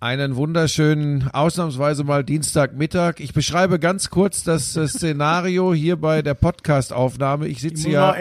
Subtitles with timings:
[0.00, 3.14] Einen wunderschönen, ausnahmsweise mal Dienstagmittag.
[3.18, 7.48] Ich beschreibe ganz kurz das äh, Szenario hier bei der Podcast-Aufnahme.
[7.48, 8.14] Ich sitze ja,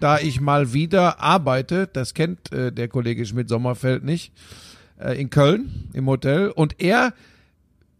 [0.00, 4.32] da ich mal wieder arbeite, das kennt äh, der Kollege Schmidt-Sommerfeld nicht,
[4.98, 6.48] äh, in Köln im Hotel.
[6.48, 7.14] Und er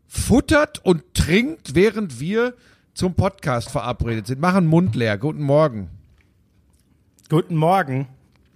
[0.09, 2.54] futtert und trinkt, während wir
[2.93, 4.41] zum Podcast verabredet sind.
[4.41, 5.16] Machen Mund leer.
[5.16, 5.91] Guten Morgen.
[7.29, 8.09] Guten Morgen.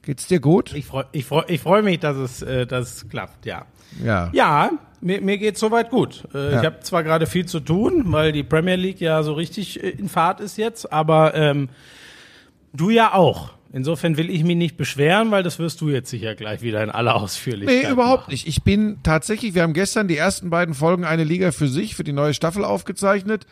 [0.07, 0.73] Geht's dir gut?
[0.75, 3.67] Ich freue ich freu, ich freu mich, dass es, äh, dass es klappt, ja.
[4.05, 4.31] Ja.
[4.33, 4.71] Ja,
[5.01, 6.23] mir, mir geht's soweit gut.
[6.33, 6.61] Äh, Ja.
[6.61, 9.91] Ich habe zwar gerade viel zu tun, weil die Premier League ja so richtig äh,
[9.91, 11.69] in Fahrt ist jetzt, aber ähm,
[12.73, 13.51] du ja auch.
[13.73, 16.91] Insofern will ich mich nicht beschweren, weil das wirst du jetzt sicher gleich wieder in
[16.91, 17.83] aller Ausführlichkeit.
[17.85, 18.31] Nee, überhaupt machen.
[18.31, 18.47] nicht.
[18.47, 22.05] Ich bin tatsächlich, wir haben gestern die ersten beiden Folgen eine Liga für sich, für
[22.05, 23.45] die neue Staffel aufgezeichnet.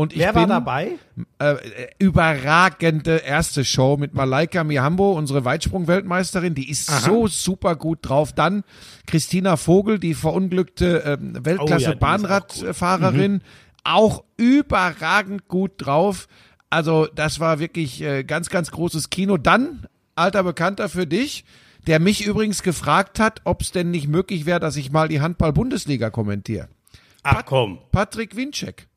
[0.00, 0.92] Und ich Wer bin, war dabei?
[1.38, 1.56] Äh,
[1.98, 6.54] überragende erste Show mit Malaika Mihambo, unsere Weitsprung-Weltmeisterin.
[6.54, 8.32] Die ist so super gut drauf.
[8.32, 8.64] Dann
[9.06, 13.42] Christina Vogel, die verunglückte ähm, Oh ja, die ist Weltklasse-Bahnradfahrerin.
[13.84, 16.28] Auch überragend gut drauf.
[16.70, 19.36] Also das war wirklich äh, ganz, ganz großes Kino.
[19.36, 21.44] Dann, alter Bekannter für dich,
[21.86, 25.20] der mich übrigens gefragt hat, ob es denn nicht möglich wäre, dass ich mal die
[25.20, 26.70] Handball-Bundesliga kommentiere.
[27.22, 27.80] Ach komm.
[27.92, 28.88] Patrick Winczek.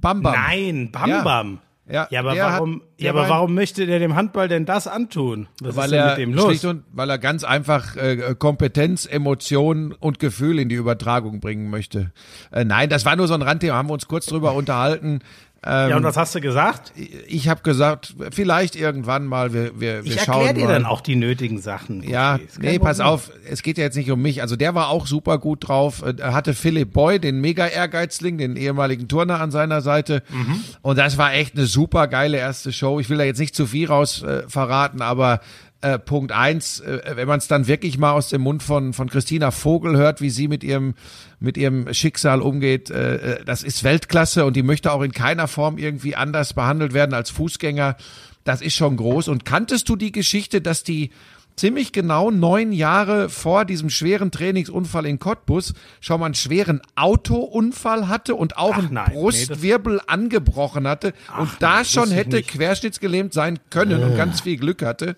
[0.00, 0.32] Bam, bam.
[0.34, 1.22] Nein, Bam Ja.
[1.22, 1.58] Bam.
[1.92, 4.64] Ja, Ja, aber hat- warum, der ja, aber war- warum möchte der dem Handball denn
[4.64, 5.48] das antun?
[5.60, 6.64] Was weil ist denn er mit dem los?
[6.64, 12.12] und weil er ganz einfach äh, Kompetenz, Emotionen und Gefühl in die Übertragung bringen möchte.
[12.52, 15.18] Äh, nein, das war nur so ein Randthema, haben wir uns kurz drüber unterhalten.
[15.62, 16.92] Ähm, ja, und was hast du gesagt?
[17.26, 20.72] ich habe gesagt, vielleicht irgendwann mal, wir, wir, wir Ich schauen erkläre dir mal.
[20.72, 22.02] dann auch die nötigen Sachen.
[22.02, 23.12] Ja, Okay, nee, pass Problem.
[23.14, 24.40] auf, es geht ja jetzt nicht um mich.
[24.40, 26.02] Also der war auch super gut drauf.
[26.02, 30.22] Äh, Er hatte Philipp Boy, den Mega-Ehrgeizling, den ehemaligen Turner an seiner Seite.
[30.30, 30.64] Mhm.
[30.80, 32.98] Und das war echt eine super geile erste Show.
[32.98, 35.40] Ich will da jetzt nicht zu viel raus äh, verraten, aber
[35.82, 39.08] äh, Punkt eins, äh, wenn man es dann wirklich mal aus dem Mund von, von
[39.08, 40.94] Christina Vogel hört, wie sie mit ihrem,
[41.38, 45.48] mit ihrem Schicksal umgeht, äh, äh, das ist Weltklasse und die möchte auch in keiner
[45.48, 47.96] Form irgendwie anders behandelt werden als Fußgänger.
[48.44, 49.28] Das ist schon groß.
[49.28, 51.10] Und kanntest du die Geschichte, dass die
[51.56, 58.08] ziemlich genau neun Jahre vor diesem schweren Trainingsunfall in Cottbus schon mal einen schweren Autounfall
[58.08, 62.42] hatte und auch Ach einen nein, nee, Brustwirbel angebrochen hatte und da nein, schon hätte
[62.42, 65.16] querschnittsgelähmt sein können und ganz viel Glück hatte.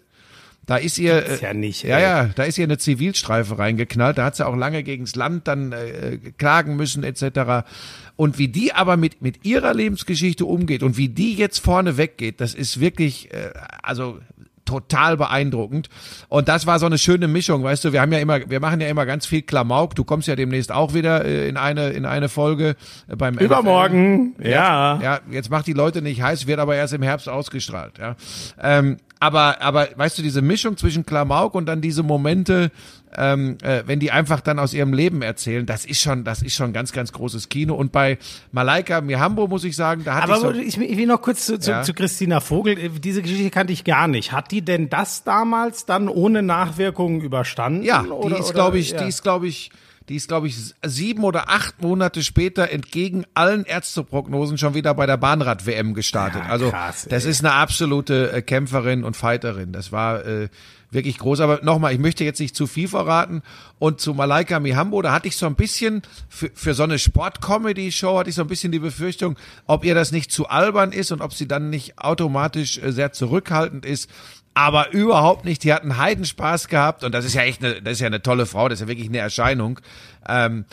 [0.65, 2.03] Da ist ihr, ja nicht, ja, ey.
[2.03, 4.19] ja, da ist ihr eine Zivilstreife reingeknallt.
[4.19, 7.67] Da hat sie auch lange gegens Land dann äh, klagen müssen etc.
[8.15, 12.41] Und wie die aber mit mit ihrer Lebensgeschichte umgeht und wie die jetzt vorne weggeht,
[12.41, 13.51] das ist wirklich, äh,
[13.83, 14.21] also
[14.65, 15.89] total beeindruckend.
[16.28, 18.81] Und das war so eine schöne Mischung, weißt du, wir haben ja immer, wir machen
[18.81, 19.95] ja immer ganz viel Klamauk.
[19.95, 22.77] Du kommst ja demnächst auch wieder äh, in eine, in eine Folge
[23.09, 23.45] äh, beim NFL.
[23.45, 25.01] Übermorgen, ja.
[25.03, 27.99] Ja, jetzt macht die Leute nicht heiß, wird aber erst im Herbst ausgestrahlt.
[27.99, 28.17] Ja,
[28.61, 32.72] ähm, aber aber weißt du diese Mischung zwischen Klamauk und dann diese Momente,
[33.16, 36.55] ähm, äh, wenn die einfach dann aus ihrem Leben erzählen, das ist schon das ist
[36.55, 37.75] schon ganz ganz großes Kino.
[37.75, 38.19] Und bei
[38.50, 41.47] Malaika Mihambo muss ich sagen, da hatte Aber ich so, ich, ich will noch kurz
[41.47, 41.83] zu, zu, Ja.
[41.83, 42.77] zu Christina Vogel.
[42.78, 44.33] Äh, Diese Geschichte kannte ich gar nicht.
[44.33, 47.84] Hat die denn das damals dann ohne Nachwirkungen überstanden?
[47.84, 49.03] ja, oder, die ist oder- glaube ich, ja.
[49.03, 49.71] die ist glaube ich
[50.09, 55.07] die ist, glaube ich, sieben oder acht Monate später entgegen allen Ärzteprognosen schon wieder bei
[55.07, 56.43] der Bahnrad-WM gestartet.
[56.45, 59.73] Ja, also krass, das ist eine absolute äh, Kämpferin und Fighterin.
[59.73, 60.49] Das war äh,
[60.93, 61.41] wirklich groß.
[61.41, 63.43] Aber nochmal, ich möchte jetzt nicht zu viel verraten.
[63.79, 68.19] Und zu Malaika Mihambo, da hatte ich so ein bisschen, für, für so eine Sport-Comedy-Show
[68.19, 69.37] hatte ich so ein bisschen die Befürchtung,
[69.67, 73.13] ob ihr das nicht zu albern ist und ob sie dann nicht automatisch äh, sehr
[73.13, 74.09] zurückhaltend ist.
[74.55, 75.65] Aber überhaupt nicht.
[75.65, 78.47] Die hatten Heidenspaß gehabt und das ist ja echt eine, das ist ja eine tolle
[78.47, 79.81] Frau, das ist ja wirklich eine Erscheinung.
[80.29, 80.65] Ähm,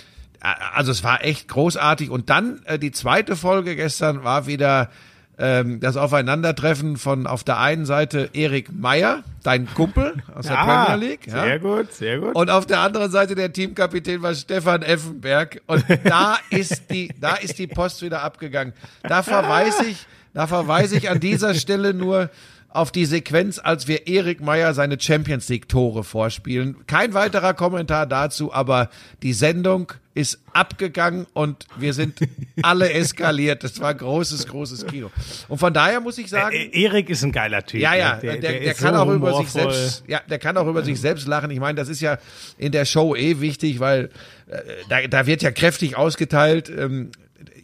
[0.42, 2.10] also es war echt großartig.
[2.10, 4.90] Und dann äh, die zweite Folge gestern war wieder
[5.38, 10.96] ähm, das Aufeinandertreffen von auf der einen Seite Erik Meyer, dein Kumpel aus der Premier
[10.96, 11.28] League.
[11.28, 11.44] Ja?
[11.44, 12.36] Sehr gut, sehr gut.
[12.36, 15.62] Und auf der anderen Seite der Teamkapitän war Stefan Effenberg.
[15.66, 18.74] Und da ist die, da ist die Post wieder abgegangen.
[19.04, 22.30] Da verweise ich, da verweise ich an dieser Stelle nur
[22.72, 26.76] auf die Sequenz, als wir Erik Meyer seine Champions League Tore vorspielen.
[26.86, 28.90] Kein weiterer Kommentar dazu, aber
[29.24, 32.20] die Sendung ist abgegangen und wir sind
[32.62, 33.64] alle eskaliert.
[33.64, 35.10] Das war großes, großes Kino.
[35.48, 37.82] Und von daher muss ich sagen, Äh, Erik ist ein geiler Typ.
[37.82, 38.22] ja, ja, ne?
[38.22, 41.00] der, der, ist kann so auch über sich selbst, ja, der kann auch über sich
[41.00, 41.50] selbst lachen.
[41.52, 42.18] Ich meine, das ist ja
[42.58, 44.10] in der Show eh wichtig, weil
[44.48, 46.70] äh, da, da wird ja kräftig ausgeteilt.
[46.70, 47.12] Ähm,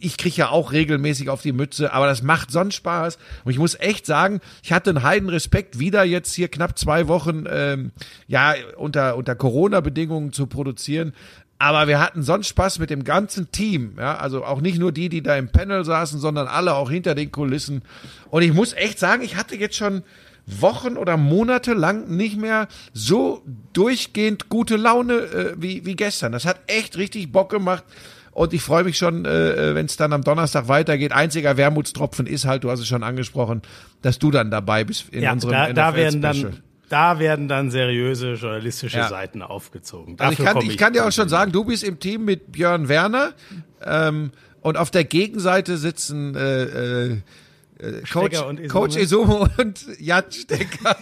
[0.00, 3.18] ich krieg ja auch regelmäßig auf die Mütze, aber das macht sonst Spaß.
[3.44, 7.08] Und ich muss echt sagen, ich hatte einen heiden Respekt, wieder jetzt hier knapp zwei
[7.08, 7.92] Wochen ähm,
[8.26, 11.12] ja unter unter Corona-Bedingungen zu produzieren.
[11.58, 15.08] Aber wir hatten sonst Spaß mit dem ganzen Team, ja, also auch nicht nur die,
[15.08, 17.82] die da im Panel saßen, sondern alle auch hinter den Kulissen.
[18.28, 20.02] Und ich muss echt sagen, ich hatte jetzt schon
[20.46, 26.32] Wochen oder Monate lang nicht mehr so durchgehend gute Laune äh, wie, wie gestern.
[26.32, 27.84] Das hat echt richtig Bock gemacht.
[28.36, 31.10] Und ich freue mich schon, äh, wenn es dann am Donnerstag weitergeht.
[31.10, 33.62] Einziger Wermutstropfen ist halt, du hast es schon angesprochen,
[34.02, 37.70] dass du dann dabei bist in ja, unserem da, da werden dann da werden dann
[37.70, 39.08] seriöse journalistische Ja.
[39.08, 40.16] Seiten aufgezogen.
[40.18, 42.26] Also ich Dafür kann, komme ich kann dir auch schon sagen, du bist im Team
[42.26, 43.32] mit Björn Werner
[43.82, 47.16] ähm, und auf der Gegenseite sitzen äh, äh, äh,
[47.78, 48.80] Coach, Stecker und Isomo.
[48.80, 50.96] Coach Isomo und Jan Stecker.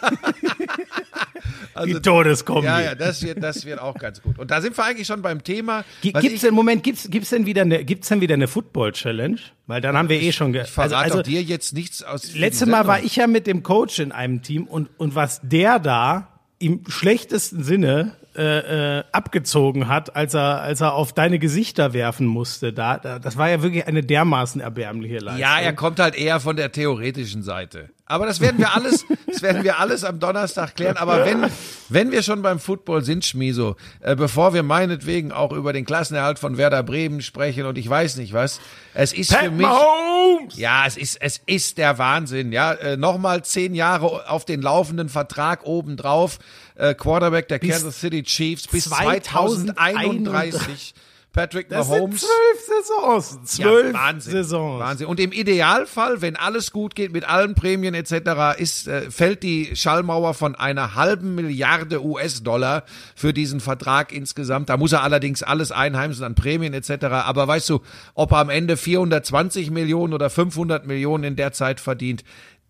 [1.85, 2.67] die Todeskombi.
[2.67, 4.39] ja, ja, das wird, das wird auch ganz gut.
[4.39, 5.85] Und da sind wir eigentlich schon beim Thema.
[6.03, 9.39] Gibt's denn, Moment, gibt's, gibt's denn wieder eine, gibt's denn wieder eine Football-Challenge?
[9.67, 12.35] Weil dann haben wir eh schon, ge ich verrate also, auch dir jetzt nichts aus.
[12.35, 15.79] Letztes Mal war ich ja mit dem Coach in einem Team und, und was der
[15.79, 21.93] da im schlechtesten Sinne äh, äh, abgezogen hat, als er, als er auf deine Gesichter
[21.93, 25.41] werfen musste, da, da, das war ja wirklich eine dermaßen erbärmliche Leistung.
[25.41, 27.91] Ja, er kommt halt eher von der theoretischen Seite.
[28.07, 30.97] Aber das werden wir alles, das werden wir alles am Donnerstag klären.
[30.97, 31.47] Aber wenn,
[31.89, 36.39] wenn wir schon beim Football sind, Schmieso, äh, bevor wir meinetwegen auch über den Klassenerhalt
[36.39, 38.61] von Werder Bremen sprechen und ich weiß nicht was,
[38.93, 40.57] es ist für Pat mich, Mahomes!
[40.57, 45.09] ja, es ist, es ist der Wahnsinn, ja, äh, nochmal zehn Jahre auf den laufenden
[45.09, 46.39] Vertrag obendrauf,
[46.77, 50.95] äh, Quarterback der Kansas City Chiefs bis 2031.
[51.35, 52.21] Patrick Das sind Mahomes.
[52.21, 53.57] zwölf Saisons.
[53.57, 54.81] Zwölf Ja, Wahnsinn, Saisons.
[54.81, 55.07] Wahnsinn.
[55.09, 59.75] Und im Idealfall, wenn alles gut geht mit allen Prämien etc., ist, äh, fällt die
[59.75, 62.85] Schallmauer von einer halben Milliarde US-Dollar
[63.17, 64.69] für diesen Vertrag insgesamt.
[64.69, 67.07] Da muss er allerdings alles einheimsen an Prämien etc.
[67.07, 67.81] Aber weißt du,
[68.15, 72.23] ob er am Ende 420 Millionen oder 500 Millionen in der Zeit verdient,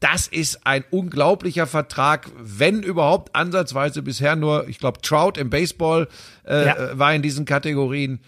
[0.04, 6.08] das ist ein unglaublicher Vertrag, wenn überhaupt ansatzweise bisher nur, ich glaube, Trout im Baseball
[6.46, 6.76] äh, Ja.
[6.76, 8.20] äh, war in diesen Kategorien.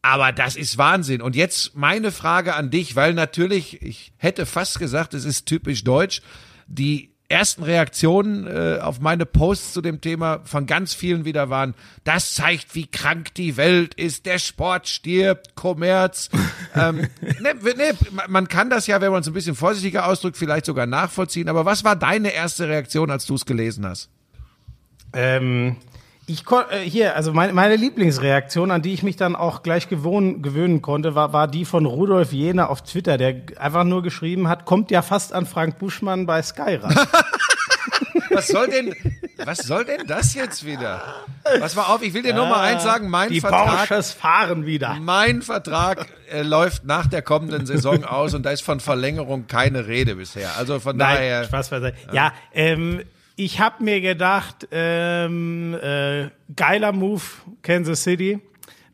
[0.00, 1.20] Aber das ist Wahnsinn.
[1.20, 5.82] Und jetzt meine Frage an dich, weil natürlich, ich hätte fast gesagt, es ist typisch
[5.82, 6.22] deutsch,
[6.68, 11.74] die ersten Reaktionen äh, auf meine Posts zu dem Thema von ganz vielen wieder waren,
[12.04, 16.30] das zeigt, wie krank die Welt ist, der Sport stirbt, Kommerz.
[16.76, 17.08] ähm,
[17.40, 17.98] ne, ne,
[18.28, 21.48] man kann das ja, wenn man es ein bisschen vorsichtiger ausdrückt, vielleicht sogar nachvollziehen.
[21.48, 24.10] Aber was war deine erste Reaktion, als du es gelesen hast?
[25.12, 25.76] Ähm,
[26.26, 30.42] ich äh, hier, also meine, meine Lieblingsreaktion, an die ich mich dann auch gleich gewohn,
[30.42, 34.64] gewöhnen konnte, war, war die von Rudolf Jehne auf Twitter, der einfach nur geschrieben hat,
[34.64, 36.94] kommt ja fast an Frank Buschmann bei Sky ran.
[38.30, 38.94] Was soll denn,
[39.44, 41.02] was soll denn das jetzt wieder?
[41.60, 44.66] Pass mal auf, ich will dir nur mal eins sagen, mein Die Vertrag, Porsches fahren
[44.66, 44.96] wieder.
[45.00, 49.86] mein Vertrag äh, läuft nach der kommenden Saison aus und da ist von Verlängerung keine
[49.86, 50.50] Rede bisher.
[50.58, 51.96] Also von daher, Nein, Spaß beiseite.
[52.12, 53.02] Ja, ähm,
[53.36, 57.22] ich habe mir gedacht, ähm, äh, geiler Move
[57.62, 58.40] Kansas City,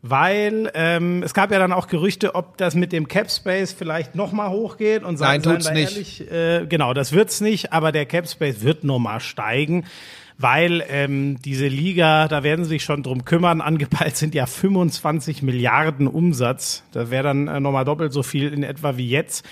[0.01, 4.15] weil ähm, es gab ja dann auch Gerüchte, ob das mit dem Cap Space vielleicht
[4.15, 6.21] noch mal hochgeht und sagen, Nein, tut's seien nicht.
[6.21, 9.85] Ehrlich, äh, genau, das wird's nicht, aber der Cap Space wird noch mal steigen.
[10.37, 13.61] Weil ähm, diese Liga, da werden sie sich schon drum kümmern.
[13.61, 16.83] Angepeilt sind ja 25 Milliarden Umsatz.
[16.93, 19.45] Das wäre dann äh, nochmal doppelt so viel in etwa wie jetzt.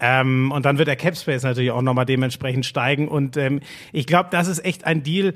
[0.00, 3.08] Ähm, und dann wird der Cap Space natürlich auch nochmal dementsprechend steigen.
[3.08, 3.60] Und ähm,
[3.92, 5.34] ich glaube, das ist echt ein Deal,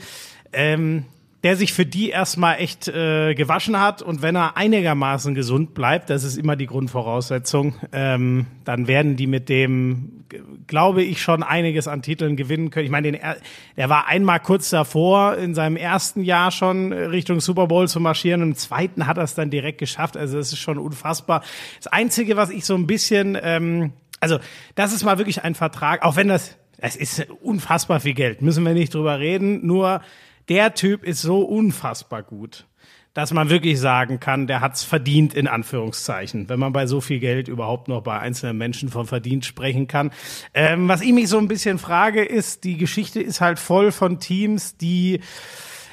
[0.52, 1.04] ähm,
[1.44, 4.02] der sich für die erstmal echt äh, gewaschen hat.
[4.02, 9.28] Und wenn er einigermaßen gesund bleibt, das ist immer die Grundvoraussetzung, ähm, dann werden die
[9.28, 10.24] mit dem,
[10.66, 12.86] glaube ich, schon einiges an Titeln gewinnen können.
[12.86, 13.36] Ich meine, er-
[13.76, 18.42] der war einmal kurz davor, in seinem ersten Jahr schon Richtung Super Bowl zu marschieren.
[18.42, 20.16] Im zweiten hat er es dann direkt geschafft.
[20.16, 21.44] Also das ist schon unfassbar.
[21.76, 24.38] Das Einzige, was ich so ein bisschen, ähm, also
[24.74, 28.64] das ist mal wirklich ein Vertrag, auch wenn das, es ist unfassbar viel Geld, müssen
[28.64, 29.66] wir nicht drüber reden.
[29.66, 30.00] Nur
[30.48, 32.66] der Typ ist so unfassbar gut,
[33.14, 37.18] dass man wirklich sagen kann, der hat's verdient, in Anführungszeichen, wenn man bei so viel
[37.18, 40.10] Geld überhaupt noch bei einzelnen Menschen von verdient sprechen kann.
[40.54, 44.20] Ähm, was ich mich so ein bisschen frage, ist, die Geschichte ist halt voll von
[44.20, 45.20] Teams, die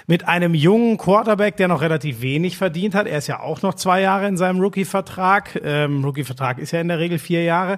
[0.07, 3.07] mit einem jungen Quarterback, der noch relativ wenig verdient hat.
[3.07, 5.59] Er ist ja auch noch zwei Jahre in seinem Rookie-Vertrag.
[5.63, 7.77] Ähm, Rookie-Vertrag ist ja in der Regel vier Jahre.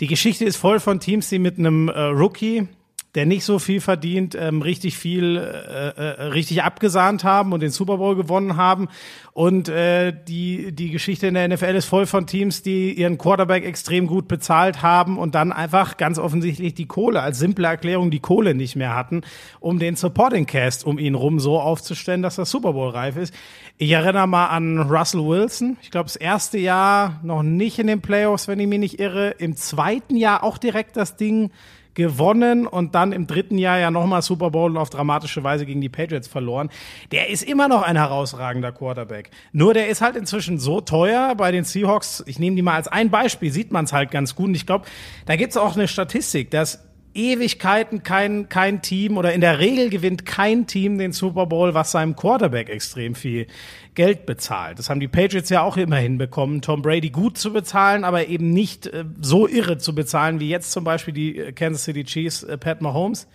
[0.00, 2.68] Die Geschichte ist voll von Teams, die mit einem äh, Rookie
[3.14, 7.70] der nicht so viel verdient, ähm, richtig viel, äh, äh, richtig abgesahnt haben und den
[7.70, 8.88] Super Bowl gewonnen haben.
[9.32, 13.64] Und äh, die, die Geschichte in der NFL ist voll von Teams, die ihren Quarterback
[13.64, 18.20] extrem gut bezahlt haben und dann einfach ganz offensichtlich die Kohle, als simple Erklärung die
[18.20, 19.22] Kohle nicht mehr hatten,
[19.58, 23.32] um den Supporting Cast um ihn rum so aufzustellen, dass das Super Bowl reif ist.
[23.78, 25.78] Ich erinnere mal an Russell Wilson.
[25.82, 29.30] Ich glaube, das erste Jahr noch nicht in den Playoffs, wenn ich mich nicht irre.
[29.38, 31.50] Im zweiten Jahr auch direkt das Ding
[31.98, 35.80] gewonnen und dann im dritten Jahr ja nochmal Super Bowl und auf dramatische Weise gegen
[35.80, 36.70] die Patriots verloren.
[37.10, 39.30] Der ist immer noch ein herausragender Quarterback.
[39.52, 42.22] Nur der ist halt inzwischen so teuer bei den Seahawks.
[42.26, 44.46] Ich nehme die mal als ein Beispiel, sieht man es halt ganz gut.
[44.46, 44.86] Und ich glaube,
[45.26, 46.87] da gibt es auch eine Statistik, dass
[47.18, 51.90] Ewigkeiten kein, kein Team oder in der Regel gewinnt kein Team den Super Bowl, was
[51.90, 53.48] seinem Quarterback extrem viel
[53.94, 54.78] Geld bezahlt.
[54.78, 58.52] Das haben die Patriots ja auch immer hinbekommen, Tom Brady gut zu bezahlen, aber eben
[58.52, 62.44] nicht äh, so irre zu bezahlen wie jetzt zum Beispiel die äh, Kansas City Chiefs,
[62.44, 63.26] äh, Pat Mahomes.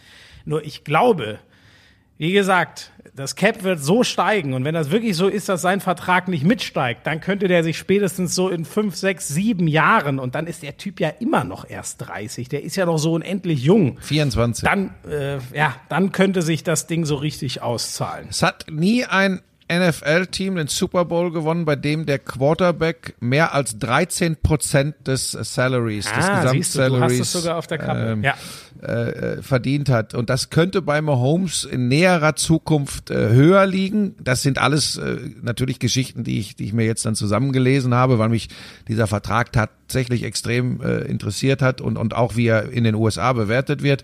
[0.45, 1.39] Nur ich glaube,
[2.17, 5.79] wie gesagt, das Cap wird so steigen und wenn das wirklich so ist, dass sein
[5.81, 10.35] Vertrag nicht mitsteigt, dann könnte der sich spätestens so in fünf, sechs, sieben Jahren und
[10.35, 13.63] dann ist der Typ ja immer noch erst 30, der ist ja noch so unendlich
[13.63, 13.97] jung.
[14.01, 14.63] 24.
[14.63, 18.27] Dann, äh, ja, dann könnte sich das Ding so richtig auszahlen.
[18.29, 19.41] Es hat nie ein
[19.71, 26.05] NFL-Team den Super Bowl gewonnen, bei dem der Quarterback mehr als 13 Prozent des Salaries,
[26.05, 28.11] des Ah, siehst du, du hast Gesamtsalaries es sogar auf der Kappe.
[28.11, 28.35] ähm, ja.
[28.83, 30.13] Äh, verdient hat.
[30.13, 34.15] Und das könnte bei Mahomes in näherer Zukunft äh, höher liegen.
[34.21, 38.19] Das sind alles äh, natürlich Geschichten, die ich, die ich mir jetzt dann zusammengelesen habe,
[38.19, 38.49] weil mich
[38.87, 43.33] dieser Vertrag tatsächlich extrem äh, interessiert hat und, und auch wie er in den USA
[43.33, 44.03] bewertet wird.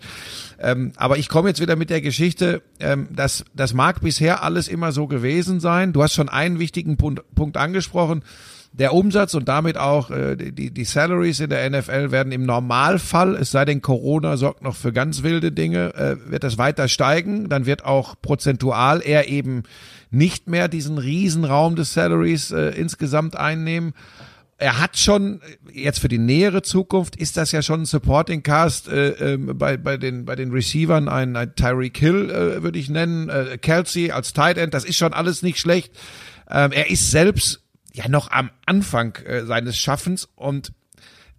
[0.58, 4.68] Ähm, aber ich komme jetzt wieder mit der Geschichte, ähm, dass das mag bisher alles
[4.68, 5.92] immer so gewesen sein.
[5.92, 8.22] Du hast schon einen wichtigen Punkt, Punkt angesprochen.
[8.72, 13.34] Der Umsatz und damit auch äh, die, die Salaries in der NFL werden im Normalfall,
[13.34, 17.48] es sei denn Corona sorgt noch für ganz wilde Dinge, äh, wird das weiter steigen.
[17.48, 19.64] Dann wird auch prozentual er eben
[20.10, 23.92] nicht mehr diesen Riesenraum des Salaries äh, insgesamt einnehmen.
[24.56, 25.40] Er hat schon,
[25.72, 29.78] jetzt für die nähere Zukunft, ist das ja schon ein Supporting Cast äh, äh, bei,
[29.78, 34.10] bei, den, bei den Receivern, ein, ein Tyreek Hill äh, würde ich nennen, äh, Kelsey
[34.10, 35.92] als Tight End, das ist schon alles nicht schlecht.
[36.50, 40.72] Ähm, er ist selbst ja noch am Anfang äh, seines Schaffens und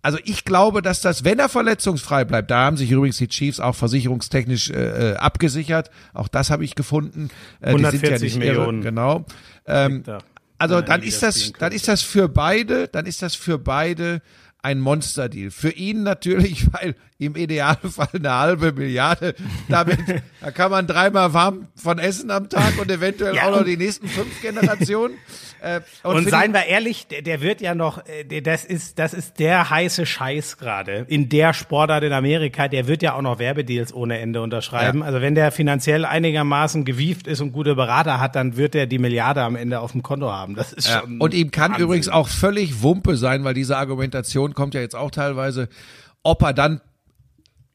[0.04, 3.60] also ich glaube, dass das, wenn er verletzungsfrei bleibt, da haben sich übrigens die Chiefs
[3.60, 5.92] auch versicherungstechnisch äh, äh, abgesichert.
[6.14, 7.30] Auch das habe ich gefunden.
[7.60, 8.80] Äh, die sind ja 140 nicht Millionen.
[8.80, 9.26] Irre, genau.
[9.68, 10.20] Ähm, Da.
[10.58, 14.24] also er dann ist das, dann ist das für beide, dann ist das für beide
[14.64, 15.52] ein Monsterdeal.
[15.52, 19.36] Für ihn natürlich, weil im Idealfall eine halbe Milliarde.
[19.70, 20.00] Damit,
[20.42, 23.68] da kann man dreimal warm von essen am Tag und eventuell Ja, auch noch und-
[23.68, 25.14] die nächsten fünf Generationen.
[25.64, 29.14] Äh, Und für seien wir ehrlich, der, der wird ja noch, äh, das ist, das
[29.14, 32.68] ist der heiße Scheiß gerade in der Sportart in Amerika.
[32.68, 35.02] Der wird ja auch noch Werbedeals ohne Ende unterschreiben.
[35.02, 35.06] Ja.
[35.06, 38.98] Also wenn der finanziell einigermaßen gewieft ist und gute Berater hat, dann wird er die
[38.98, 40.56] Milliarde am Ende auf dem Konto haben.
[40.56, 41.20] Das ist Ja, schon.
[41.22, 41.84] und ihm kann Wahnsinn.
[41.86, 45.70] übrigens auch völlig Wumpe sein, weil diese Argumentation kommt ja jetzt auch teilweise,
[46.24, 46.82] ob er dann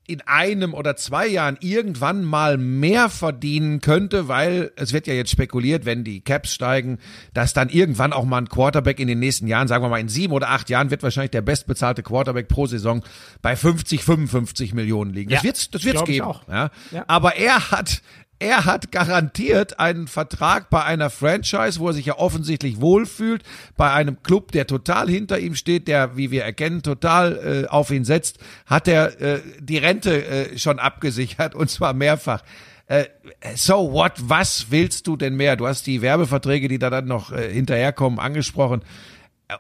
[0.09, 5.31] in einem oder zwei Jahren irgendwann mal mehr verdienen könnte, weil es wird ja jetzt
[5.31, 6.99] spekuliert, wenn die Caps steigen,
[7.35, 10.09] dass dann irgendwann auch mal ein Quarterback in den nächsten Jahren, sagen wir mal in
[10.09, 13.05] sieben oder acht Jahren, wird wahrscheinlich der bestbezahlte Quarterback pro Saison
[13.43, 15.31] bei 50, 55 Millionen liegen.
[15.31, 16.33] Das Ja, wird's, das wird's geben.
[16.49, 16.71] Ja?
[16.93, 17.05] Ja.
[17.09, 18.03] Aber er hat,
[18.39, 23.43] er hat garantiert einen Vertrag bei einer Franchise, wo er sich ja offensichtlich wohlfühlt,
[23.77, 27.91] bei einem Club, der total hinter ihm steht, der, wie wir erkennen, total äh, auf
[27.91, 32.43] ihn setzt, hat er äh, die Rente äh, schon abgesichert und zwar mehrfach.
[32.89, 33.07] Äh,
[33.55, 34.13] so what?
[34.19, 35.57] Was willst du denn mehr?
[35.57, 38.83] Du hast die Werbeverträge, die da dann noch äh, hinterherkommen, angesprochen.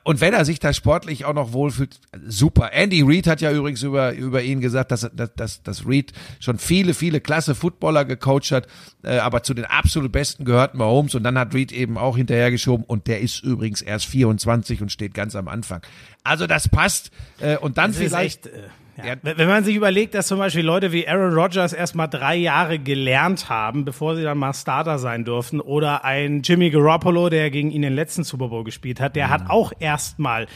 [0.02, 2.73] Und wenn er sich da sportlich auch noch wohlfühlt, super.
[2.73, 6.59] Andy Reid hat ja übrigens über, über ihn gesagt, dass, dass, dass, dass Reid schon
[6.59, 8.66] viele, viele klasse Footballer gecoacht hat,
[9.05, 12.85] äh, aber zu den absolut Besten gehört Mahomes und dann hat Reid eben auch hinterhergeschoben
[12.85, 15.83] und der ist übrigens erst 24 und steht ganz am Anfang.
[16.25, 18.47] Also das passt äh, und dann Das vielleicht...
[18.47, 18.69] echt, äh,
[19.05, 19.15] ja.
[19.23, 23.49] Wenn man sich überlegt, dass zum Beispiel Leute wie Aaron Rodgers erstmal drei Jahre gelernt
[23.49, 27.83] haben, bevor sie dann mal Starter sein durften, oder ein Jimmy Garoppolo, der gegen ihn
[27.83, 30.47] den letzten Super Bowl gespielt hat, der hat auch erstmal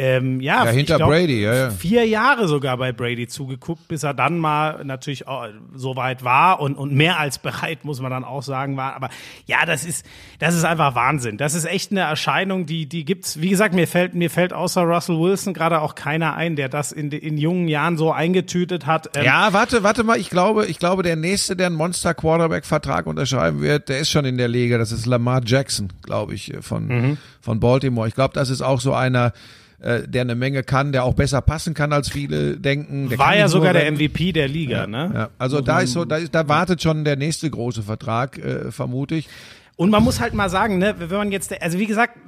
[0.00, 0.64] ähm, ja.
[0.64, 1.70] Ja, hinter Brady, ja, ja.
[1.70, 6.60] vier Jahre sogar bei Brady zugeguckt, bis er dann mal natürlich auch so weit war
[6.60, 8.94] und, und mehr als bereit, muss man dann auch sagen, war.
[8.96, 9.10] Aber
[9.46, 10.06] ja, das ist,
[10.38, 11.36] das ist einfach Wahnsinn.
[11.36, 13.40] Das ist echt eine Erscheinung, die, die gibt's.
[13.42, 16.92] Wie gesagt, mir fällt, mir fällt außer Russell Wilson gerade auch keiner ein, der das
[16.92, 19.16] in, in jungen Jahren so eingetütet hat.
[19.16, 22.64] Ähm, Ja, warte, warte mal, ich glaube, ich glaube, der nächste, der einen Monster Quarterback
[22.64, 26.54] Vertrag unterschreiben wird, der ist schon in der Liga, das ist Lamar Jackson, glaube ich,
[26.62, 27.18] von Mhm.
[27.42, 28.08] von Baltimore.
[28.08, 29.32] Ich glaube, das ist auch so einer
[29.80, 33.08] äh, der eine Menge kann, der auch besser passen kann, als viele denken.
[33.08, 33.90] Der war ja sogar der.
[33.90, 35.10] MVP der Liga, ne?
[35.14, 38.70] Ja, also da ist so, da, ist, da wartet schon der nächste große Vertrag, äh,
[38.70, 39.28] vermute ich.
[39.76, 42.18] Und man muss halt mal sagen, ne, wenn man jetzt, also wie gesagt,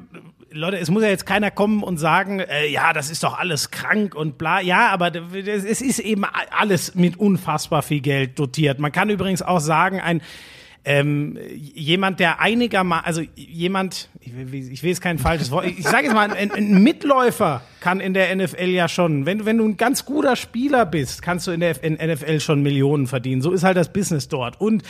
[0.51, 3.71] Leute, es muss ja jetzt keiner kommen und sagen, äh, ja, das ist doch alles
[3.71, 4.61] krank und bla.
[4.61, 8.79] Ja, aber es ist eben alles mit unfassbar viel Geld dotiert.
[8.79, 10.23] Man kann übrigens auch sagen, ein
[10.85, 15.85] ähm, jemand, der einigermaßen, also jemand, ich will, ich will jetzt kein falsches Wort, ich
[15.85, 19.65] sage jetzt mal, ein, ein Mitläufer kann in der NFL ja schon, wenn, wenn du
[19.65, 23.43] ein ganz guter Spieler bist, kannst du in der NFL schon Millionen verdienen.
[23.43, 24.61] So ist halt das Business dort.
[24.61, 24.83] Und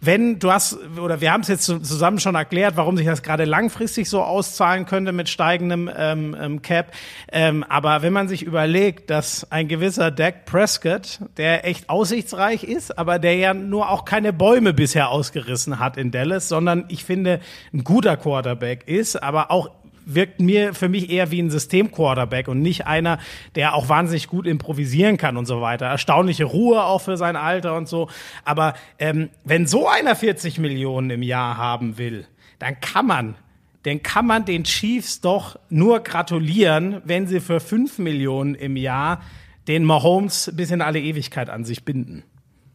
[0.00, 3.44] wenn du hast, oder wir haben es jetzt zusammen schon erklärt, warum sich das gerade
[3.44, 6.92] langfristig so auszahlen könnte mit steigendem ähm, ähm, Cap.
[7.32, 12.96] Ähm, aber wenn man sich überlegt, dass ein gewisser Dak Prescott, der echt aussichtsreich ist,
[12.96, 17.40] aber der ja nur auch keine Bäume bisher ausgerissen hat in Dallas, sondern ich finde
[17.72, 19.70] ein guter Quarterback ist, aber auch
[20.14, 23.18] wirkt mir für mich eher wie ein System-Quarterback und nicht einer,
[23.54, 25.86] der auch wahnsinnig gut improvisieren kann und so weiter.
[25.86, 28.08] Erstaunliche Ruhe auch für sein Alter und so.
[28.44, 32.26] Aber ähm, wenn so einer 40 Millionen im Jahr haben will,
[32.58, 33.36] dann kann man
[33.84, 39.22] dann kann man den Chiefs doch nur gratulieren, wenn sie für 5 Millionen im Jahr
[39.68, 42.24] den Mahomes bis in alle Ewigkeit an sich binden.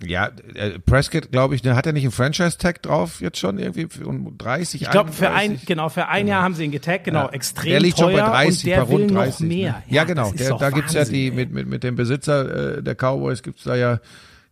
[0.05, 3.87] Ja, äh, Prescott, glaube ich, ne, hat er nicht einen Franchise-Tag drauf jetzt schon irgendwie
[3.87, 4.03] für
[4.37, 7.29] 30, Ich glaube, für ein, genau, für ein Jahr haben sie ihn getaggt, genau, ja.
[7.29, 9.39] extrem Der liegt teuer schon bei 30, und der bei rund 30.
[9.39, 9.71] Will noch mehr.
[9.71, 9.83] Ne?
[9.87, 12.95] Ja, ja, genau, der, da gibt's ja die, mit, mit, mit dem Besitzer äh, der
[12.95, 13.99] Cowboys gibt's da ja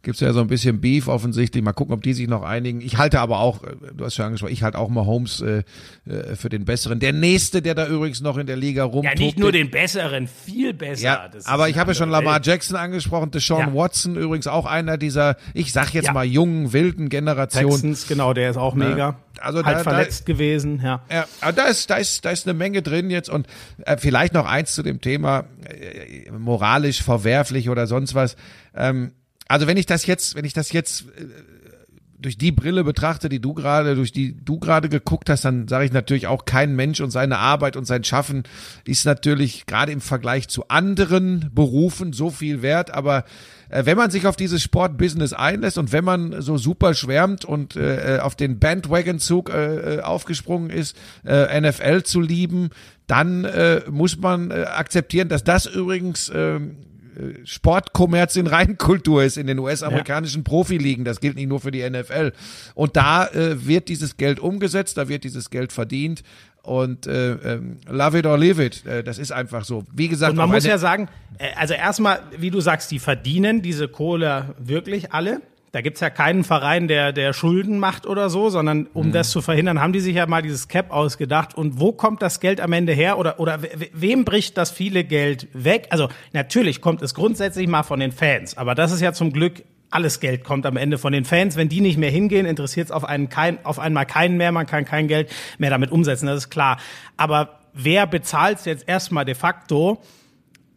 [0.03, 1.63] gibt's ja so ein bisschen Beef offensichtlich.
[1.63, 2.81] Mal gucken, ob die sich noch einigen.
[2.81, 5.63] Ich halte aber auch, äh, du hast schon angesprochen, ich halte auch mal Holmes äh,
[6.05, 6.99] äh, für den besseren.
[6.99, 9.19] Der nächste, der da übrigens noch in der Liga rumtobt.
[9.19, 11.03] Ja, nicht nur den besseren, viel besser.
[11.03, 12.47] Ja, aber ich habe ja schon Lamar Welt.
[12.47, 13.73] Jackson angesprochen, Deshaun ja.
[13.73, 16.13] Watson übrigens auch einer dieser, ich sag jetzt ja.
[16.13, 17.71] mal jungen, wilden Generation.
[17.71, 19.19] Texans, genau, der ist auch mega.
[19.39, 21.01] Also halt da, verletzt da, gewesen, ja.
[21.11, 23.47] Ja, aber da ist, da ist, da ist eine Menge drin jetzt und
[23.85, 28.35] äh, vielleicht noch eins zu dem Thema äh, moralisch verwerflich oder sonst was.
[28.75, 29.11] Ähm,
[29.51, 31.25] also wenn ich das jetzt, wenn ich das jetzt äh,
[32.21, 35.85] durch die Brille betrachte, die du gerade, durch die du gerade geguckt hast, dann sage
[35.85, 38.43] ich natürlich auch, kein Mensch und seine Arbeit und sein Schaffen
[38.85, 42.93] ist natürlich gerade im Vergleich zu anderen Berufen so viel wert.
[42.93, 43.25] Aber
[43.69, 47.75] äh, wenn man sich auf dieses Sportbusiness einlässt und wenn man so super schwärmt und
[47.75, 52.69] äh, auf den Bandwagon-Zug äh, äh aufgesprungen ist, äh, NFL zu lieben,
[53.07, 56.59] dann äh, muss man äh, akzeptieren, dass das übrigens äh,
[57.43, 60.49] Sportkommerz in Reinkultur ist in den US-amerikanischen ja.
[60.49, 61.05] Profiligen.
[61.05, 62.31] Das gilt nicht nur für die NFL.
[62.73, 66.23] Und da äh, wird dieses Geld umgesetzt, da wird dieses Geld verdient.
[66.63, 69.83] Und äh, äh, love it or leave it, äh, das ist einfach so.
[69.93, 73.63] Wie gesagt, und man muss ja sagen, äh, also erstmal, wie du sagst, die verdienen
[73.63, 75.41] diese Kohle wirklich alle.
[75.71, 79.11] Da gibt's ja keinen Verein, der, der Schulden macht oder so, sondern um mhm.
[79.13, 81.55] das zu verhindern, haben die sich ja mal dieses Cap ausgedacht.
[81.55, 83.17] Und wo kommt das Geld am Ende her?
[83.17, 83.59] Oder, oder
[83.93, 85.87] wem bricht das viele Geld weg?
[85.89, 89.63] Also natürlich kommt es grundsätzlich mal von den Fans, aber das ist ja zum Glück
[89.91, 91.57] alles Geld kommt am Ende von den Fans.
[91.57, 94.53] Wenn die nicht mehr hingehen, interessiert es auf, einen kein, auf einmal keinen mehr.
[94.53, 96.77] Man kann kein Geld mehr damit umsetzen, das ist klar.
[97.17, 100.01] Aber wer bezahlt jetzt erstmal de facto?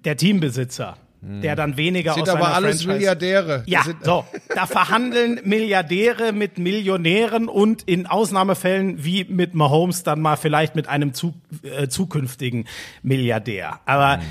[0.05, 3.63] Der Teambesitzer der dann weniger sind aus aber seiner alles Franchise Milliardäre.
[3.67, 4.25] Ja, so.
[4.55, 10.89] Da verhandeln Milliardäre mit Millionären und in Ausnahmefällen wie mit Mahomes dann mal vielleicht mit
[10.89, 12.67] einem zu, äh, zukünftigen
[13.03, 13.81] Milliardär.
[13.87, 14.23] Aber mhm.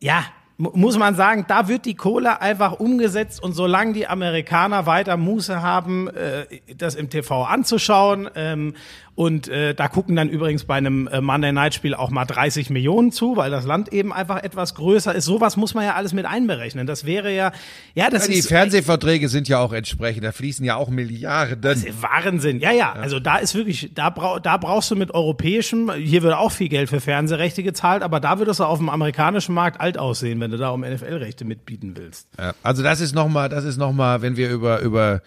[0.00, 0.24] ja,
[0.56, 5.62] muss man sagen, da wird die Kohle einfach umgesetzt und solange die Amerikaner weiter Muße
[5.62, 8.74] haben, äh, das im TV anzuschauen ähm,
[9.16, 12.70] und äh, da gucken dann übrigens bei einem äh, Monday Night Spiel auch mal 30
[12.70, 15.24] Millionen zu, weil das Land eben einfach etwas größer ist.
[15.24, 16.86] Sowas muss man ja alles mit einberechnen.
[16.86, 17.52] Das wäre ja,
[17.94, 18.48] ja, das ja, die ist.
[18.48, 20.24] Die Fernsehverträge sind ja auch entsprechend.
[20.24, 21.60] Da fließen ja auch Milliarden.
[21.60, 22.58] Das ist Wahnsinn.
[22.58, 22.92] Ja, ja, ja.
[22.92, 26.68] Also da ist wirklich, da, brauch, da brauchst du mit europäischem, hier wird auch viel
[26.68, 30.50] Geld für Fernsehrechte gezahlt, aber da würdest du auf dem amerikanischen Markt alt aussehen, wenn
[30.50, 32.28] du da um NFL-Rechte mitbieten willst.
[32.38, 35.22] Ja, also das ist nochmal, das ist nochmal, wenn wir über, über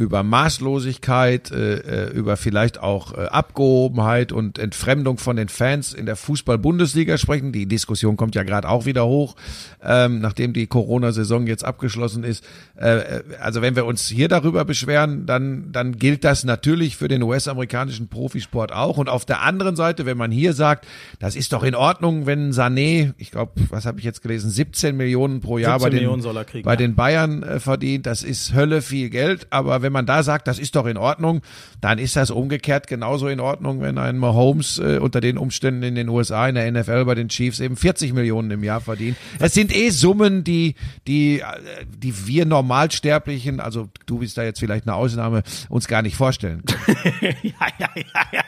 [0.00, 6.06] über Maßlosigkeit, äh, äh, über vielleicht auch äh, Abgehobenheit und Entfremdung von den Fans in
[6.06, 7.52] der Fußball-Bundesliga sprechen.
[7.52, 9.36] Die Diskussion kommt ja gerade auch wieder hoch,
[9.84, 12.44] ähm, nachdem die Corona-Saison jetzt abgeschlossen ist.
[12.76, 17.08] Äh, äh also wenn wir uns hier darüber beschweren, dann, dann gilt das natürlich für
[17.08, 18.96] den US-amerikanischen Profisport auch.
[18.96, 20.86] Und auf der anderen Seite, wenn man hier sagt,
[21.18, 24.96] das ist doch in Ordnung, wenn Sané, ich glaube, was habe ich jetzt gelesen, 17
[24.96, 26.08] Millionen pro Jahr bei den,
[26.46, 26.76] kriegen, bei ja.
[26.76, 30.46] den Bayern äh, verdient, das ist Hölle viel Geld, aber wenn wenn man da sagt,
[30.46, 31.42] das ist doch in Ordnung,
[31.80, 35.96] dann ist das umgekehrt genauso in Ordnung, wenn ein Mahomes äh, unter den Umständen in
[35.96, 39.16] den USA, in der NFL bei den Chiefs eben 40 Millionen im Jahr verdient.
[39.40, 40.76] Es sind eh Summen, die,
[41.08, 41.44] die, äh,
[41.88, 46.62] die wir Normalsterblichen, also du bist da jetzt vielleicht eine Ausnahme, uns gar nicht vorstellen
[47.20, 48.44] ja, ja, ja, ja.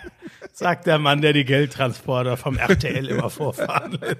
[0.52, 4.18] Sagt der Mann, der die Geldtransporter vom RTL immer vorfahren lässt.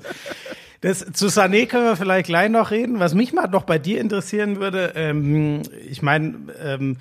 [0.83, 2.99] Das, zu Sané können wir vielleicht gleich noch reden.
[2.99, 6.97] Was mich mal noch bei dir interessieren würde, ähm, ich meine, ähm,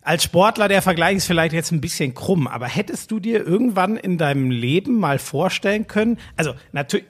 [0.00, 3.96] als Sportler, der Vergleich ist vielleicht jetzt ein bisschen krumm, aber hättest du dir irgendwann
[3.96, 7.06] in deinem Leben mal vorstellen können, also natürlich,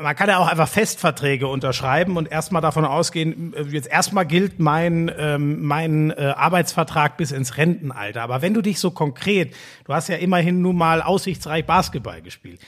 [0.00, 4.58] man kann ja auch einfach Festverträge unterschreiben und erstmal davon ausgehen, äh, jetzt erstmal gilt
[4.58, 8.22] mein, ähm, mein äh, Arbeitsvertrag bis ins Rentenalter.
[8.22, 12.60] Aber wenn du dich so konkret, du hast ja immerhin nun mal aussichtsreich Basketball gespielt,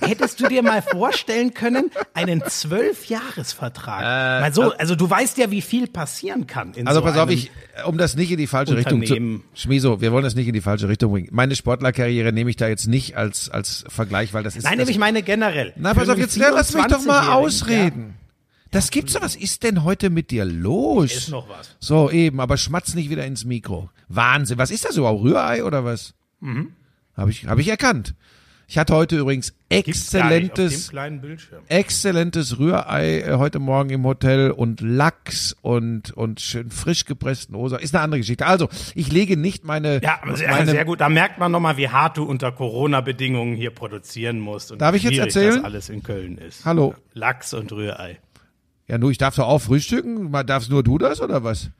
[0.00, 4.48] hättest du dir mal vorstellen können, einen Zwölfjahresvertrag?
[4.48, 6.72] Äh, so, also du weißt ja, wie viel passieren kann.
[6.84, 7.50] also so pass auf, ich,
[7.86, 9.14] um das nicht in die falsche Richtung zu,
[9.54, 11.28] Schmieso, wir wollen das nicht in die falsche Richtung bringen.
[11.30, 14.64] Meine Sportlerkarriere nehme ich da jetzt nicht als, als Vergleich, weil das ist.
[14.64, 15.72] Nein, nämlich meine generell.
[15.76, 18.08] Na, pass auf, jetzt lass mich doch mal ausreden.
[18.08, 18.24] Ja.
[18.70, 19.22] Das gibt's doch.
[19.22, 21.12] Was ist denn heute mit dir los?
[21.12, 21.76] Ist noch was.
[21.78, 23.90] So, eben, aber schmatz nicht wieder ins Mikro.
[24.08, 24.58] Wahnsinn.
[24.58, 25.22] Was ist das überhaupt?
[25.22, 26.14] Rührei oder was?
[26.40, 26.72] Mhm.
[27.16, 28.14] Habe ich, hab ich erkannt.
[28.66, 30.90] Ich hatte heute übrigens exzellentes,
[31.68, 37.76] exzellentes Rührei äh, heute Morgen im Hotel und Lachs und, und schön frisch gepressten Osa.
[37.76, 38.46] Ist eine andere Geschichte.
[38.46, 40.00] Also, ich lege nicht meine.
[40.02, 41.00] Ja, sehr, meine, sehr gut.
[41.00, 44.72] Da merkt man nochmal, wie hart du unter Corona-Bedingungen hier produzieren musst.
[44.72, 45.56] Und darf ich jetzt erzählen?
[45.56, 46.64] Das alles in Köln ist.
[46.64, 46.94] Hallo.
[47.12, 48.18] Lachs und Rührei.
[48.86, 50.32] Ja, nur ich darf doch auch frühstücken.
[50.46, 51.70] Darfst nur du das oder was?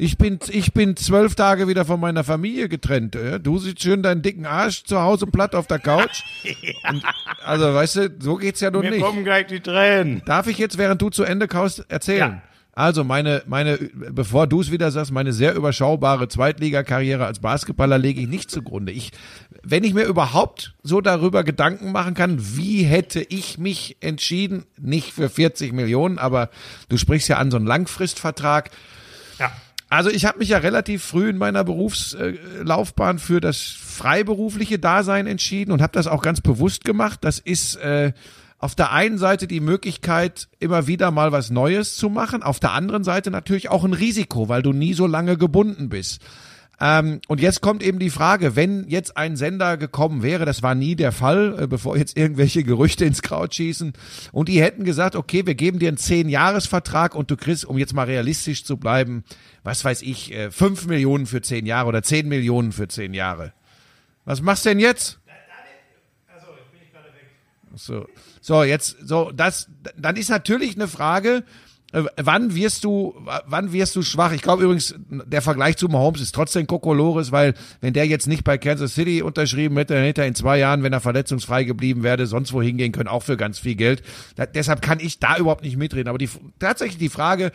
[0.00, 3.16] Ich bin, ich bin zwölf Tage wieder von meiner Familie getrennt.
[3.16, 3.38] Äh?
[3.38, 6.22] Du sitzt schön deinen dicken Arsch zu Hause platt auf der Couch.
[6.88, 7.04] Und,
[7.44, 9.00] also, weißt du, so geht's ja nun Mir nicht.
[9.00, 10.22] Mir kommen gleich die Tränen.
[10.24, 12.18] Darf ich jetzt, während du zu Ende kaust, erzählen?
[12.18, 12.42] Ja.
[12.72, 18.22] Also meine, meine, bevor du es wieder sagst, meine sehr überschaubare Zweitligakarriere als Basketballer lege
[18.22, 18.92] ich nicht zugrunde.
[18.92, 19.10] Ich,
[19.62, 25.12] wenn ich mir überhaupt so darüber Gedanken machen kann, wie hätte ich mich entschieden, nicht
[25.12, 26.48] für 40 Millionen, aber
[26.88, 28.70] du sprichst ja an so einen Langfristvertrag.
[29.90, 35.72] Also ich habe mich ja relativ früh in meiner Berufslaufbahn für das freiberufliche Dasein entschieden
[35.72, 37.18] und habe das auch ganz bewusst gemacht.
[37.22, 38.12] Das ist äh,
[38.58, 42.70] auf der einen Seite die Möglichkeit, immer wieder mal was Neues zu machen, auf der
[42.70, 46.22] anderen Seite natürlich auch ein Risiko, weil du nie so lange gebunden bist.
[46.82, 50.74] Ähm, und jetzt kommt eben die Frage, wenn jetzt ein Sender gekommen wäre, das war
[50.74, 53.92] nie der Fall, äh, bevor jetzt irgendwelche Gerüchte ins Kraut schießen,
[54.32, 57.92] und die hätten gesagt, okay, wir geben dir einen Zehn-Jahres-Vertrag und du kriegst, um jetzt
[57.92, 59.24] mal realistisch zu bleiben,
[59.62, 63.52] was weiß ich, äh, fünf Millionen für zehn Jahre oder zehn Millionen für zehn Jahre.
[64.24, 65.18] Was machst du denn jetzt?
[67.74, 68.06] So,
[68.40, 71.44] so jetzt, so das, dann ist natürlich eine Frage,
[71.92, 73.14] wann wirst du,
[73.46, 74.32] wann wirst du schwach?
[74.32, 78.44] Ich glaube übrigens, der Vergleich zu Mahomes ist trotzdem Kokolores, weil wenn der jetzt nicht
[78.44, 82.02] bei Kansas City unterschrieben hätte, dann hätte er in zwei Jahren, wenn er verletzungsfrei geblieben
[82.02, 84.02] wäre, sonst wo hingehen können, auch für ganz viel Geld.
[84.36, 86.08] Da, deshalb kann ich da überhaupt nicht mitreden.
[86.08, 87.50] Aber die, tatsächlich die Frage,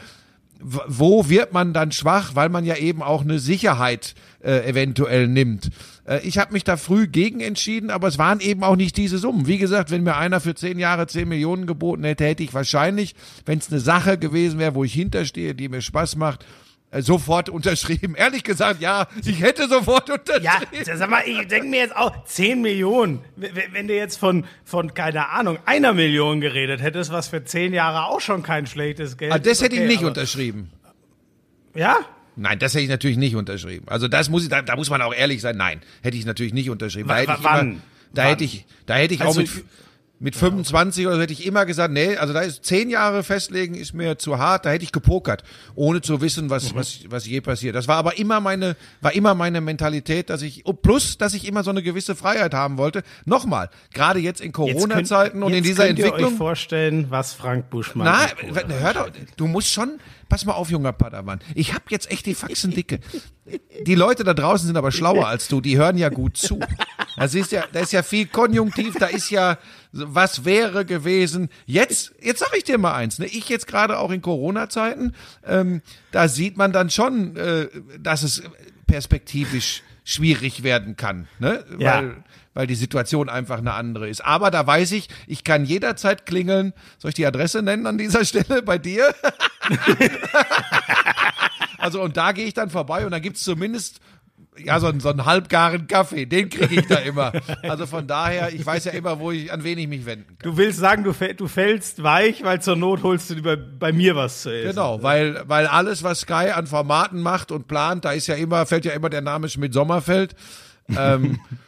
[0.61, 5.69] wo wird man dann schwach, weil man ja eben auch eine Sicherheit äh, eventuell nimmt.
[6.07, 9.17] Äh, ich habe mich da früh gegen entschieden, aber es waren eben auch nicht diese
[9.17, 9.47] Summen.
[9.47, 13.15] Wie gesagt, wenn mir einer für zehn Jahre zehn Millionen geboten hätte, hätte ich wahrscheinlich,
[13.45, 16.45] wenn es eine Sache gewesen wäre, wo ich hinterstehe, die mir Spaß macht,
[17.01, 18.15] sofort unterschrieben.
[18.15, 20.86] Ehrlich gesagt, ja, ich hätte sofort unterschrieben.
[20.86, 24.93] Ja, sag mal, ich denke mir jetzt auch, 10 Millionen, wenn du jetzt von, von,
[24.93, 29.31] keine Ahnung, einer Million geredet hättest, was für 10 Jahre auch schon kein schlechtes Geld
[29.31, 30.71] ah, Das hätte okay, ich nicht unterschrieben.
[31.73, 31.97] Ja?
[32.36, 33.88] Nein, das hätte ich natürlich nicht unterschrieben.
[33.88, 35.58] Also das muss ich, da, da muss man auch ehrlich sein.
[35.58, 37.08] Nein, hätte ich natürlich nicht unterschrieben.
[37.08, 37.71] Da hätte ich wann?
[37.71, 37.81] Immer,
[38.13, 38.29] da wann?
[38.29, 39.65] hätte ich, da hätte ich also, auch mit,
[40.19, 43.75] mit 25 oder so hätte ich immer gesagt, nee, also da ist zehn Jahre festlegen
[43.75, 45.43] ist mir zu hart, da hätte ich gepokert,
[45.75, 46.78] ohne zu wissen, was, mhm.
[46.78, 47.75] was, was je passiert.
[47.75, 51.63] Das war aber immer meine, war immer meine Mentalität, dass ich, plus, dass ich immer
[51.63, 53.04] so eine gewisse Freiheit haben wollte.
[53.25, 56.21] Nochmal, gerade jetzt in Corona-Zeiten und in dieser könnt Entwicklung.
[56.21, 58.08] Ihr euch vorstellen, was Frank Buschmann.
[58.08, 61.39] Na, hör doch, du musst schon, pass mal auf, junger Padawan.
[61.53, 62.99] Ich hab jetzt echt die Faxen dicke.
[63.85, 66.59] Die Leute da draußen sind aber schlauer als du, die hören ja gut zu.
[67.15, 69.57] Das ist ja, da ist ja viel Konjunktiv, da ist ja,
[69.91, 71.49] was wäre gewesen.
[71.65, 73.25] Jetzt, jetzt sag ich dir mal eins, ne?
[73.27, 75.13] Ich jetzt gerade auch in Corona-Zeiten,
[75.45, 77.67] ähm, da sieht man dann schon, äh,
[77.99, 78.43] dass es
[78.88, 81.65] perspektivisch schwierig werden kann, ne?
[81.79, 81.97] Ja.
[81.97, 82.23] Weil,
[82.55, 84.25] weil die Situation einfach eine andere ist.
[84.25, 86.73] Aber da weiß ich, ich kann jederzeit klingeln.
[86.97, 89.13] Soll ich die Adresse nennen an dieser Stelle bei dir?
[91.77, 93.99] also und da gehe ich dann vorbei und dann gibt's zumindest
[94.57, 97.33] ja, so, einen, so einen halbgaren Kaffee, den kriege ich da immer.
[97.63, 100.49] Also von daher, ich weiß ja immer, wo ich, an wen ich mich wenden kann.
[100.49, 104.15] Du willst sagen, du, du fällst weich, weil zur Not holst du bei, bei mir
[104.15, 104.69] was zu essen.
[104.69, 108.65] Genau, weil, weil alles, was Sky an Formaten macht und plant, da ist ja immer,
[108.65, 110.37] fällt ja immer der Name Schmidt-Sommerfeld.
[110.95, 111.41] Ähm,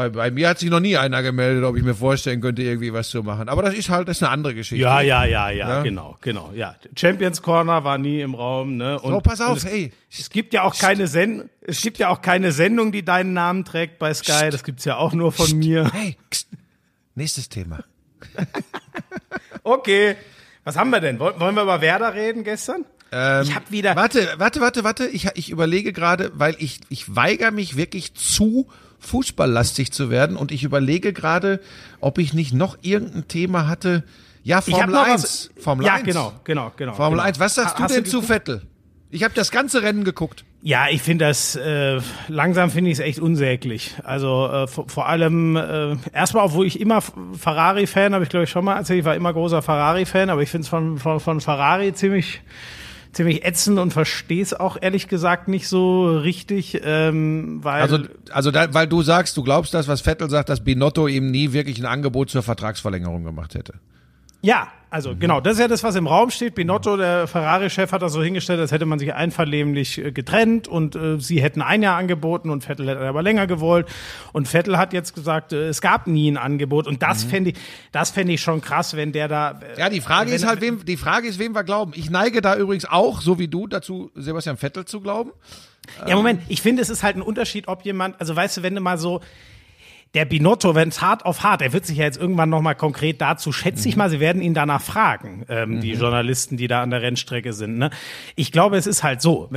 [0.00, 2.92] Bei, bei mir hat sich noch nie einer gemeldet, ob ich mir vorstellen könnte, irgendwie
[2.92, 3.50] was zu machen.
[3.50, 4.82] Aber das ist halt, das ist eine andere Geschichte.
[4.82, 5.82] Ja, ja, ja, ja, ja?
[5.82, 6.76] genau, genau, ja.
[6.96, 8.98] Champions Corner war nie im Raum, ne?
[8.98, 9.92] Und, so, pass auf, es, ey.
[10.10, 13.64] Es gibt ja auch keine Sendung, es gibt ja auch keine Sendung, die deinen Namen
[13.64, 14.32] trägt bei Sky.
[14.32, 14.54] Psst.
[14.54, 15.56] Das gibt's ja auch nur von Psst.
[15.56, 15.90] mir.
[15.92, 16.48] Hey, Psst.
[17.14, 17.84] nächstes Thema.
[19.62, 20.16] okay.
[20.64, 21.18] Was haben wir denn?
[21.18, 22.84] Wollen wir über Werder reden gestern?
[23.12, 23.96] Ähm, ich habe wieder.
[23.96, 25.06] Warte, warte, warte, warte.
[25.06, 28.68] Ich, ich überlege gerade, weil ich, ich weigere mich wirklich zu
[29.00, 31.60] fußballlastig zu werden und ich überlege gerade,
[32.00, 34.04] ob ich nicht noch irgendein Thema hatte.
[34.42, 35.50] Ja, Formel 1.
[35.58, 36.04] Formel ja, 1.
[36.04, 36.94] genau, genau, genau.
[36.94, 37.28] Formel genau.
[37.28, 37.40] 1.
[37.40, 38.62] Was sagst Ha- du denn zu Vettel?
[39.10, 40.44] Ich habe das ganze Rennen geguckt.
[40.62, 43.96] Ja, ich finde das äh, langsam finde ich es echt unsäglich.
[44.04, 48.64] Also äh, vor, allem äh, erstmal, obwohl ich immer Ferrari-Fan, habe ich glaube ich schon
[48.64, 51.92] mal erzählt, ich war immer großer Ferrari-Fan, aber ich finde es von, von, von Ferrari
[51.94, 52.42] ziemlich
[53.12, 57.98] ziemlich ätzend und verstehe es auch ehrlich gesagt nicht so richtig, ähm, weil Also,
[58.30, 61.52] also da, weil du sagst, du glaubst das, was Vettel sagt, dass Binotto ihm nie
[61.52, 63.74] wirklich ein Angebot zur Vertragsverlängerung gemacht hätte.
[64.42, 66.56] Ja, also genau, das ist ja das, was im Raum steht.
[66.56, 70.96] Binotto, der Ferrari-Chef, hat das so hingestellt, als hätte man sich einvernehmlich äh, getrennt und
[70.96, 73.86] äh, sie hätten ein Jahr angeboten und Vettel hätte aber länger gewollt.
[74.32, 76.88] Und Vettel hat jetzt gesagt, äh, es gab nie ein Angebot.
[76.88, 77.56] Und das fände ich,
[77.92, 79.60] das fände ich schon krass, wenn der da.
[79.76, 81.92] Äh, Ja, die Frage ist halt, wem, die Frage ist, wem wir glauben.
[81.94, 85.30] Ich neige da übrigens auch, so wie du, dazu, Sebastian Vettel zu glauben.
[86.06, 88.74] Ja, Moment, ich finde, es ist halt ein Unterschied, ob jemand, also weißt du, wenn
[88.74, 89.20] du mal so,
[90.14, 93.20] der Binotto, wenn es hart auf hart, er wird sich ja jetzt irgendwann nochmal konkret
[93.20, 96.90] dazu, schätze ich mal, sie werden ihn danach fragen, ähm, die Journalisten, die da an
[96.90, 97.78] der Rennstrecke sind.
[97.78, 97.90] Ne?
[98.36, 99.50] Ich glaube, es ist halt so,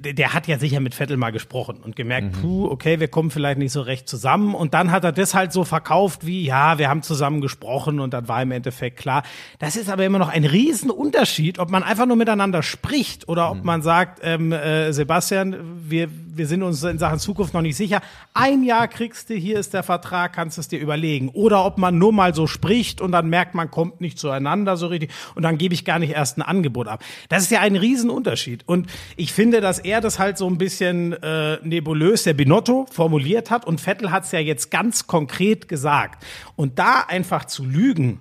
[0.00, 3.30] der der hat ja sicher mit Vettel mal gesprochen und gemerkt, puh, okay, wir kommen
[3.30, 4.54] vielleicht nicht so recht zusammen.
[4.54, 8.12] Und dann hat er das halt so verkauft wie, ja, wir haben zusammen gesprochen und
[8.12, 9.22] dann war im Endeffekt klar.
[9.58, 13.64] Das ist aber immer noch ein Riesenunterschied, ob man einfach nur miteinander spricht oder ob
[13.64, 15.56] man sagt, ähm, äh, Sebastian,
[15.88, 18.00] wir, wir sind uns in Sachen Zukunft noch nicht sicher.
[18.34, 21.28] Ein Jahr kriegst du, hier ist der Vertrag, kannst es dir überlegen.
[21.30, 24.86] Oder ob man nur mal so spricht und dann merkt, man kommt nicht zueinander so
[24.86, 27.02] richtig und dann gebe ich gar nicht erst ein Angebot ab.
[27.28, 28.66] Das ist ja ein Riesenunterschied.
[28.66, 33.50] Und ich finde, dass er das halt so ein bisschen äh, nebulös, der Binotto, formuliert
[33.50, 36.24] hat und Vettel hat es ja jetzt ganz konkret gesagt.
[36.56, 38.20] Und da einfach zu lügen,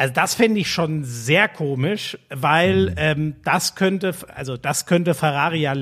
[0.00, 5.60] also das fände ich schon sehr komisch, weil ähm, das könnte, also das könnte Ferrari
[5.60, 5.74] ja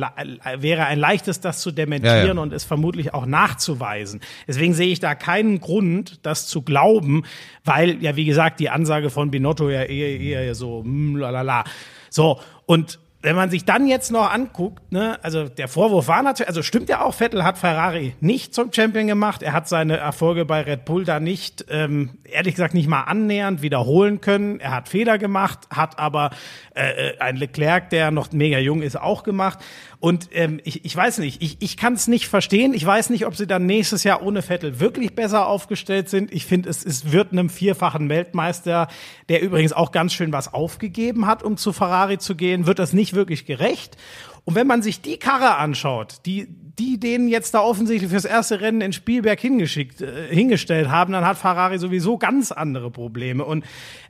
[0.56, 2.40] wäre ein leichtes, das zu dementieren Ja, ja.
[2.40, 4.20] und es vermutlich auch nachzuweisen.
[4.48, 7.22] Deswegen sehe ich da keinen Grund, das zu glauben,
[7.64, 11.62] weil ja wie gesagt die Ansage von Binotto ja eher, eher so mm, lalala.
[12.10, 12.98] So und
[13.28, 16.88] wenn man sich dann jetzt noch anguckt, ne, also der Vorwurf war natürlich, also stimmt
[16.88, 19.42] ja auch, Vettel hat Ferrari nicht zum Champion gemacht.
[19.42, 23.60] Er hat seine Erfolge bei Red Bull da nicht, ähm, ehrlich gesagt, nicht mal annähernd
[23.60, 24.60] wiederholen können.
[24.60, 26.30] Er hat Fehler gemacht, hat aber
[26.74, 29.58] äh, äh, ein Leclerc, der noch mega jung ist, auch gemacht.
[30.00, 32.72] Und ähm, ich, ich weiß nicht, ich, ich kann es nicht verstehen.
[32.72, 36.32] Ich weiß nicht, ob sie dann nächstes Jahr ohne Vettel wirklich besser aufgestellt sind.
[36.32, 38.86] Ich finde, es, es wird einem vierfachen Weltmeister,
[39.28, 42.92] der übrigens auch ganz schön was aufgegeben hat, um zu Ferrari zu gehen, wird das
[42.92, 43.96] nicht wirklich gerecht.
[44.44, 46.46] Und wenn man sich die Karre anschaut, die,
[46.78, 51.26] die denen jetzt da offensichtlich fürs erste Rennen in Spielberg hingeschickt, äh, hingestellt haben, dann
[51.26, 53.44] hat Ferrari sowieso ganz andere Probleme.
[53.44, 53.64] Und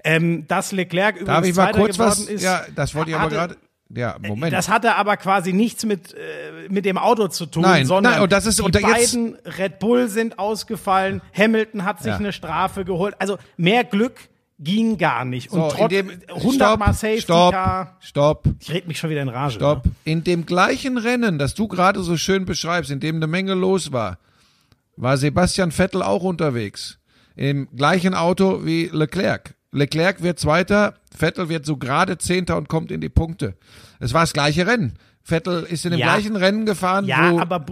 [0.04, 2.28] ähm, dass Leclerc übrigens Darf ich mal kurz geworden was?
[2.28, 3.56] ist, ja, das wollte ich aber gerade.
[3.90, 4.52] Ja, Moment.
[4.52, 8.22] das hatte aber quasi nichts mit, äh, mit dem Auto zu tun, Nein, sondern nein,
[8.22, 12.08] und das ist- die und da jetzt- beiden Red Bull sind ausgefallen, Hamilton hat sich
[12.12, 12.16] Ja.
[12.18, 13.14] eine Strafe geholt.
[13.18, 15.50] Also mehr Glück ging gar nicht.
[15.52, 17.96] Und so, trotz dem, 100 Mal Safety stopp, Car.
[18.00, 19.54] stopp, Ich red mich schon wieder in Rage.
[19.54, 19.86] stopp.
[19.86, 19.92] Ne?
[20.04, 23.90] In dem gleichen Rennen, das du gerade so schön beschreibst, in dem eine Menge los
[23.92, 24.18] war,
[24.96, 26.98] war Sebastian Vettel auch unterwegs.
[27.36, 29.54] Im gleichen Auto wie Leclerc.
[29.72, 33.56] Leclerc wird Zweiter, Vettel wird so gerade Zehnter und kommt in die Punkte.
[34.00, 34.94] Es war das gleiche Rennen.
[35.22, 36.06] Vettel ist in dem Ja.
[36.14, 37.66] gleichen Rennen gefahren, Ja, aber,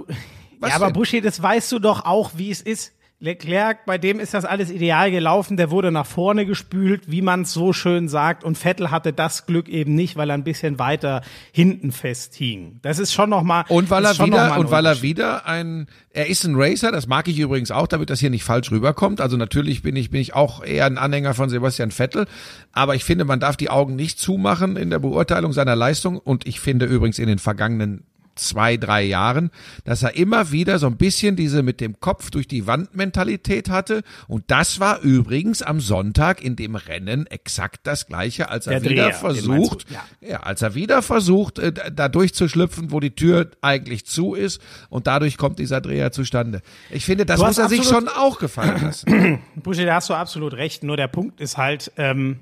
[0.61, 0.91] ja, aber?
[0.91, 2.93] Buschi, das weißt du doch auch, wie es ist.
[3.19, 7.43] Leclerc, bei dem ist das alles ideal gelaufen, der wurde nach vorne gespült, wie man
[7.43, 10.79] es so schön sagt, und Vettel hatte das Glück eben nicht, weil er ein bisschen
[10.79, 12.79] weiter hinten festhing.
[12.83, 13.65] Das ist schon nochmal.
[13.69, 17.27] Und weil er wieder, und weil er wieder ein, er ist ein Racer, das mag
[17.29, 19.23] ich übrigens auch, damit das hier nicht falsch rüberkommt.
[19.23, 22.27] Also natürlich bin ich, bin ich auch eher ein Anhänger von Sebastian Vettel.
[22.73, 26.19] Aber ich finde, man darf die Augen nicht zumachen in der Beurteilung seiner Leistung.
[26.19, 28.05] Und ich finde übrigens in den vergangenen
[28.37, 29.51] zwei, drei Jahren,
[29.85, 33.69] dass er immer wieder so ein bisschen diese mit dem Kopf durch die Wand Mentalität
[33.69, 34.03] hatte.
[34.29, 38.91] Und das war übrigens am Sonntag in dem Rennen exakt das gleiche, als er Der
[38.91, 39.19] wieder Dreher, du?
[39.19, 40.05] versucht, Ja.
[40.21, 45.07] ja, als er wieder versucht, äh, da durchzuschlüpfen, wo die Tür eigentlich zu ist und
[45.07, 46.61] dadurch kommt dieser Dreher zustande.
[46.91, 49.39] Ich finde, das muss er sich schon auch gefallen lassen.
[49.57, 50.83] Buschi, da hast du absolut recht.
[50.85, 52.41] Nur der Punkt ist halt, ähm,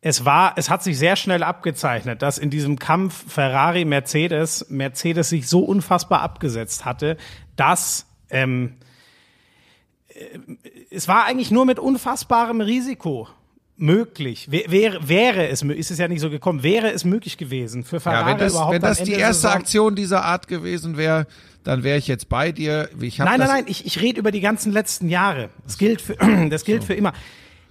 [0.00, 5.28] es war, es hat sich sehr schnell abgezeichnet, dass in diesem Kampf Ferrari Mercedes Mercedes
[5.30, 7.16] sich so unfassbar abgesetzt hatte,
[7.56, 8.74] dass ähm,
[10.08, 10.14] äh,
[10.90, 13.28] es war eigentlich nur mit unfassbarem Risiko
[13.76, 14.50] möglich.
[14.50, 18.00] Wär- Wäre, wäre es, ist es ja nicht so gekommen, wäre es möglich gewesen für
[18.00, 21.26] Ferrari Ja, wenn das, überhaupt wenn das die erste Aktion dieser Art gewesen wäre,
[21.64, 22.88] dann wäre ich jetzt bei dir.
[23.00, 25.50] Ich Nein, nein, nein, ich, ich rede über die ganzen letzten Jahre.
[25.64, 26.14] Das gilt für,
[26.50, 27.12] das gilt für immer.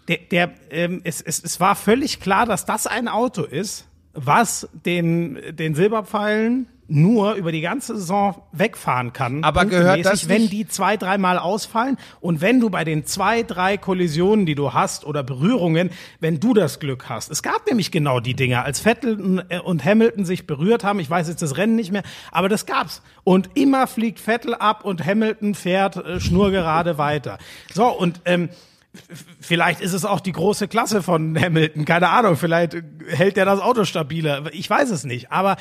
[0.07, 4.67] Der, der, ähm, es, es, es war völlig klar, dass das ein Auto ist, was
[4.85, 9.43] den, den Silberpfeilen nur über die ganze Saison wegfahren kann.
[9.43, 13.77] Aber gehört das wenn die zwei, dreimal ausfallen und wenn du bei den zwei, drei
[13.77, 15.89] Kollisionen, die du hast oder Berührungen,
[16.19, 17.29] wenn du das Glück hast.
[17.29, 20.99] Es gab nämlich genau die Dinger, als Vettel und- und Hamilton sich berührt haben.
[20.99, 23.01] Ich weiß jetzt das Rennen nicht mehr, aber das gab's.
[23.23, 27.37] Und immer fliegt Vettel ab und Hamilton fährt äh, schnurgerade weiter.
[27.73, 28.49] So und ähm,
[29.39, 32.75] Vielleicht ist es auch die große Klasse von Hamilton, keine Ahnung, vielleicht
[33.09, 35.31] hält er das Auto stabiler, ich weiß es nicht.
[35.31, 35.57] Aber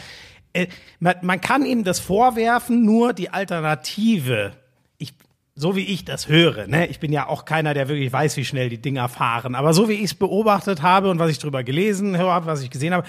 [0.53, 0.67] äh,
[1.01, 4.53] man, man kann ihm das vorwerfen, nur die Alternative,
[4.99, 5.15] ich,
[5.55, 8.45] so wie ich das höre, ne, ich bin ja auch keiner, der wirklich weiß, wie
[8.45, 11.65] schnell die Dinger fahren, aber so wie ich es beobachtet habe und was ich drüber
[11.65, 13.07] gelesen habe, was ich gesehen habe,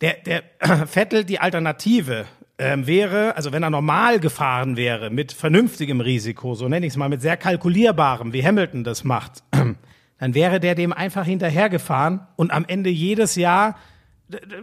[0.00, 0.42] der, der
[0.86, 2.26] Vettel, die Alternative
[2.58, 6.96] ähm, wäre, also wenn er normal gefahren wäre, mit vernünftigem Risiko, so nenne ich es
[6.96, 9.42] mal, mit sehr kalkulierbarem, wie Hamilton das macht,
[10.18, 13.76] dann wäre der dem einfach hinterhergefahren und am Ende jedes Jahr,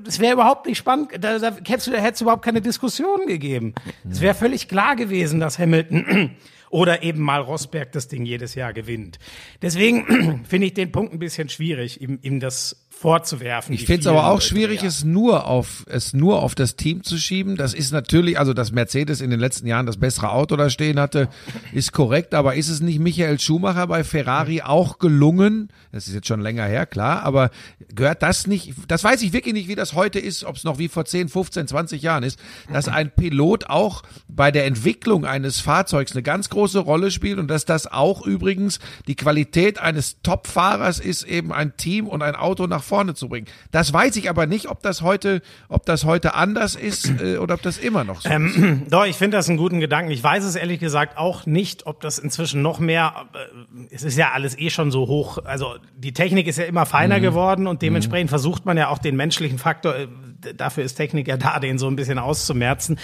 [0.04, 3.76] das wäre überhaupt nicht spannend, da, da hättest da überhaupt keine Diskussion gegeben.
[4.10, 6.32] Es wäre völlig klar gewesen, dass Hamilton
[6.70, 9.20] oder eben mal Rosberg das Ding jedes Jahr gewinnt.
[9.62, 13.74] Deswegen finde ich den Punkt ein bisschen schwierig, ihm, ihm das vorzuwerfen.
[13.74, 14.88] Ich finde es aber auch schwierig, ja.
[14.88, 17.56] es nur auf es nur auf das Team zu schieben.
[17.56, 21.00] Das ist natürlich, also dass Mercedes in den letzten Jahren das bessere Auto da stehen
[21.00, 21.28] hatte,
[21.74, 22.36] ist korrekt.
[22.36, 25.70] Aber ist es nicht Michael Schumacher bei Ferrari auch gelungen?
[25.92, 27.24] Das ist jetzt schon länger her, klar.
[27.24, 27.50] Aber
[27.94, 28.76] gehört das nicht?
[28.88, 31.30] Das weiß ich wirklich nicht, wie das heute ist, ob es noch wie vor 10,
[31.30, 32.38] 15, 20 Jahren ist,
[32.72, 37.48] dass ein Pilot auch bei der Entwicklung eines Fahrzeugs eine ganz große Rolle spielt und
[37.48, 42.68] dass das auch übrigens die Qualität eines Top-Fahrers ist, eben ein Team und ein Auto
[42.68, 43.48] nach vorne zu bringen.
[43.72, 47.54] Das weiß ich aber nicht, ob das heute, ob das heute anders ist äh, oder
[47.54, 48.36] ob das immer noch so ist.
[48.36, 50.12] Ähm, Doch, ich finde das einen guten Gedanken.
[50.12, 54.18] Ich weiß es ehrlich gesagt auch nicht, ob das inzwischen noch mehr, äh, es ist
[54.18, 57.22] ja alles eh schon so hoch, also die Technik ist ja immer feiner Mhm.
[57.22, 60.08] geworden und dementsprechend versucht man ja auch den menschlichen Faktor, äh,
[60.56, 62.98] dafür ist Technik ja da, den so ein bisschen auszumerzen.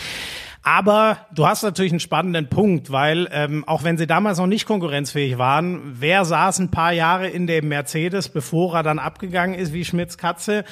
[0.63, 4.65] Aber du hast natürlich einen spannenden Punkt, weil ähm, auch wenn sie damals noch nicht
[4.65, 9.71] konkurrenzfähig waren, wer saß ein paar Jahre in dem Mercedes, bevor er dann abgegangen ist
[9.71, 10.65] wie Schmidts Katze?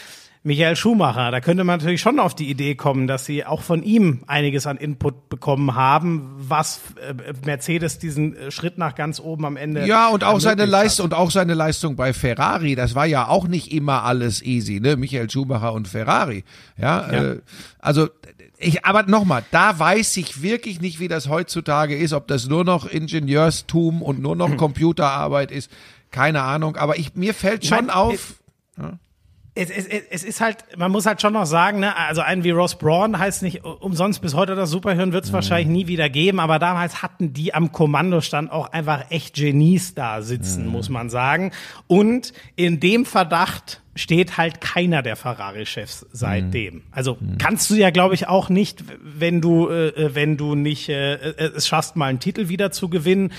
[0.46, 1.32] Michael Schumacher.
[1.32, 4.68] Da könnte man natürlich schon auf die Idee kommen, dass sie auch von ihm einiges
[4.68, 9.88] an Input bekommen haben, was äh, Mercedes diesen äh, Schritt nach ganz oben am Ende.
[9.88, 10.66] Ja, und auch seine.
[10.66, 14.80] Leistung und auch seine Leistung bei Ferrari, das war ja auch nicht immer alles easy,
[14.80, 14.98] ne?
[14.98, 16.44] Michael Schumacher und Ferrari.
[16.78, 17.24] Ja, Ja.
[17.32, 17.42] Äh,
[17.80, 18.10] also
[18.58, 22.64] ich aber nochmal, da weiß ich wirklich nicht, wie das heutzutage ist, ob das nur
[22.64, 25.72] noch Ingenieurstum und nur noch Computerarbeit ist,
[26.12, 28.36] keine Ahnung, aber ich mir fällt schon mein, auf, Es,
[29.56, 32.52] es, es es ist halt, man muss halt schon noch sagen, ne, also einen wie
[32.52, 36.42] Ross Braun heißt nicht umsonst bis heute das Superhirn wird es wahrscheinlich nie wieder geben,
[36.42, 41.52] aber damals hatten die am Kommandostand auch einfach echt Genies da sitzen, muss man sagen.
[41.88, 46.84] Und in dem Verdacht steht halt keiner der Ferrari-Chefs seitdem.
[46.92, 51.14] Also kannst du ja, glaube ich, auch nicht, wenn du, äh, wenn du nicht äh,
[51.14, 53.32] äh, es schaffst, mal einen Titel wieder zu gewinnen.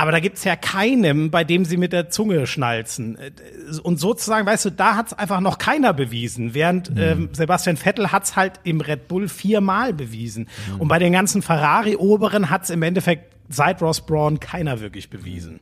[0.00, 3.18] Aber da gibt's ja keinem, bei dem sie mit der Zunge schnalzen.
[3.82, 6.54] Und sozusagen, weißt du, da hat's einfach noch keiner bewiesen.
[6.54, 10.48] Während ähm, Sebastian Vettel hat's halt im Red Bull viermal bewiesen.
[10.78, 15.60] Und bei den ganzen Ferrari-Oberen hat's im Endeffekt seit Ross Braun keiner wirklich bewiesen.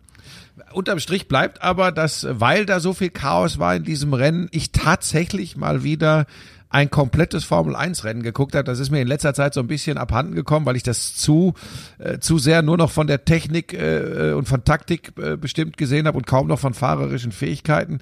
[0.72, 4.70] unterm Strich bleibt aber, dass, weil da so viel Chaos war in diesem Rennen, ich
[4.70, 6.26] tatsächlich mal wieder
[6.70, 8.64] ein komplettes Formel-1-Rennen geguckt habe.
[8.64, 11.54] Das ist mir in letzter Zeit so ein bisschen abhanden gekommen, weil ich das zu,
[11.98, 16.06] äh, zu sehr nur noch von der Technik äh, und von Taktik äh, bestimmt gesehen
[16.06, 18.00] habe und kaum noch von fahrerischen Fähigkeiten.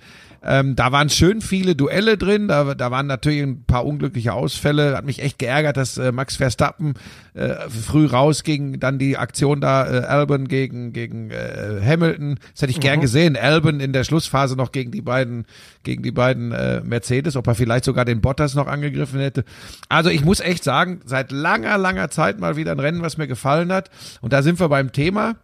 [0.48, 4.96] Ähm, da waren schön viele Duelle drin, da, da waren natürlich ein paar unglückliche Ausfälle.
[4.96, 6.94] Hat mich echt geärgert, dass äh, Max Verstappen
[7.35, 12.38] äh, früh rausging, dann die Aktion da, äh, Albon gegen, gegen äh, Hamilton.
[12.52, 13.37] Das hätte ich gern gesehen.
[13.37, 15.46] Albon in der Schlussphase noch gegen die beiden,
[15.83, 19.45] gegen die beiden äh, Mercedes, ob er vielleicht sogar den Bottas noch angegriffen hätte.
[19.88, 23.29] Also ich muss echt sagen, seit langer, langer Zeit mal wieder ein Rennen, was mir
[23.29, 23.90] gefallen hat.
[24.21, 25.37] Und da sind wir beim Thema.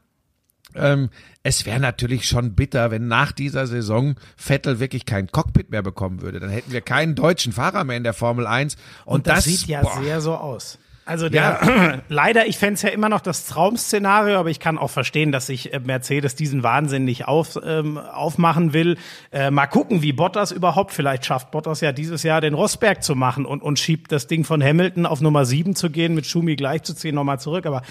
[0.74, 1.10] Ähm,
[1.42, 6.22] es wäre natürlich schon bitter, wenn nach dieser Saison Vettel wirklich kein Cockpit mehr bekommen
[6.22, 6.40] würde.
[6.40, 8.76] Dann hätten wir keinen deutschen Fahrer mehr in der Formel 1.
[9.04, 10.78] Und, Und das, sieht ja boah, sehr so aus.
[11.04, 14.90] Also der, leider, ich fände es ja immer noch das Traum-Szenario, aber ich kann auch
[14.90, 18.96] verstehen, dass sich äh, Mercedes diesen Wahnsinn nicht auf, ähm, aufmachen will.
[19.32, 23.16] Äh, mal gucken, wie Bottas überhaupt, vielleicht schafft Bottas ja dieses Jahr den Rosberg zu
[23.16, 26.54] machen und, und schiebt das Ding von Hamilton auf Nummer 7 zu gehen, mit Schumi
[26.54, 27.66] gleichzuziehen, nochmal zurück.
[27.66, 27.82] Aber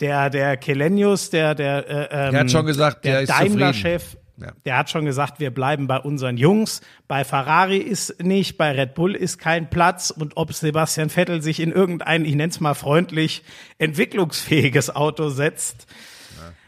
[0.00, 3.58] der, der Kelenius, der, der, äh, ähm, Der hat schon gesagt, der ist zufrieden.
[3.58, 4.52] Daimler-Chef, Ja.
[4.64, 6.82] der hat schon gesagt, wir bleiben bei unseren Jungs.
[7.08, 10.10] Bei Ferrari ist nicht, bei Red Bull ist kein Platz.
[10.10, 13.42] Und ob Sebastian Vettel sich in irgendein, ich nenne es mal freundlich,
[13.78, 15.86] entwicklungsfähiges Auto setzt,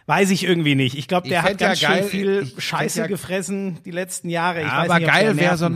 [0.08, 0.96] Weiß ich irgendwie nicht.
[0.96, 3.76] Ich glaube, Ich der hat fänd ja ganz geil- schön viel ich Scheiße ja- gefressen
[3.84, 4.60] die letzten Jahre.
[4.62, 5.72] Ich Ja, weiß aber nicht, geil wäre so ein,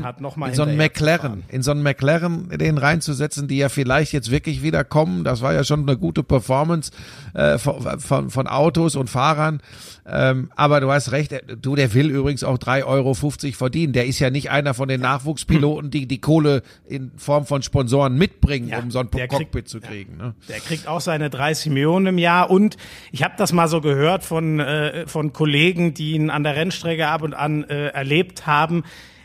[0.49, 4.31] in so einen zu McLaren, in so einen McLaren den reinzusetzen, die ja vielleicht jetzt
[4.31, 5.23] wirklich wieder kommen.
[5.23, 6.93] Das war ja schon eine gute Performance
[7.35, 9.61] äh, von, von, von Autos und Fahrern.
[10.05, 13.93] Ähm, aber du hast recht, äh, du, der will übrigens auch 3,50 Euro verdienen.
[13.93, 18.17] Der ist ja nicht einer von den Nachwuchspiloten, die die Kohle in Form von Sponsoren
[18.17, 20.17] mitbringen, Ja, um so ein der kriegt- Cockpit zu kriegen.
[20.17, 20.35] Ne?
[20.49, 22.79] Der kriegt auch seine 30 Millionen im Jahr und
[23.13, 27.07] ich habe das mal so gehört von, äh, von Kollegen, die ihn an der Rennstrecke
[27.09, 28.85] ab und an äh, erlebt haben.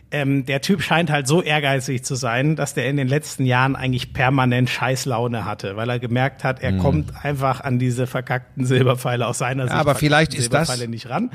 [0.10, 3.76] Ähm, der Typ scheint halt so ehrgeizig zu sein, dass der in den letzten Jahren
[3.76, 9.28] eigentlich permanent Scheißlaune hatte, weil er gemerkt hat, er kommt einfach an diese verkackten Silberpfeile
[9.28, 11.32] aus seiner Sicht aber vielleicht ist das- Silberpfeile nicht ran.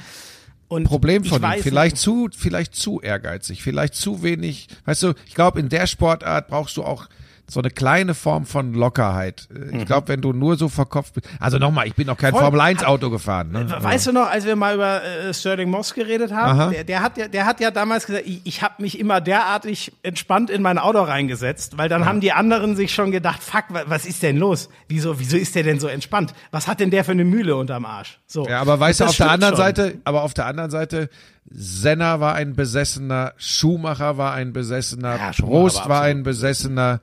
[0.69, 1.61] Und Problem von ihm.
[1.63, 4.69] Vielleicht nicht, zu, vielleicht zu ehrgeizig, vielleicht zu wenig.
[4.87, 7.09] Weißt du, ich glaube, in der Sportart brauchst du auch
[7.53, 9.47] so eine kleine Form von Lockerheit.
[9.51, 9.81] Mhm.
[9.81, 11.29] Ich glaube, wenn du nur so verkopft bist.
[11.39, 12.41] Also nochmal, ich bin noch kein Voll.
[12.41, 13.51] Formel 1 Auto gefahren.
[13.53, 13.67] Ne?
[13.81, 17.19] Weißt du noch, als wir mal über äh, Sterling Moss geredet haben, der, der, hat
[17.19, 20.79] ja, der hat ja damals gesagt, ich, ich habe mich immer derartig entspannt in mein
[20.79, 24.39] Auto reingesetzt, weil dann haben die anderen sich schon gedacht, fuck, wa- was ist denn
[24.39, 24.69] los?
[24.89, 26.33] Wieso, wieso ist der denn so entspannt?
[26.51, 28.19] Was hat denn der für eine Mühle unterm Arsch?
[28.27, 28.47] So.
[28.49, 29.65] Ja, aber weißt du, auf der anderen schon.
[29.65, 31.11] Seite, aber auf der anderen Seite,
[31.55, 37.01] Senna war ein Besessener, Schumacher war ein Besessener, Ja, Prost war ein Besessener.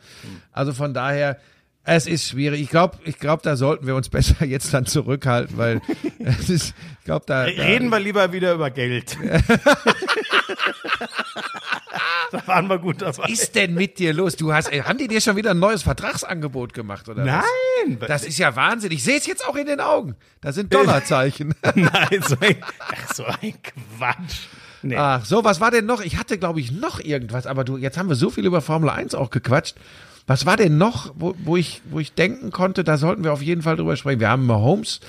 [0.52, 1.38] Also von daher,
[1.96, 2.62] es ist schwierig.
[2.62, 5.82] Ich glaube, ich glaube, da sollten wir uns besser jetzt dann zurückhalten, weil
[6.20, 9.18] es ist, ich glaube, da, da Reden wir lieber wieder über Geld.
[12.32, 13.30] da waren wir gut dabei.
[13.30, 14.36] ist denn mit dir los?
[14.36, 17.46] Du hast, ey, haben die dir schon wieder ein neues Vertragsangebot gemacht oder was?
[17.86, 18.92] Nein, Das ist ja Wahnsinn.
[18.92, 20.16] Ich sehe es jetzt auch in den Augen.
[20.42, 21.56] Da sind Dollarzeichen.
[21.76, 24.48] nein, so ein, ach, so ein Quatsch.
[24.82, 24.96] Nee.
[24.96, 26.02] Ach, so, was war denn noch?
[26.02, 28.90] Ich hatte, glaube ich, noch irgendwas, aber du, jetzt haben wir so viel über Formel
[28.90, 29.76] 1 auch gequatscht.
[30.30, 33.42] Was war denn noch, wo, wo ich, wo ich denken konnte, da sollten wir auf
[33.42, 34.20] jeden Fall drüber sprechen.
[34.20, 35.00] Wir haben Mahomes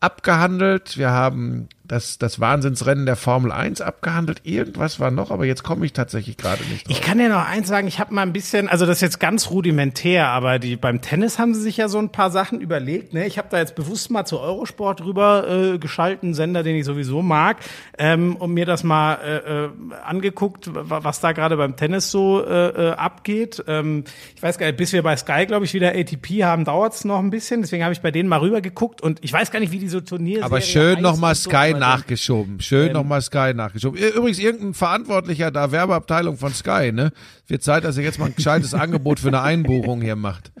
[0.00, 4.40] abgehandelt, wir haben das, das Wahnsinnsrennen der Formel 1 abgehandelt.
[4.44, 6.96] Irgendwas war noch, aber jetzt komme ich tatsächlich gerade nicht drauf.
[6.96, 9.20] Ich kann dir noch eins sagen, ich habe mal ein bisschen, also das ist jetzt
[9.20, 13.12] ganz rudimentär, aber die beim Tennis haben sie sich ja so ein paar Sachen überlegt.
[13.12, 13.26] Ne?
[13.26, 17.20] Ich habe da jetzt bewusst mal zu Eurosport rüber äh, geschalten, Sender, den ich sowieso
[17.22, 17.58] mag,
[17.98, 19.68] ähm, und mir das mal äh, äh,
[20.04, 23.62] angeguckt, wa- was da gerade beim Tennis so äh, äh, abgeht.
[23.66, 24.04] Ähm,
[24.34, 27.18] ich weiß gar nicht, bis wir bei Sky, glaube ich, wieder ATP haben, dauert's noch
[27.18, 27.60] ein bisschen.
[27.62, 30.04] Deswegen habe ich bei denen mal rüber geguckt und ich weiß gar nicht, wie diese
[30.04, 32.60] Turnier Aber schön nochmal so, Sky nachgeschoben.
[32.60, 33.98] Schön nochmal Sky nachgeschoben.
[34.00, 37.12] Übrigens, irgendein Verantwortlicher da, Werbeabteilung von Sky, ne?
[37.46, 40.52] Wird Zeit, dass er jetzt mal ein gescheites Angebot für eine Einbuchung hier macht.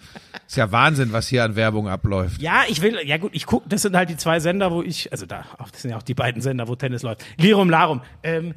[0.46, 2.40] Ist ja Wahnsinn, was hier an Werbung abläuft.
[2.42, 5.10] Ja, ich will, ja gut, ich guck, das sind halt die zwei Sender, wo ich,
[5.12, 7.24] also da, auch- das sind ja auch die beiden Sender, wo Tennis läuft.
[7.38, 8.02] Lirum Larum.
[8.22, 8.54] Ähm,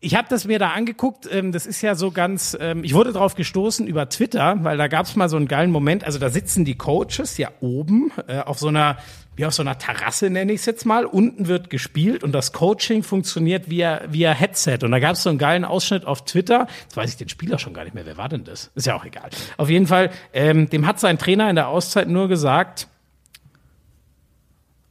[0.00, 3.12] ich habe das mir da angeguckt, ähm, das ist ja so ganz, ähm, ich wurde
[3.14, 6.66] drauf gestoßen über Twitter, weil da gab's mal so einen geilen Moment, also da sitzen
[6.66, 8.98] die Coaches ja oben äh, auf so einer,
[9.36, 12.52] wie auf so einer Terrasse nenne ich es jetzt mal, unten wird gespielt und das
[12.52, 16.96] Coaching funktioniert via, via Headset und da gab's so einen geilen Ausschnitt auf Twitter, jetzt
[16.96, 18.70] weiß ich den Spieler schon gar nicht mehr, wer war denn das?
[18.74, 19.30] Ist ja auch egal.
[19.56, 22.88] Auf jeden Fall, ähm, dem hat sein Trainer in der Auszeit nur gesagt,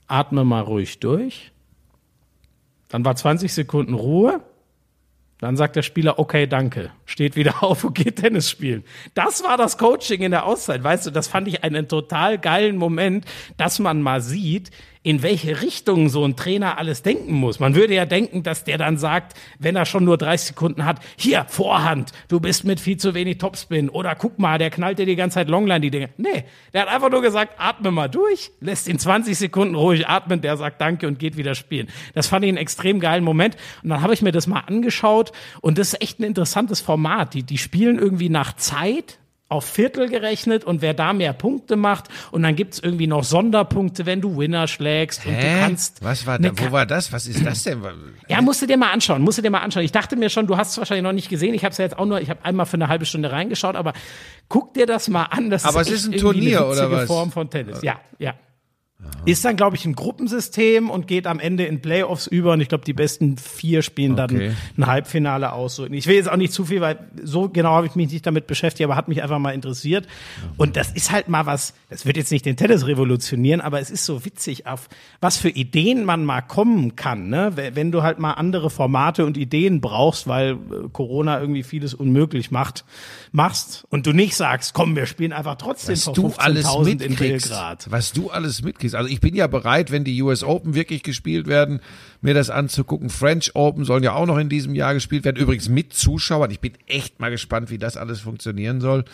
[0.08, 1.52] atme mal ruhig durch.
[2.90, 4.42] Dann war 20 Sekunden Ruhe.
[5.44, 6.92] Dann sagt der Spieler, okay, danke.
[7.06, 8.86] Steht wieder auf und geht Tennis spielen.
[9.14, 10.82] Das war das Coaching in der Auszeit.
[10.82, 13.26] Weißt du, das fand ich einen total geilen Moment,
[13.58, 14.72] dass man mal sieht,
[15.04, 17.60] in welche Richtung so ein Trainer alles denken muss.
[17.60, 21.00] Man würde ja denken, dass der dann sagt, wenn er schon nur 30 Sekunden hat,
[21.18, 23.90] hier, Vorhand, du bist mit viel zu wenig Topspin.
[23.90, 26.10] Oder guck mal, der knallt dir die ganze Zeit Longline die Dinge.
[26.16, 30.40] Nee, der hat einfach nur gesagt, atme mal durch, lässt ihn 20 Sekunden ruhig atmen,
[30.40, 31.90] der sagt Danke und geht wieder spielen.
[32.14, 33.58] Das fand ich einen extrem geilen Moment.
[33.84, 37.34] Und dann habe ich mir das mal angeschaut und das ist echt ein interessantes Format.
[37.34, 39.20] Die, die spielen irgendwie nach Zeit,
[39.54, 44.06] auf Viertel gerechnet und wer da mehr Punkte macht und dann gibt's irgendwie noch Sonderpunkte,
[44.06, 46.04] wenn du Winner schlägst und du kannst.
[46.04, 46.52] Was war da?
[46.56, 47.14] Wo war das?
[47.14, 47.82] Was ist das denn?
[48.28, 49.84] ja, musst du dir mal anschauen, musst du dir mal anschauen.
[49.84, 51.54] Ich dachte mir schon, du hast es wahrscheinlich noch nicht gesehen.
[51.54, 53.76] Ich habe es ja jetzt auch nur, ich habe einmal für eine halbe Stunde reingeschaut,
[53.76, 53.94] aber
[54.50, 55.50] guck dir das mal an.
[55.50, 57.08] Das Aber ist es ist ein Turnier, eine oder was?
[57.08, 57.82] Form von Tennis.
[57.84, 58.34] Ja, ja.
[59.26, 62.52] Ist dann, glaube ich, ein Gruppensystem und geht am Ende in Playoffs über.
[62.54, 64.28] Und ich glaube, die besten vier spielen Okay.
[64.28, 65.80] dann ein Halbfinale aus.
[65.80, 68.48] Ich will jetzt auch nicht zu viel, weil so genau habe ich mich nicht damit
[68.48, 70.08] beschäftigt, aber hat mich einfach mal interessiert.
[70.58, 73.90] Und das ist halt mal was, das wird jetzt nicht den Tennis revolutionieren, aber es
[73.90, 74.90] ist so witzig, auf
[75.22, 77.54] was für Ideen man mal kommen kann, ne?
[77.56, 82.52] Wenn du halt mal andere Formate und Ideen brauchst, weil äh, Corona irgendwie vieles unmöglich
[82.52, 82.84] macht,
[83.32, 87.02] machst und du nicht sagst, komm, wir spielen einfach trotzdem was vor du alles 15.000
[87.02, 87.16] in.
[87.16, 87.88] Belgrad.
[87.90, 88.93] Was du alles mitkriegst.
[88.96, 91.80] Also ich bin ja bereit, wenn die US Open wirklich gespielt werden,
[92.22, 93.10] mir das anzugucken.
[93.10, 95.38] French Open sollen ja auch noch in diesem Jahr gespielt werden.
[95.38, 96.52] Übrigens mit Zuschauern.
[96.52, 99.06] Ich bin echt mal gespannt, wie das alles funktionieren soll.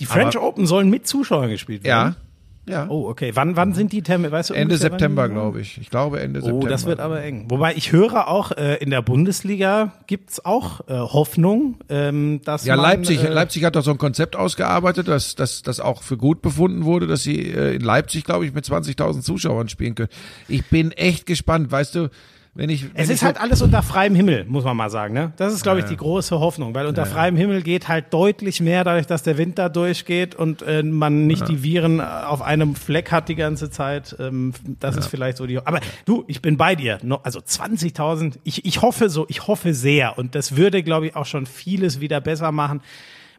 [0.00, 2.14] Die French Aber- Open sollen mit Zuschauern gespielt werden.
[2.14, 2.27] Ja.
[2.68, 2.86] Ja.
[2.88, 3.32] Oh, okay.
[3.34, 4.30] Wann, wann sind die Termine?
[4.30, 5.78] Weißt du Ende September, glaube ich.
[5.78, 6.64] Ich glaube Ende September.
[6.64, 7.46] Oh, das wird aber eng.
[7.48, 12.76] Wobei ich höre auch, äh, in der Bundesliga gibt's auch äh, Hoffnung, ähm, dass Ja,
[12.76, 16.16] man, Leipzig, äh, Leipzig hat doch so ein Konzept ausgearbeitet, dass das das auch für
[16.16, 20.10] gut befunden wurde, dass sie äh, in Leipzig, glaube ich, mit 20.000 Zuschauern spielen können.
[20.48, 22.10] Ich bin echt gespannt, weißt du,
[22.58, 25.14] wenn ich wenn Es ist halt alles unter freiem Himmel, muss man mal sagen.
[25.14, 25.32] Ne?
[25.36, 28.82] Das ist, glaube ich, die große Hoffnung, weil unter freiem Himmel geht halt deutlich mehr,
[28.82, 33.12] dadurch, dass der Winter durchgeht und äh, man nicht die Viren äh, auf einem Fleck
[33.12, 34.16] hat die ganze Zeit.
[34.18, 35.64] Ähm, das ist vielleicht so die.
[35.64, 36.98] Aber du, ich bin bei dir.
[37.22, 38.38] Also 20.000.
[38.42, 42.00] Ich, ich hoffe so, ich hoffe sehr und das würde, glaube ich, auch schon vieles
[42.00, 42.80] wieder besser machen.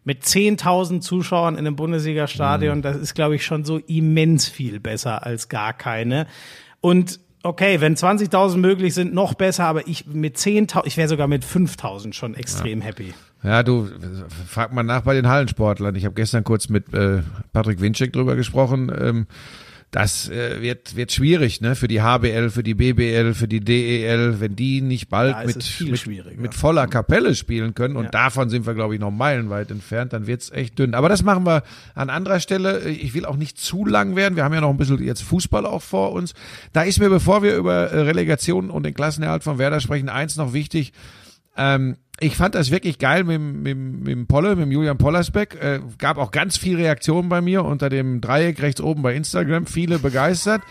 [0.06, 5.26] Mit 10.000 Zuschauern in einem Bundesliga-Stadion, das ist, glaube ich, schon so immens viel besser
[5.26, 6.26] als gar keine.
[6.80, 11.28] Und okay, wenn 20.000 möglich sind, noch besser, aber ich mit 10.000, ich wäre sogar
[11.28, 13.14] mit 5.000 schon extrem happy.
[13.44, 13.88] Ja, du,
[14.48, 15.96] frag mal nach bei den Hallensportlern.
[15.96, 17.22] Ich habe gestern kurz mit äh,
[17.54, 18.92] Patrick Winczek drüber gesprochen.
[19.00, 19.28] Ähm,
[19.92, 21.76] das äh, wird, wird schwierig, ne?
[21.76, 26.06] Für die HBL, für die BBL, für die DEL, wenn die nicht bald es mit,
[26.08, 28.10] mit, mit voller Kapelle spielen können, und Ja.
[28.12, 30.94] davon sind wir, glaube ich, noch meilenweit entfernt, dann wird's echt dünn.
[30.94, 31.64] Aber das machen wir
[31.96, 32.88] an anderer Stelle.
[32.88, 34.36] Ich will auch nicht zu lang werden.
[34.36, 36.34] Wir haben ja noch ein bisschen jetzt Fußball auch vor uns.
[36.72, 40.36] Da ist mir, bevor wir über äh, Relegation und den Klassenerhalt von Werder sprechen, eins
[40.36, 40.94] noch wichtig.
[41.58, 45.56] Ähm, ich fand das wirklich geil mit, mit, mit dem Polle, mit dem Julian Pollersbeck.
[45.56, 49.66] Äh, gab auch ganz viel Reaktionen bei mir unter dem Dreieck rechts oben bei Instagram.
[49.66, 50.62] Viele begeistert.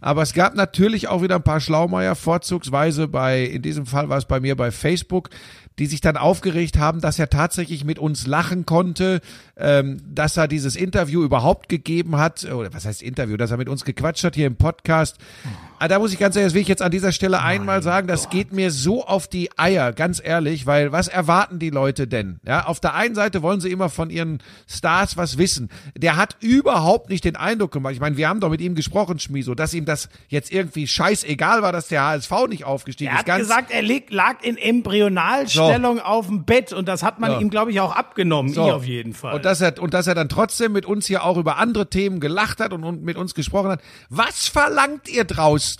[0.00, 4.18] Aber es gab natürlich auch wieder ein paar Schlaumeier, vorzugsweise bei, in diesem Fall war
[4.18, 5.30] es bei mir bei Facebook,
[5.78, 9.20] die sich dann aufgeregt haben, dass er tatsächlich mit uns lachen konnte,
[9.56, 13.68] ähm, dass er dieses Interview überhaupt gegeben hat, oder was heißt Interview, dass er mit
[13.68, 15.18] uns gequatscht hat hier im Podcast.
[15.84, 18.08] Ah, da muss ich ganz ehrlich, das will ich jetzt an dieser Stelle einmal sagen,
[18.08, 22.40] das geht mir so auf die Eier, ganz ehrlich, weil was erwarten die Leute denn?
[22.46, 25.68] Ja, auf der einen Seite wollen sie immer von ihren Stars was wissen.
[25.94, 27.92] Der hat überhaupt nicht den Eindruck gemacht.
[27.92, 31.60] Ich meine, wir haben doch mit ihm gesprochen, Schmiso, dass ihm das jetzt irgendwie scheißegal
[31.60, 33.18] war, dass der HSV nicht aufgestiegen Er ist.
[33.18, 37.40] hat Ganz gesagt, er lag in Embryonalstellung auf dem Bett und das hat man So.
[37.40, 38.54] ihm, glaube ich, auch abgenommen.
[38.54, 38.66] So.
[38.66, 39.34] Ich auf jeden Fall.
[39.34, 42.20] Und dass er und dass er dann trotzdem mit uns hier auch über andere Themen
[42.20, 43.82] gelacht hat und, und mit uns gesprochen hat.
[44.08, 45.24] Was verlangt ihr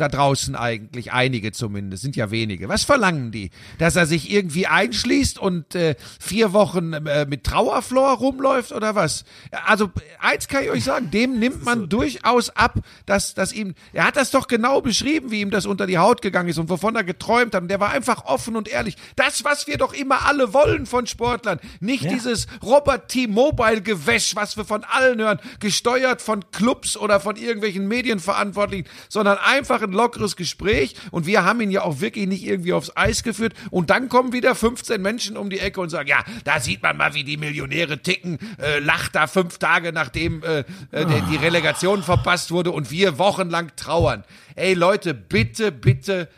[0.00, 1.12] da draußen eigentlich?
[1.12, 2.68] Einige zumindest, sind ja wenige.
[2.68, 3.50] Was verlangen die?
[3.78, 9.24] Dass er sich irgendwie einschließt und äh, vier Wochen äh, mit Trauerflor rumläuft oder was?
[9.66, 14.06] Also eins kann ich euch sagen, dem nimmt man durchaus ab, dass, dass ihm, er
[14.06, 16.96] hat das doch genau beschrieben, wie ihm das unter die Haut gegangen ist und wovon
[16.96, 17.62] er geträumt hat.
[17.62, 18.96] Und der war einfach offen und ehrlich.
[19.16, 21.60] Das, was wir doch immer alle wollen von Sportlern.
[21.80, 27.86] Nicht dieses Robert T-Mobile-Gewäsch, was wir von allen hören, gesteuert von Clubs oder von irgendwelchen
[27.88, 30.94] Medienverantwortlichen, sondern einfach ein lockeres Gespräch.
[31.10, 33.54] Und wir haben ihn ja auch wirklich nicht irgendwie aufs Eis geführt.
[33.70, 36.96] Und dann kommen wieder 15 Menschen um die Ecke und sagen, ja, da sieht man
[36.96, 40.60] mal, wie die Millionäre ticken, äh, lacht da fünf Tage, nachdem äh,
[40.90, 44.24] äh, die Relegation verpasst wurde und wir wochenlang trauern.
[44.56, 46.28] Ey Leute, bitte, bitte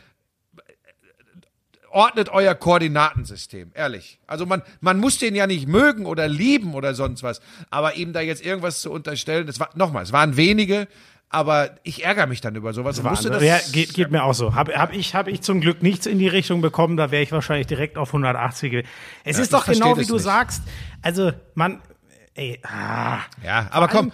[1.97, 4.19] ordnet euer Koordinatensystem, ehrlich.
[4.27, 7.41] Also man, man muss den ja nicht mögen oder lieben oder sonst was,
[7.71, 10.89] aber ihm da jetzt irgendwas zu unterstellen, das war, nochmal, es waren wenige,
[11.29, 12.99] aber ich ärgere mich dann über sowas.
[12.99, 14.55] und musste das, ja, geht, geht mir auch so.
[14.55, 17.33] Hab, hab, ich, hab ich zum Glück nichts in die Richtung bekommen, da wäre ich
[17.33, 18.71] wahrscheinlich direkt auf 180.
[18.71, 18.85] ge-
[19.25, 20.23] Es Ja, ist doch genau wie du nicht.
[20.23, 20.63] sagst.
[21.03, 21.81] Also, man,
[22.35, 24.13] ey, ah, ja, aber komm,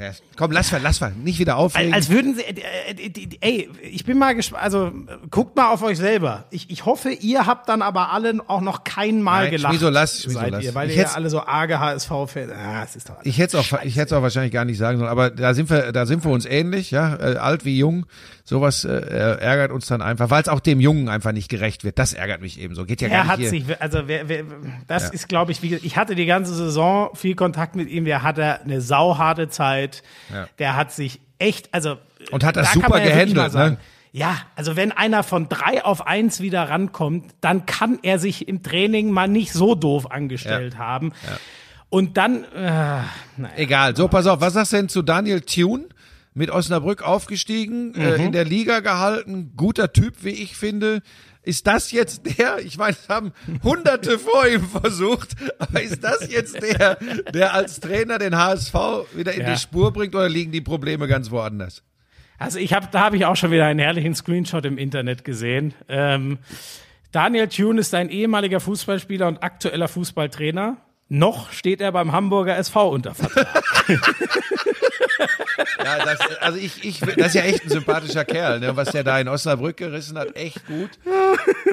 [0.00, 1.92] ja, komm, lass mal, lass mal, nicht wieder aufregen.
[1.92, 4.92] als würden sie, äh, äh, ey, ich bin mal gespannt, also äh,
[5.30, 6.44] guckt mal auf euch selber.
[6.50, 9.74] Ich, ich hoffe, ihr habt dann aber alle auch noch kein Mal Nein, gelacht.
[9.74, 10.64] Schmieso, lass, seid lass.
[10.64, 12.50] ihr, weil Ich ihr ja alle so arge HSV-Fans.
[12.52, 14.98] Ah, es ist doch Ich hätte es auch, ich hätte auch wahrscheinlich gar nicht sagen
[14.98, 18.06] sollen, aber da sind wir, da sind wir uns ähnlich, ja, äh, alt wie jung.
[18.44, 21.98] Sowas äh, ärgert uns dann einfach, weil es auch dem Jungen einfach nicht gerecht wird.
[22.00, 22.84] Das ärgert mich eben so.
[22.84, 23.50] Geht ja gar Er nicht hat hier.
[23.50, 24.42] sich, also wer, wer,
[24.88, 28.04] das ist, glaube ich, wie, ich hatte die ganze Saison viel Kontakt mit ihm.
[28.06, 29.89] Der hatte eine sauharte Zeit.
[30.32, 30.48] Ja.
[30.58, 31.96] Der hat sich echt, also
[32.30, 33.80] Und hat das da super ja gehandelt, sagen, ne?
[34.12, 38.62] Ja, also wenn einer von drei auf eins wieder rankommt, dann kann er sich im
[38.62, 41.12] Training mal nicht so doof angestellt haben.
[41.90, 43.04] Und dann, äh, naja.
[43.56, 43.94] Egal.
[43.96, 44.40] So, pass auf.
[44.40, 45.84] Was sagst du denn zu Daniel Thune?
[46.32, 48.26] Mit Osnabrück aufgestiegen, äh, Mhm.
[48.26, 51.02] in der Liga gehalten, guter Typ, wie ich finde.
[51.42, 53.32] Ist das jetzt der, ich meine, es haben
[53.62, 56.96] Hunderte vor ihm versucht, aber ist das jetzt der,
[57.32, 58.74] der als Trainer den HSV
[59.14, 59.52] wieder in Ja.
[59.54, 61.82] die Spur bringt oder liegen die Probleme ganz woanders?
[62.38, 65.74] Also ich habe, da habe ich auch schon wieder einen herrlichen Screenshot im Internet gesehen.
[65.88, 66.38] Ähm,
[67.12, 70.76] Daniel Thune ist ein ehemaliger Fußballspieler und aktueller Fußballtrainer.
[71.10, 73.62] Noch steht er beim Hamburger SV unter Vertrag.
[75.84, 78.76] Ja, das, also ich, ich, das ist ja echt ein sympathischer Kerl, ne?
[78.76, 80.90] was der da in Osnabrück gerissen hat, echt gut.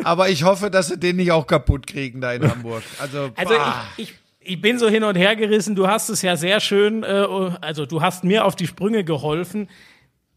[0.04, 2.84] Aber ich hoffe, dass sie den nicht auch kaputt kriegen da in Hamburg.
[3.00, 3.54] Also, Also
[3.98, 5.76] ich, ich, ich bin so hin und her gerissen.
[5.76, 7.08] Du hast es ja sehr schön, äh,
[7.62, 9.70] also du hast mir auf die Sprünge geholfen.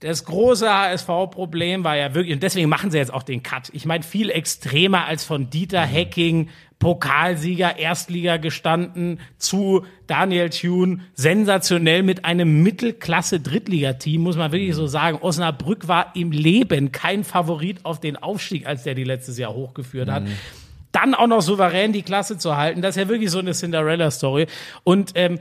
[0.00, 3.70] Das große HSV-Problem war ja wirklich, und deswegen machen sie jetzt auch den Cut.
[3.72, 6.48] Ich meine, viel extremer als von Dieter Hecking,
[6.80, 15.18] Pokalsieger, Erstliga gestanden, zu Daniel Thune, sensationell mit einem Mittelklasse-Drittligateam, muss man wirklich so sagen.
[15.20, 20.10] Osnabrück war im Leben kein Favorit auf den Aufstieg, als der die letztes Jahr hochgeführt
[20.10, 20.24] hat.
[20.24, 20.36] Mhm
[20.92, 24.48] dann auch noch souverän die Klasse zu halten, das ist ja wirklich so eine Cinderella-Story.
[24.82, 25.38] Und ähm,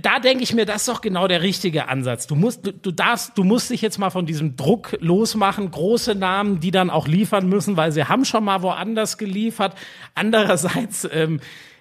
[0.00, 2.26] da denke ich mir, das ist doch genau der richtige Ansatz.
[2.26, 5.70] Du musst, du, du darfst, du musst dich jetzt mal von diesem Druck losmachen.
[5.70, 9.74] Große Namen, die dann auch liefern müssen, weil sie haben schon mal woanders geliefert.
[10.14, 11.40] Andererseits, ähm,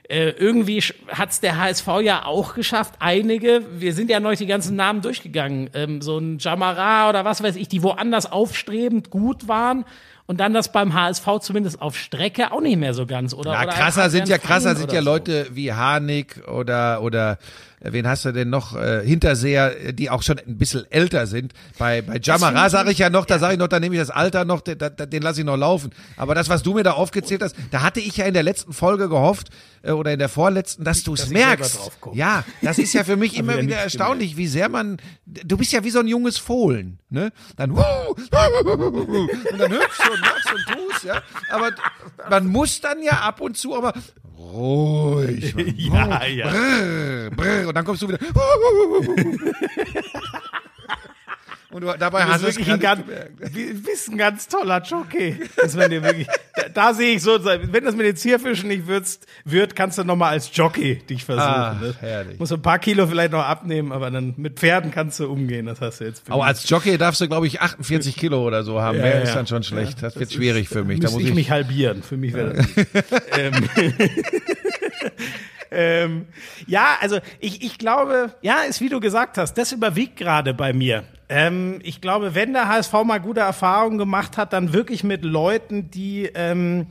[0.10, 2.96] äh, irgendwie hat's der HSV ja auch geschafft.
[3.00, 5.70] Einige, wir sind ja noch die ganzen Namen durchgegangen.
[5.74, 9.84] Ähm, so ein Jamara oder was weiß ich, die woanders aufstrebend gut waren
[10.28, 13.54] und dann das beim HSV zumindest auf Strecke auch nicht mehr so ganz, oder?
[13.54, 15.06] Ja, oder krasser sind ja krasser sind ja so.
[15.06, 17.38] Leute wie Harnik oder oder
[17.80, 21.54] wen hast du denn noch äh, Hinterseher, die auch schon ein bisschen älter sind.
[21.78, 24.10] Bei bei Jamara sage ich ja noch, da sage ich noch, da nehme ich das
[24.10, 25.92] Alter noch, den, den lasse ich noch laufen.
[26.16, 28.74] Aber das, was du mir da aufgezählt hast, da hatte ich ja in der letzten
[28.74, 29.50] Folge gehofft
[29.84, 31.92] äh, oder in der vorletzten, dass du es merkst.
[32.14, 34.38] Ja, das ist ja für mich immer wieder erstaunlich, gemerkt.
[34.38, 34.98] wie sehr man.
[35.26, 37.32] Du bist ja wie so ein junges Fohlen, ne?
[37.56, 37.80] Dann und
[39.60, 41.22] dann hüpfst du und machst und tust, ja.
[41.52, 41.72] Aber
[42.30, 43.94] man muss dann ja ab und zu aber
[44.54, 45.54] ruhig.
[45.78, 46.50] ja, ja.
[46.50, 48.20] Brrr, brrr, und dann kommst du wieder.
[51.78, 53.04] Und du, dabei du hast du wirklich ein ganz,
[53.86, 55.36] bist ein ganz toller Jockey.
[55.58, 56.26] Das dir wirklich,
[56.56, 60.04] da, da, sehe ich so, wenn das mit den Zierfischen nicht würzt, wird, kannst du
[60.04, 61.48] nochmal als Jockey dich versuchen.
[61.48, 61.94] Ah, ne?
[62.00, 62.40] herrlich.
[62.40, 65.68] Muss ein paar Kilo vielleicht noch abnehmen, aber dann mit Pferden kannst du umgehen.
[65.68, 66.24] Das hast du jetzt.
[66.30, 68.98] Aber als Jockey darfst du, glaube ich, 48 Kilo oder so haben.
[68.98, 69.22] Ja, Mehr ja.
[69.22, 70.02] ist dann schon schlecht.
[70.02, 71.00] Das, das wird schwierig für mich.
[71.00, 72.02] Da muss ich, ich mich halbieren.
[72.02, 72.66] Für mich wäre das.
[73.38, 73.70] ähm.
[75.72, 76.28] ähm,
[76.66, 80.74] ja, also ich, ich glaube, ja, ist wie du gesagt hast, das überwiegt gerade bei
[80.74, 81.04] mir.
[81.30, 85.92] Ähm, ich glaube, wenn der HSV mal gute Erfahrungen gemacht hat, dann wirklich mit Leuten,
[85.92, 86.88] die ähm,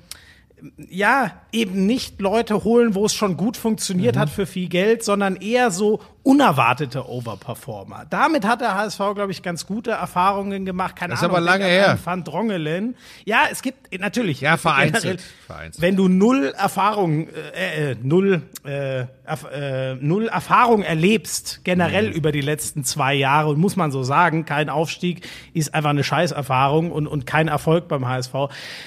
[0.88, 4.20] ja, eben nicht Leute holen, wo es schon gut funktioniert mhm.
[4.20, 8.04] hat für viel Geld, sondern eher so unerwartete Overperformer.
[8.10, 10.96] Damit hat der HSV, glaube ich, ganz gute Erfahrungen gemacht.
[10.96, 11.96] Keine das Ahnung, ist aber lange her.
[12.02, 12.96] Van Drongelen.
[13.24, 14.40] Ja, es gibt natürlich.
[14.40, 15.22] Ja, vereinzelt.
[15.46, 15.80] vereinzelt.
[15.80, 22.16] Wenn du null Erfahrung, äh, äh, null, äh, äh, null Erfahrung erlebst, generell mhm.
[22.16, 25.24] über die letzten zwei Jahre, und muss man so sagen, kein Aufstieg
[25.54, 28.34] ist einfach eine Scheißerfahrung und, und kein Erfolg beim HSV,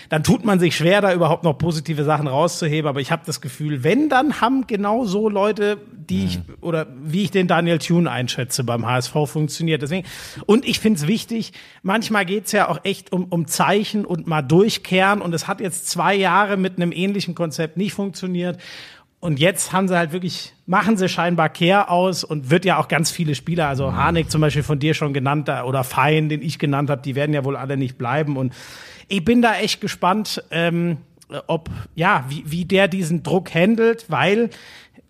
[0.09, 2.89] dann tut man sich schwer, da überhaupt noch positive Sachen rauszuheben.
[2.89, 5.77] Aber ich habe das Gefühl, wenn, dann haben genau so Leute,
[6.09, 6.25] die mhm.
[6.25, 9.81] ich, oder wie ich den Daniel Thune einschätze beim HSV funktioniert.
[9.81, 10.07] Deswegen,
[10.45, 11.53] und ich finde es wichtig,
[11.83, 15.21] manchmal geht es ja auch echt um, um Zeichen und mal durchkehren.
[15.21, 18.59] Und es hat jetzt zwei Jahre mit einem ähnlichen Konzept nicht funktioniert.
[19.21, 22.87] Und jetzt haben sie halt wirklich, machen sie scheinbar Kehr aus und wird ja auch
[22.87, 23.95] ganz viele Spieler, also mhm.
[23.95, 27.33] Harnik zum Beispiel von dir schon genannt oder Fein, den ich genannt habe, die werden
[27.33, 28.37] ja wohl alle nicht bleiben.
[28.37, 28.53] Und
[29.09, 30.97] ich bin da echt gespannt, ähm,
[31.47, 34.49] ob, ja, wie, wie der diesen Druck handelt, weil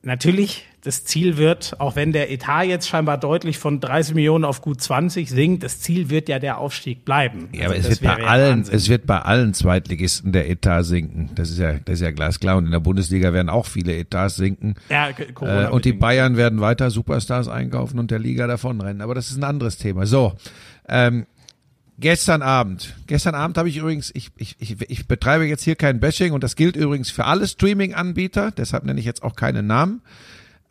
[0.01, 4.61] natürlich das Ziel wird, auch wenn der Etat jetzt scheinbar deutlich von 30 Millionen auf
[4.61, 7.49] gut 20 sinkt, das Ziel wird ja der Aufstieg bleiben.
[7.51, 8.75] Ja, also aber es wird bei allen, Wahnsinn.
[8.75, 11.31] es wird bei allen Zweitligisten der Etat sinken.
[11.35, 12.57] Das ist ja, das ist ja glasklar.
[12.57, 14.75] Und in der Bundesliga werden auch viele Etats sinken.
[14.89, 19.01] Ja, äh, und die Bayern werden weiter Superstars einkaufen und der Liga davonrennen.
[19.01, 20.05] Aber das ist ein anderes Thema.
[20.05, 20.33] So,
[20.87, 21.25] ähm,
[22.01, 22.95] Gestern Abend.
[23.07, 26.45] Gestern Abend habe ich übrigens, ich, ich, ich, ich betreibe jetzt hier kein Bashing und
[26.45, 30.01] das gilt übrigens für alle Streaming-Anbieter, deshalb nenne ich jetzt auch keine Namen.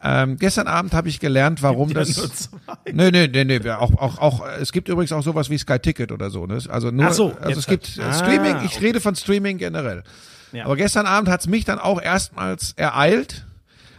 [0.00, 2.50] Ähm, gestern Abend habe ich gelernt, warum das.
[2.92, 6.12] Nee, nee, nee, nee, auch, auch, auch, es gibt übrigens auch sowas wie Sky Ticket
[6.12, 6.46] oder so.
[6.46, 6.60] Ne?
[6.68, 8.14] Also nur, so, also es gibt halt.
[8.14, 8.66] Streaming, ah, okay.
[8.70, 10.04] ich rede von Streaming generell.
[10.52, 10.66] Ja.
[10.66, 13.44] Aber gestern Abend hat's mich dann auch erstmals ereilt.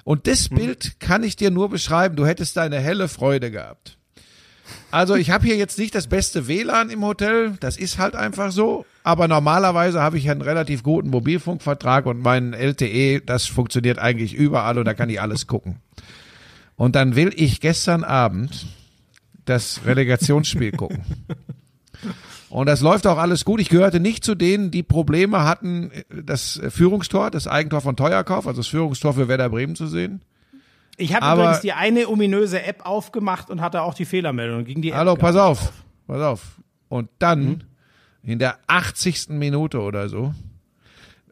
[0.05, 0.57] Und das hm.
[0.57, 3.97] Bild kann ich dir nur beschreiben, du hättest deine helle Freude gehabt.
[4.91, 8.51] Also ich habe hier jetzt nicht das beste WLAN im Hotel, das ist halt einfach
[8.51, 8.85] so.
[9.09, 14.77] Aber normalerweise habe ich einen relativ guten Mobilfunkvertrag und mein LTE, das funktioniert eigentlich überall
[14.77, 15.77] und da kann ich alles gucken.
[16.75, 18.67] Und dann will ich gestern Abend
[19.45, 20.99] das Relegationsspiel gucken.
[22.51, 23.59] Und das läuft auch alles gut.
[23.59, 28.59] Ich gehörte nicht zu denen, die Probleme hatten, das Führungstor, das Eigentor von Teuerkauf, also
[28.59, 30.21] das Führungstor für Werder Bremen zu sehen.
[30.97, 34.89] Ich habe übrigens die eine ominöse App aufgemacht und hatte auch die Fehlermeldung gegen die
[34.89, 34.97] App.
[34.97, 35.73] Hallo, pass auf, auf,
[36.05, 36.41] pass auf.
[36.89, 37.61] Und dann mhm.
[38.23, 39.29] In der 80.
[39.29, 40.33] Minute oder so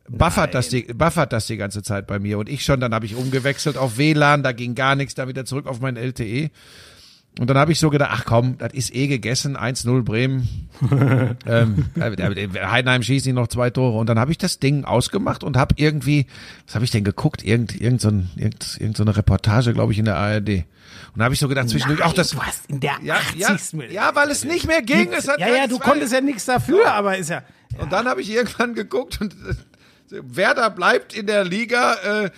[0.10, 2.38] buffert das, die, buffert das die ganze Zeit bei mir.
[2.38, 5.46] Und ich schon, dann habe ich umgewechselt auf WLAN, da ging gar nichts, da wieder
[5.46, 6.50] zurück auf mein LTE.
[7.40, 10.70] Und dann habe ich so gedacht, ach komm, das ist eh gegessen, 1-0 Bremen.
[11.46, 14.00] ähm, äh, Heidenheim schießt nicht noch zwei Tore.
[14.00, 16.26] Und dann habe ich das Ding ausgemacht und habe irgendwie,
[16.66, 17.44] was habe ich denn geguckt?
[17.44, 20.66] Irgend, irgend, so ein, irgend, irgend so eine Reportage, glaube ich, in der ARD.
[21.18, 22.30] Und da habe ich so gedacht, zwischendurch, auch das.
[22.30, 23.40] Du hast in der Ja, 80.
[23.40, 25.12] ja, Minute- ja, weil es nicht mehr ging.
[25.14, 25.80] Es hat ja, ja, du 1-2.
[25.82, 27.42] konntest ja nichts dafür, aber ist ja.
[27.80, 29.56] Und dann habe ich irgendwann geguckt und äh,
[30.22, 31.96] Werder bleibt in der Liga.
[31.96, 32.30] Äh,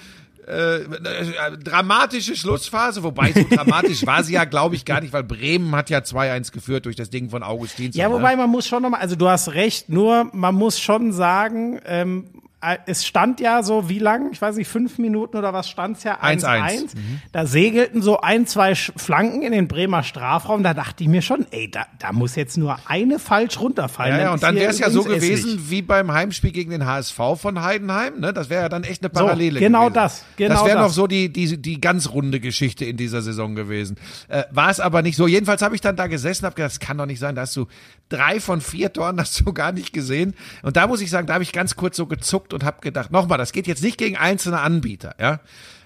[0.48, 5.24] äh, äh, dramatische Schlussphase, wobei so dramatisch war sie ja, glaube ich, gar nicht, weil
[5.24, 7.92] Bremen hat ja 2-1 geführt durch das Ding von Augustin.
[7.92, 11.80] Ja, wobei man muss schon nochmal, also du hast recht, nur man muss schon sagen,
[11.86, 12.39] ähm, äh,
[12.86, 14.32] es stand ja so, wie lang?
[14.34, 16.20] Ich weiß nicht, fünf Minuten oder was stand's ja?
[16.22, 16.44] 1-1.
[16.44, 16.88] 1-1.
[17.32, 20.62] Da segelten so ein, zwei Flanken in den Bremer Strafraum.
[20.62, 24.18] Da dachte ich mir schon, ey, da, da muss jetzt nur eine falsch runterfallen.
[24.18, 25.70] Ja, ja, und dann wäre es ja so gewesen Essig.
[25.70, 28.20] wie beim Heimspiel gegen den HSV von Heidenheim.
[28.20, 28.34] Ne?
[28.34, 29.94] Das wäre ja dann echt eine So, Parallele genau gewesen.
[29.94, 33.56] das, genau das wäre noch so die, die, die ganz runde Geschichte in dieser Saison
[33.56, 33.96] gewesen.
[34.28, 35.28] Äh, War es aber nicht so.
[35.28, 37.36] Jedenfalls habe ich dann da gesessen, habe gedacht, das kann doch nicht sein.
[37.36, 37.68] Da hast du
[38.10, 40.34] drei von vier Toren, hast du gar nicht gesehen.
[40.64, 43.12] Und da muss ich sagen, da habe ich ganz kurz so gezuckt und habe gedacht,
[43.12, 45.40] nochmal, das geht jetzt nicht gegen einzelne Anbieter, ja.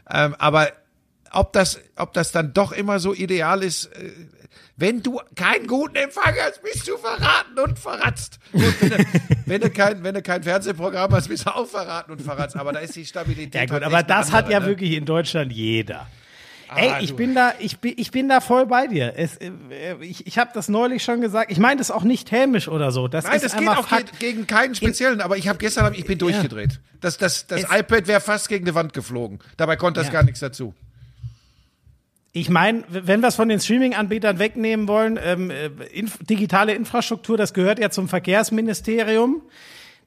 [0.09, 0.69] Ähm, aber
[1.31, 4.11] ob das, ob das dann doch immer so ideal ist, äh,
[4.75, 8.39] wenn du keinen guten Empfang hast, bist du verraten und verratzt.
[8.51, 9.05] Und wenn, du,
[9.45, 12.55] wenn, du kein, wenn du kein Fernsehprogramm hast, bist du auch verraten und verratzt.
[12.55, 13.53] Aber da ist die Stabilität.
[13.53, 14.65] Ja gut, halt aber das hat andere, ja ne?
[14.67, 16.07] wirklich in Deutschland jeder.
[16.77, 19.13] Ey, ich du- bin da, ich bin, ich bin da voll bei dir.
[19.17, 19.51] Es, äh,
[20.01, 21.51] ich ich habe das neulich schon gesagt.
[21.51, 23.07] Ich meine das auch nicht hämisch oder so.
[23.07, 24.19] Das Nein, ist das geht auch Fakt.
[24.19, 26.79] ge gegen keinen speziellen, aber ich habe gestern, ich bin durchgedreht.
[27.01, 29.39] Das, das, das Es- iPad wäre fast gegen die Wand geflogen.
[29.57, 30.13] Dabei konnte das Ja.
[30.13, 30.73] gar nichts dazu.
[32.35, 37.37] Ich meine, wenn wir es von den Streaming-Anbietern wegnehmen wollen, ähm, äh, inf digitale Infrastruktur,
[37.37, 39.43] das gehört ja zum Verkehrsministerium.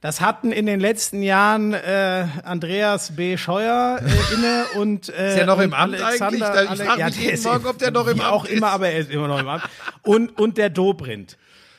[0.01, 3.37] Das hatten in den letzten Jahren äh, Andreas B.
[3.37, 6.41] Scheuer äh, inne und äh, Ist der noch im Amt eigentlich?
[6.41, 8.53] Da- ich frag mich der jeden Morgen, ob der noch im Amt auch ist.
[8.53, 9.63] immer, aber er ist immer noch im Amt.
[10.03, 11.37] Und und der Dobrindt.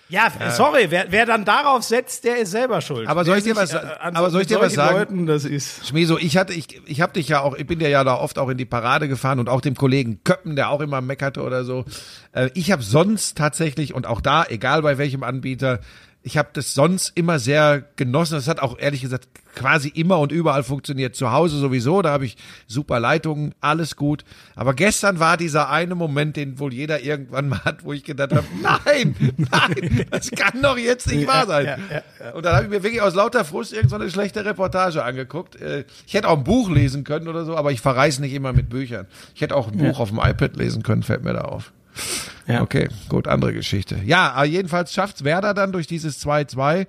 [0.10, 3.10] Ja, sorry, wer, wer dann darauf setzt, der ist selber schuld.
[3.10, 4.98] Aber soll ich dir was an aber soll ich dir was sagen?
[5.00, 7.90] Leuten, das ist Schmieso, ich hatte, ich, ich habe dich ja auch, ich bin dir
[7.90, 10.80] ja da oft auch in die Parade gefahren und auch dem Kollegen Köppen, der auch
[10.80, 11.84] immer meckerte oder so.
[12.32, 15.82] Äh, Ich habe sonst tatsächlich und auch da, egal bei welchem Anbieter,
[16.24, 18.34] ich habe das sonst immer sehr genossen.
[18.36, 21.16] Das hat auch ehrlich gesagt quasi immer und überall funktioniert.
[21.16, 22.38] Zu Hause sowieso, da habe ich
[22.68, 24.24] super Leitungen, alles gut.
[24.56, 28.34] Aber gestern war dieser eine Moment, den wohl jeder irgendwann mal hat, wo ich gedacht
[28.34, 31.82] habe, nein, nein, das kann doch jetzt nicht wahr sein.
[32.34, 35.56] Und dann habe ich mir wirklich aus lauter Frust irgend so eine schlechte Reportage angeguckt.
[35.56, 38.54] Äh, Ich hätte auch ein Buch lesen können oder so, aber ich verreise nicht immer
[38.54, 39.08] mit Büchern.
[39.34, 41.72] Ich hätte auch ein Buch auf dem iPad lesen können, fällt mir da auf.
[42.48, 42.62] Ja.
[42.62, 44.00] Okay, gut, andere Geschichte.
[44.06, 46.88] Ja, aber jedenfalls schafft's Werder dann durch dieses 2-2.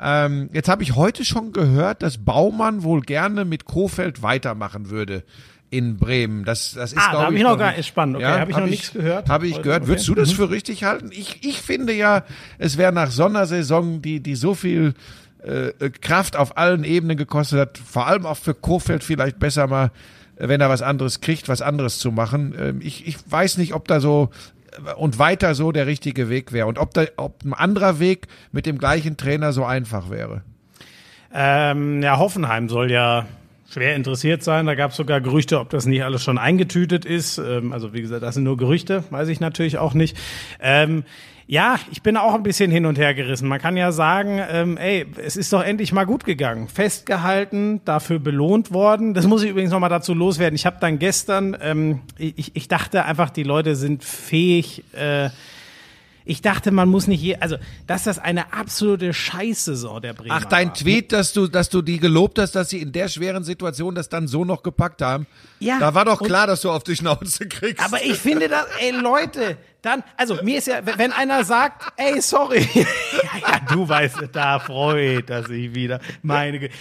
[0.00, 5.24] Ähm, jetzt habe ich heute schon gehört, dass Baumann wohl gerne mit Kofeld weitermachen würde
[5.70, 6.44] in Bremen.
[6.44, 8.16] Das, das ist, Ah, da glaube hab ich, ich noch gar nicht spannend.
[8.16, 9.28] Okay, hab ich hab noch nichts gehört.
[9.28, 9.82] Habe ich gehört.
[9.82, 9.88] okay.
[9.88, 11.10] Würdest du das für richtig halten?
[11.12, 12.24] Ich, ich finde ja,
[12.58, 14.94] es wäre nach Sondersaison, die, die so viel
[15.42, 19.90] äh, Kraft auf allen Ebenen gekostet hat, vor allem auch für Kofeld vielleicht besser mal,
[20.36, 22.54] wenn er was anderes kriegt, was anderes zu machen.
[22.58, 24.30] Ähm, ich, ich weiß nicht, ob da so
[24.72, 28.28] äh, und weiter so der richtige Weg wäre und ob da, ob ein anderer Weg
[28.52, 30.42] mit dem gleichen Trainer so einfach wäre.
[31.34, 33.26] Ähm, ja, Hoffenheim soll ja
[33.70, 34.66] schwer interessiert sein.
[34.66, 37.38] Da gab es sogar Gerüchte, ob das nicht alles schon eingetütet ist.
[37.38, 40.16] Ähm, also wie gesagt, das sind nur Gerüchte, weiß ich natürlich auch nicht.
[40.60, 41.04] Ähm,
[41.48, 43.46] ja, ich bin auch ein bisschen hin und her gerissen.
[43.46, 46.66] Man kann ja sagen, ähm, ey, es ist doch endlich mal gut gegangen.
[46.66, 49.14] Festgehalten, dafür belohnt worden.
[49.14, 50.56] Das muss ich übrigens noch mal dazu loswerden.
[50.56, 55.30] Ich habe dann gestern, ähm, ich, ich dachte einfach, die Leute sind fähig, äh,
[56.28, 57.56] ich dachte, man muss nicht je, also,
[57.86, 60.74] dass das eine absolute Scheißsaison der Bremer Ach, dein war.
[60.74, 64.08] Tweet, dass du, dass du die gelobt hast, dass sie in der schweren Situation das
[64.08, 65.26] dann so noch gepackt haben.
[65.60, 67.82] Ja, Da war doch und- klar, dass du auf die Schnauze kriegst.
[67.82, 72.20] Aber ich finde das, ey Leute, dann, also mir ist ja, wenn einer sagt, ey,
[72.20, 72.82] sorry, ja,
[73.40, 76.74] ja, du weißt, da freut er sich wieder, meine Güte.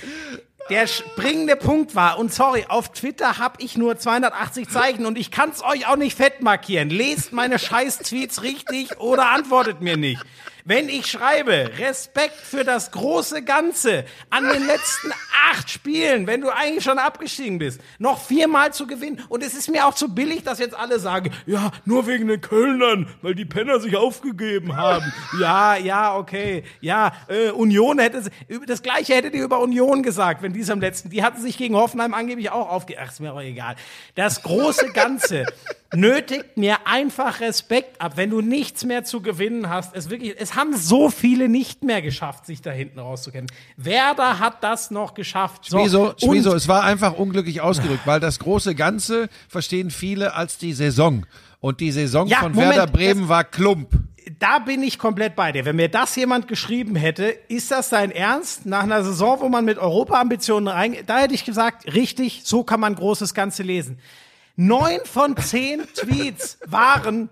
[0.72, 5.30] Der springende Punkt war, und sorry, auf Twitter habe ich nur 280 Zeichen und ich
[5.30, 6.90] kann's euch auch nicht fett markieren.
[6.90, 10.24] Lest meine Scheiß-Tweets richtig oder antwortet mir nicht.
[10.68, 15.12] Wenn ich schreibe, Respekt für das große Ganze an den letzten
[15.52, 19.24] acht Spielen, wenn du eigentlich schon abgestiegen bist, noch viermal zu gewinnen.
[19.30, 22.42] Und es ist mir auch zu billig, dass jetzt alle sagen, ja, nur wegen den
[22.42, 25.14] Kölnern, weil die Penner sich aufgegeben haben.
[25.40, 26.64] Ja, ja, okay.
[26.82, 28.24] Ja, äh, Union hätte,
[28.66, 31.60] das Gleiche hättet ihr über Union gesagt, wenn die es am letzten, die hatten sich
[31.60, 33.06] gegen Hoffenheim angeblich auch aufgegeben.
[33.06, 33.76] Ach, ist mir auch egal.
[34.16, 35.46] Das große Ganze
[35.96, 39.96] nötigt mir einfach Respekt ab, wenn du nichts mehr zu gewinnen hast.
[39.96, 43.48] Es wirklich, es haben so viele nicht mehr geschafft, sich da hinten rauszukennen.
[43.78, 45.66] Werder hat das noch geschafft.
[45.66, 50.58] So, Schmizo, Schmizo, es war einfach unglücklich ausgedrückt, weil das große Ganze verstehen viele als
[50.58, 51.26] die Saison.
[51.60, 53.90] Und die Saison ja, von Moment, Werder Bremen war Klump
[54.40, 55.66] da bin ich komplett bei dir.
[55.66, 58.66] Wenn mir das jemand geschrieben hätte, ist das dein Ernst?
[58.66, 62.80] Nach einer Saison, wo man mit Europa-Ambitionen rein, da hätte ich gesagt, richtig, so kann
[62.80, 64.00] man großes Ganze lesen.
[64.56, 67.30] Neun von zehn Tweets waren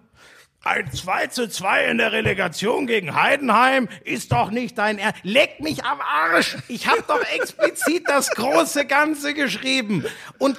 [0.65, 5.19] ein 2 zu 2 in der Relegation gegen Heidenheim ist doch nicht dein Ernst.
[5.23, 6.57] Leck mich am Arsch.
[6.69, 10.05] Ich habe doch explizit das große Ganze geschrieben.
[10.37, 10.57] Und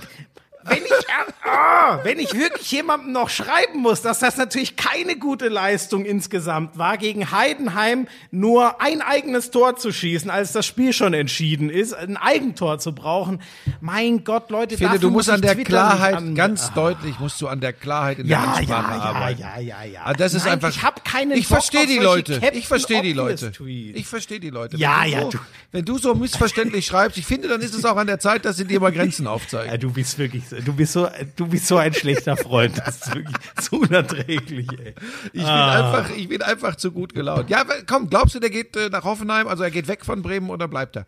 [0.66, 1.06] wenn ich,
[1.44, 6.78] oh, wenn ich wirklich jemandem noch schreiben muss, dass das natürlich keine gute Leistung insgesamt
[6.78, 11.94] war, gegen Heidenheim nur ein eigenes Tor zu schießen, als das Spiel schon entschieden ist,
[11.94, 13.40] ein Eigentor zu brauchen.
[13.80, 16.74] Mein Gott, Leute, ich finde, du musst an der Klarheit, an, ganz ah.
[16.74, 19.40] deutlich musst du an der Klarheit in der ja, Ansprache ja, arbeiten.
[19.40, 20.02] Ja, ja, ja, ja.
[20.02, 20.70] Also das ist Nein, einfach.
[20.70, 21.34] Ich habe keine.
[21.34, 22.40] Ich verstehe die Leute.
[22.54, 23.52] Ich verstehe die Leute.
[23.68, 24.76] Ich verstehe die Leute.
[24.76, 25.22] Ja, ja.
[25.22, 25.38] So, du.
[25.72, 28.56] Wenn du so missverständlich schreibst, ich finde, dann ist es auch an der Zeit, dass
[28.56, 29.70] sie dir mal Grenzen aufzeigen.
[29.70, 32.78] Ja, du bist wirklich du bist so, du bist so ein schlechter Freund.
[32.78, 34.94] Das ist wirklich so unerträglich, ey.
[35.32, 35.76] Ich ah.
[35.76, 37.50] bin einfach, ich bin einfach zu gut gelaunt.
[37.50, 39.48] Ja, komm, glaubst du, der geht äh, nach Hoffenheim?
[39.48, 41.06] Also er geht weg von Bremen oder bleibt er?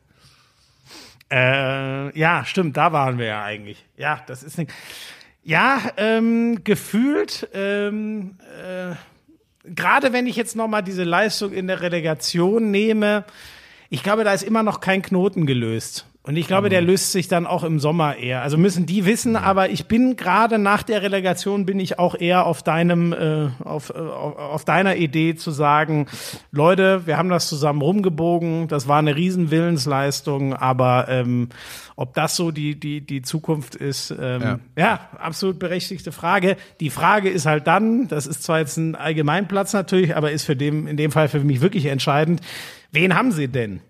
[1.30, 3.84] Äh, ja, stimmt, da waren wir ja eigentlich.
[3.97, 4.70] Ja, das ist nicht.
[5.42, 8.94] Ja, ähm, gefühlt, ähm, äh,
[9.64, 13.24] gerade wenn ich jetzt nochmal diese Leistung in der Relegation nehme,
[13.88, 16.06] ich glaube, da ist immer noch kein Knoten gelöst.
[16.27, 16.89] Und ich glaube, der mhm.
[16.89, 18.43] löst sich dann auch im Sommer eher.
[18.43, 22.47] Also müssen die wissen, aber ich bin gerade nach der Relegation bin ich auch eher
[22.47, 26.07] auf deinem, äh, auf, äh, auf deiner Idee zu sagen,
[26.51, 31.49] Leute, wir haben das zusammen rumgebogen, das war eine Riesenwillensleistung, aber ähm,
[31.95, 34.59] ob das so die, die, die Zukunft ist, ähm, ja.
[34.77, 36.57] ja, absolut berechtigte Frage.
[36.81, 40.57] Die Frage ist halt dann, das ist zwar jetzt ein Allgemeinplatz natürlich, aber ist für
[40.57, 42.41] dem, in dem Fall für mich wirklich entscheidend,
[42.91, 43.81] wen haben sie denn?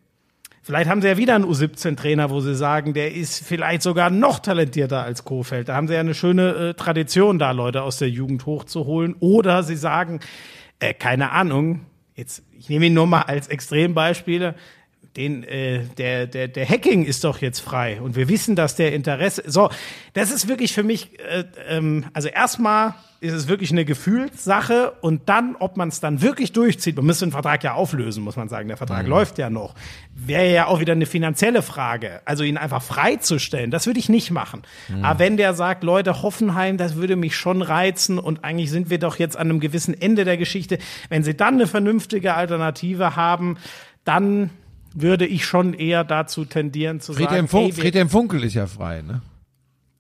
[0.67, 4.41] Vielleicht haben sie ja wieder einen U17-Trainer, wo sie sagen, der ist vielleicht sogar noch
[4.41, 5.69] talentierter als Kofeld.
[5.69, 9.15] Da haben sie ja eine schöne äh, Tradition, da Leute aus der Jugend hochzuholen.
[9.21, 10.19] Oder sie sagen,
[10.81, 11.87] äh, keine Ahnung,
[12.17, 14.57] jetzt, ich nehme ihn nur mal als Extrembeispiele,
[15.17, 18.93] den, äh, der, der, der Hacking ist doch jetzt frei und wir wissen, dass der
[18.93, 19.43] Interesse.
[19.47, 19.71] So,
[20.13, 25.29] das ist wirklich für mich, äh, ähm, also erstmal ist es wirklich eine Gefühlssache und
[25.29, 28.49] dann, ob man es dann wirklich durchzieht, man müsste den Vertrag ja auflösen, muss man
[28.49, 29.11] sagen, der Vertrag mhm.
[29.11, 29.75] läuft ja noch,
[30.15, 32.21] wäre ja auch wieder eine finanzielle Frage.
[32.27, 34.63] Also ihn einfach freizustellen, das würde ich nicht machen.
[34.89, 35.05] Mhm.
[35.05, 38.99] Aber wenn der sagt, Leute, Hoffenheim, das würde mich schon reizen und eigentlich sind wir
[38.99, 43.57] doch jetzt an einem gewissen Ende der Geschichte, wenn sie dann eine vernünftige Alternative haben,
[44.05, 44.51] dann
[44.97, 47.49] würde ich schon eher dazu tendieren zu Friedhelm sagen.
[47.49, 49.21] Fun hey, Friedhelm Funkel ist ja frei, ne?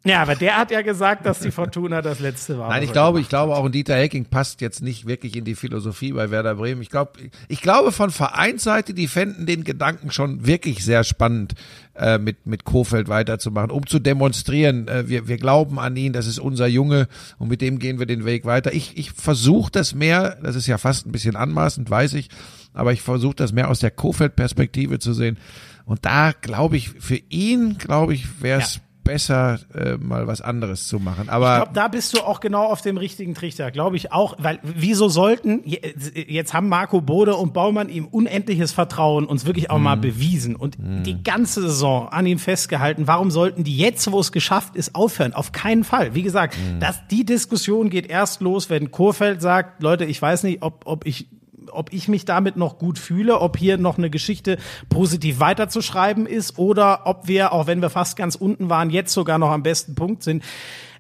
[0.06, 2.68] Ja, aber der hat ja gesagt, dass die Fortuna das letzte war.
[2.68, 5.56] Nein, ich glaube, ich glaube auch ein Dieter Hecking passt jetzt nicht wirklich in die
[5.56, 6.80] Philosophie bei Werder Bremen.
[6.80, 11.54] Ich glaube, ich glaube von Vereinsseite, die fänden den Gedanken schon wirklich sehr spannend,
[11.96, 16.28] äh, mit mit Kofeld weiterzumachen, um zu demonstrieren, äh, wir wir glauben an ihn, das
[16.28, 18.72] ist unser Junge und mit dem gehen wir den Weg weiter.
[18.72, 22.28] Ich ich versuche das mehr, das ist ja fast ein bisschen anmaßend, weiß ich,
[22.74, 25.36] aber ich versuche das mehr aus der Kofeld-Perspektive zu sehen.
[25.84, 30.40] Und da glaube ich, für ihn, glaube ich, wäre es ja besser, äh, mal was
[30.40, 31.28] anderes zu machen.
[31.28, 34.36] Aber ich glaube, da bist du auch genau auf dem richtigen Trichter, glaube ich auch,
[34.38, 39.78] weil wieso sollten jetzt haben Marco Bode und Baumann ihm unendliches Vertrauen uns wirklich auch
[39.78, 39.82] mm.
[39.82, 40.00] mal mhm.
[40.00, 41.04] bewiesen und mm.
[41.04, 43.06] die ganze Saison an ihm festgehalten.
[43.06, 45.32] Warum sollten die jetzt, wo es geschafft ist, aufhören?
[45.32, 46.14] Auf keinen Fall.
[46.14, 46.80] Wie gesagt, mm.
[46.80, 51.06] dass die Diskussion geht erst los, wenn Kurfeld sagt, Leute, ich weiß nicht, ob ob
[51.06, 51.28] ich
[51.76, 54.58] ob ich mich damit noch gut fühle, ob hier noch eine Geschichte
[54.88, 59.38] positiv weiterzuschreiben ist oder ob wir, auch wenn wir fast ganz unten waren, jetzt sogar
[59.38, 60.42] noch am besten Punkt sind.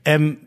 [0.04, 0.38] Ähm,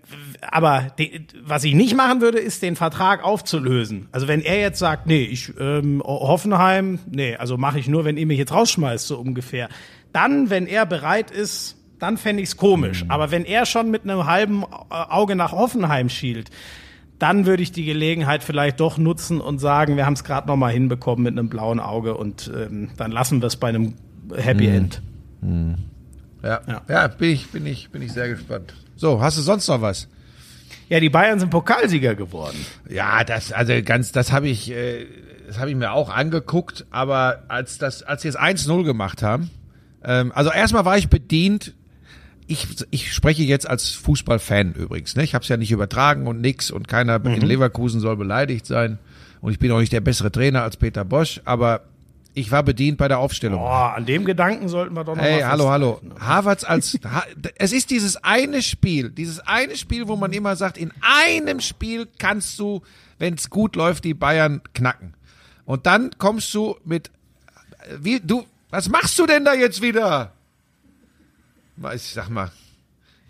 [0.42, 4.08] aber de, was ich nicht machen würde, ist den Vertrag aufzulösen.
[4.14, 8.16] Also wenn er jetzt sagt, nee, ich ähm, Hoffenheim, nee, also mache ich nur, wenn
[8.16, 9.68] ihr mich jetzt rausschmeißt, so ungefähr.
[10.14, 13.04] Dann, wenn er bereit ist, dann fände ich's komisch.
[13.04, 13.12] Mhm.
[13.12, 16.50] Aber wenn er schon mit einem halben Auge nach Hoffenheim schielt,
[17.20, 20.56] dann würde ich die Gelegenheit vielleicht doch nutzen und sagen, wir haben es gerade noch
[20.56, 23.94] mal hinbekommen mit einem blauen Auge und ähm, dann lassen wir es bei einem
[24.34, 24.74] Happy hm.
[24.74, 25.02] End.
[25.42, 25.76] Hm.
[26.42, 28.74] Ja, ja, ja, bin ich, bin ich, bin ich sehr gespannt.
[28.96, 30.08] So, hast du sonst noch was?
[30.88, 32.58] Ja, die Bayern sind Pokalsieger geworden.
[32.90, 35.06] Ja, das, also ganz, das habe ich, äh,
[35.48, 39.50] das habe ich mir auch angeguckt, aber als das, als sie es 1-0 gemacht haben,
[40.04, 41.74] ähm, also erstmal war ich bedient,
[42.50, 45.16] ich, ich spreche jetzt als Fußballfan übrigens.
[45.16, 45.24] Ne?
[45.24, 47.36] Ich habe es ja nicht übertragen und nix und keiner mhm.
[47.36, 48.98] in Leverkusen soll beleidigt sein.
[49.40, 51.82] Und ich bin auch nicht der bessere Trainer als Peter Bosch, aber
[52.34, 53.60] Ich war bedient bei der Aufstellung.
[53.60, 56.02] Boah, an dem Gedanken sollten wir doch noch Hey, hallo, hallo.
[56.20, 57.24] Harvards als, ha,
[57.56, 62.08] es ist dieses eine Spiel, dieses eine Spiel, wo man immer sagt, in einem Spiel
[62.18, 62.82] kannst du,
[63.20, 65.14] wenn es gut läuft, die Bayern knacken.
[65.66, 67.12] Und dann kommst du mit,
[68.00, 70.34] wie, du, was machst du denn da jetzt wieder?
[71.94, 72.52] Ich sag mal,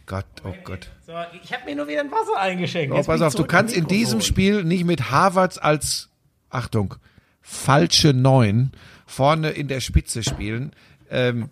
[0.05, 0.89] Gott, oh Gott.
[1.05, 2.95] So, ich habe mir nur wieder ein Wasser eingeschenkt.
[2.95, 4.21] Oh, pass auf, du kannst in diesem.
[4.21, 6.09] Spiel nicht mit Harvards als,
[6.49, 6.95] Achtung,
[7.41, 8.71] falsche Neun
[9.05, 10.71] vorne in der Spitze spielen.
[11.09, 11.49] Ähm,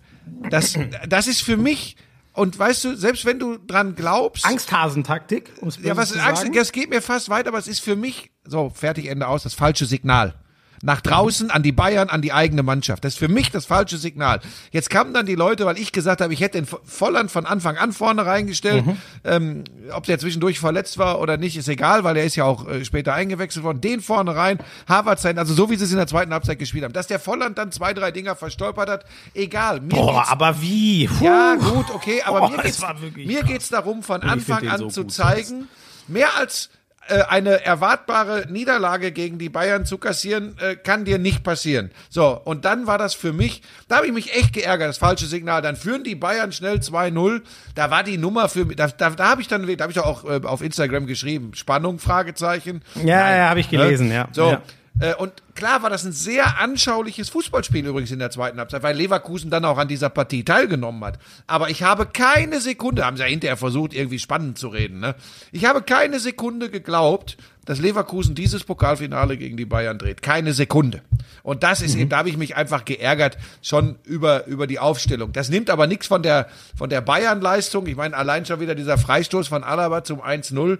[0.49, 0.77] das,
[1.07, 1.97] das ist für mich,
[2.33, 6.21] und weißt du, selbst wenn du dran glaubst, Angsthasentaktik, um es ja, was zu ist
[6.21, 9.43] Angst, das geht mir fast weiter, aber es ist für mich, so, fertig, Ende aus,
[9.43, 10.33] das falsche Signal.
[10.81, 13.03] Nach draußen, an die Bayern, an die eigene Mannschaft.
[13.03, 14.39] Das ist für mich das falsche Signal.
[14.71, 17.77] Jetzt kamen dann die Leute, weil ich gesagt habe, ich hätte den Volland von Anfang
[17.77, 18.83] an vorne reingestellt.
[19.23, 22.67] Ähm, ob der zwischendurch verletzt war oder nicht, ist egal, weil er ist ja auch
[22.67, 23.81] äh, später eingewechselt worden.
[23.81, 26.83] Den vorne rein, Harvard sein, also so wie sie es in der zweiten Halbzeit gespielt
[26.83, 26.93] haben.
[26.93, 29.81] Dass der Volland dann zwei, drei Dinger verstolpert hat, egal.
[29.81, 31.07] Mir Boah, aber wie?
[31.07, 31.25] Puh.
[31.25, 34.89] ja, gut, okay, aber Boah, mir es geht's, mir geht's darum, von Anfang an so
[34.89, 35.67] zu zeigen,
[36.07, 36.69] mehr als
[37.27, 41.91] eine erwartbare Niederlage gegen die Bayern zu kassieren, äh, kann dir nicht passieren.
[42.09, 45.25] So, und dann war das für mich, da habe ich mich echt geärgert, das falsche
[45.25, 45.61] Signal.
[45.61, 47.41] Dann führen die Bayern schnell 2-0.
[47.75, 49.99] Da war die Nummer für mich, da, da, da habe ich dann, da habe ich
[49.99, 52.81] auch äh, auf Instagram geschrieben, Spannung, Fragezeichen.
[53.03, 54.13] Ja, ja, habe ich gelesen, Ne?
[54.15, 54.27] ja.
[54.31, 54.51] So.
[54.51, 54.61] Ja.
[54.99, 58.95] Äh, und klar war das ein sehr anschauliches Fußballspiel übrigens in der zweiten Halbzeit, weil
[58.95, 61.19] Leverkusen dann auch an dieser Partie teilgenommen hat.
[61.45, 65.15] Aber ich habe keine Sekunde, haben sie ja hinterher versucht, irgendwie spannend zu reden, ne?
[65.51, 70.21] Ich habe keine Sekunde geglaubt, dass Leverkusen dieses Pokalfinale gegen die Bayern dreht.
[70.21, 71.01] Keine Sekunde.
[71.43, 75.33] Und das ist eben, da habe ich mich einfach geärgert, schon über, über die Aufstellung.
[75.33, 77.85] Das nimmt aber nichts von der, von der Bayern-Leistung.
[77.87, 80.79] Ich meine, allein schon wieder dieser Freistoß von Alaba zum 1-0.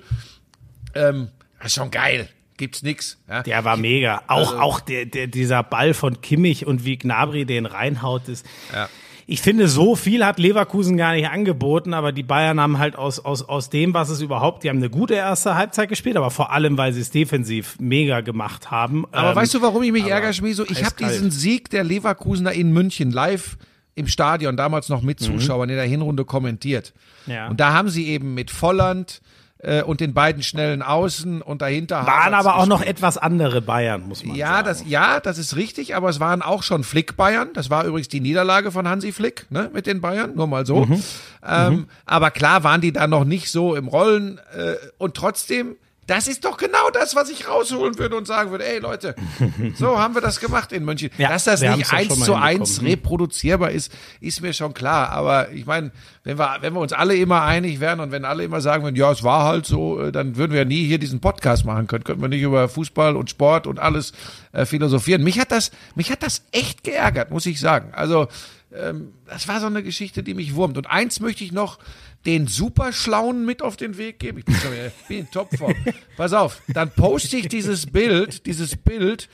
[0.96, 1.28] Ähm,
[1.62, 2.30] ist schon geil.
[2.58, 3.18] Gibt's nix.
[3.30, 3.44] Ja?
[3.44, 4.24] Der war mega.
[4.28, 8.46] Auch, Also- auch der, der, dieser Ball von Kimmich und wie Gnabry den reinhaut ist.
[8.74, 8.90] Ja.
[9.30, 13.20] Ich finde, so viel hat Leverkusen gar nicht angeboten, aber die Bayern haben halt aus,
[13.20, 16.54] aus, aus dem, was es überhaupt, die haben eine gute erste Halbzeit gespielt, aber vor
[16.54, 19.04] allem, weil sie es defensiv mega gemacht haben.
[19.12, 20.64] Aber Ähm, weißt du, warum ich mich ärgere, Schmieso?
[20.70, 23.58] Ich habe diesen Sieg der Leverkusener in München live
[23.96, 26.94] im Stadion, damals noch mit Zuschauern in der Hinrunde kommentiert.
[27.26, 27.34] Mhm.
[27.34, 27.48] Ja.
[27.50, 29.22] Und da haben sie eben mit Volland
[29.60, 32.98] äh, und den beiden schnellen Außen und dahinter waren Havertz aber auch noch gespielt.
[32.98, 34.66] etwas andere Bayern, muss man Ja, sagen.
[34.68, 37.50] das, ja, das ist richtig, aber es waren auch schon Flick-Bayern.
[37.54, 40.86] Das war übrigens die Niederlage von Hansi Flick ne, mit den Bayern, nur mal so.
[40.86, 41.04] Mhm.
[41.48, 44.40] Ähm, Aber klar waren die da noch nicht so im Rollen.
[44.56, 45.76] Äh, und trotzdem,
[46.08, 49.14] das ist doch genau das, was ich rausholen würde und sagen würde, ey Leute,
[49.76, 51.10] so haben wir das gemacht in München.
[51.18, 52.92] Ja, Dass das nicht eins zu eins hinbekommen.
[52.92, 53.92] reproduzierbar ist,
[54.22, 55.10] ist mir schon klar.
[55.10, 55.92] Aber ich meine,
[56.24, 58.96] wenn wir, wenn wir uns alle immer einig wären und wenn alle immer sagen würden,
[58.96, 62.06] ja, es war halt so, äh, dann würden wir nie hier diesen Podcast machen können.
[62.06, 64.14] Könnten wir nicht über Fußball und Sport und alles
[64.54, 65.24] äh, philosophieren.
[65.24, 67.90] Mich hat das, mich hat das echt geärgert, muss ich sagen.
[67.94, 68.28] Also,
[68.74, 70.78] ähm, das war so eine Geschichte, die mich wurmt.
[70.78, 71.80] Und eins möchte ich noch
[72.26, 74.40] den Superschlauen mit auf den Weg geben.
[74.40, 75.74] Ich bin, schon wieder, bin in Topform.
[76.18, 79.30] Pass auf, dann poste ich dieses Bild, dieses Bild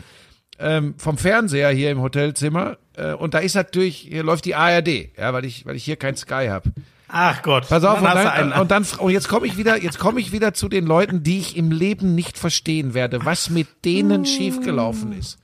[0.59, 2.77] ähm, vom Fernseher hier im Hotelzimmer.
[2.95, 5.95] Äh, und da ist natürlich, hier läuft die ARD, ja, weil ich, weil ich hier
[5.95, 6.71] kein Sky habe.
[7.15, 7.69] Ach Gott.
[7.69, 10.55] Pass auf, und Dann und dann und jetzt komme ich wieder, jetzt komme ich wieder
[10.55, 15.37] zu den Leuten, die ich im Leben nicht verstehen werde, was mit denen schiefgelaufen ist.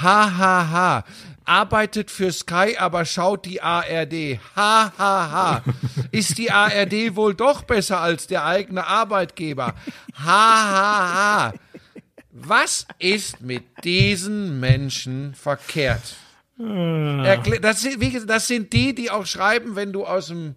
[0.00, 1.04] Ha ha ha.
[1.44, 4.38] Arbeitet für Sky, aber schaut die ARD.
[4.56, 5.64] Ha ha ha.
[6.10, 9.74] Ist die ARD wohl doch besser als der eigene Arbeitgeber?
[10.24, 11.52] Ha ha ha.
[12.36, 16.16] Was ist mit diesen Menschen verkehrt?
[16.58, 20.56] Erklä das, sind, das sind die, die auch schreiben, wenn du aus dem,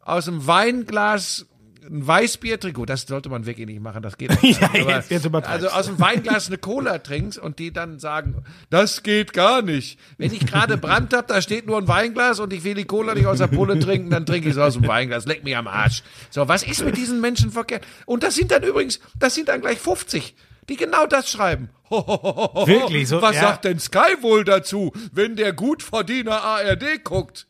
[0.00, 1.46] aus dem Weinglas
[1.86, 2.76] ein Weißbier trinkst.
[2.76, 4.60] Gut, das sollte man wirklich nicht machen, das geht nicht.
[4.60, 8.42] Ja, Aber- jetzt- jetzt Also aus dem Weinglas eine Cola trinkst und die dann sagen,
[8.70, 9.98] das geht gar nicht.
[10.16, 13.14] Wenn ich gerade Brand hab, da steht nur ein Weinglas und ich will die Cola
[13.14, 15.26] nicht aus der Pulle trinken, dann trinke ich es aus dem Weinglas.
[15.26, 16.02] Leck mich am Arsch.
[16.30, 17.86] So, was ist mit diesen Menschen verkehrt?
[18.06, 20.34] Und das sind dann übrigens, das sind dann gleich 50
[20.68, 21.70] die genau das schreiben.
[21.90, 23.40] Wirklich, so, Was ja.
[23.40, 27.46] sagt denn Sky wohl dazu, wenn der Gutverdiener ARD guckt?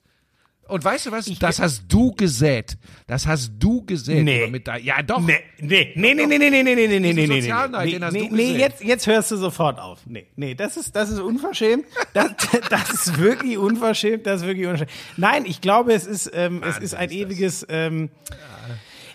[0.69, 1.25] Und weißt du was?
[1.39, 2.77] Das hast du gesät.
[3.07, 4.23] Das hast du gesät.
[4.23, 4.47] Nee.
[4.49, 5.21] Mit da, ja, doch.
[5.21, 8.85] Nee, nee, nee, nee, nee, nee, nee, nee, nee, nee, nee, nee, nee, nee, jetzt,
[8.85, 10.01] jetzt hörst du sofort auf.
[10.07, 11.87] Nee, nee, das ist, das ist unverschämt.
[12.13, 12.33] Das,
[12.71, 14.27] das ist wirklich unverschämt.
[14.27, 14.91] Das ist wirklich unverschämt.
[15.17, 18.11] Nein, ich glaube, es ist, ähm, es ist ein ewiges, ähm,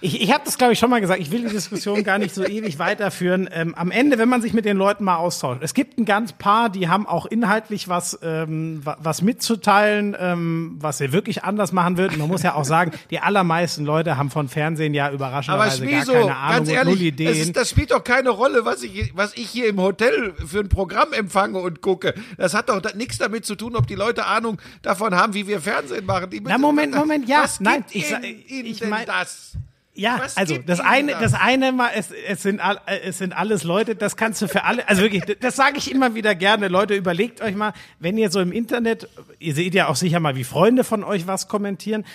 [0.04, 1.22] Ich, ich habe das, glaube ich, schon mal gesagt.
[1.22, 3.47] Ich will die Diskussion gar nicht so ewig weiterführen.
[3.54, 6.34] Ähm, am Ende, wenn man sich mit den Leuten mal austauscht, es gibt ein ganz
[6.34, 11.97] paar, die haben auch inhaltlich was, ähm, was mitzuteilen, ähm, was sie wirklich anders machen
[11.97, 12.20] würden.
[12.20, 16.36] Man muss ja auch sagen, die allermeisten Leute haben von Fernsehen ja überraschenderweise gar keine
[16.36, 17.38] Ahnung ganz ehrlich, und null Ideen.
[17.38, 20.68] Ist, das spielt doch keine Rolle, was ich, was ich hier im Hotel für ein
[20.68, 22.14] Programm empfange und gucke.
[22.38, 25.47] Das hat doch da, nichts damit zu tun, ob die Leute Ahnung davon haben, wie
[25.47, 26.30] wir Fernsehen machen.
[26.30, 29.54] Die Na Moment, Moment, ja, was nein, ich, ich, Ihnen ich denn mein, das?
[29.96, 31.22] Ja, Was also das eine, das?
[31.22, 34.64] das eine mal, es, es sind all, es sind alles Leute, das kannst du für
[34.64, 38.32] alle, also wirklich, das sage ich immer wieder gerne, Leute, überlegt euch mal, wenn ihr
[38.32, 42.06] so im Internet, ihr seht ja auch sicher mal, wie Freunde von euch was kommentieren.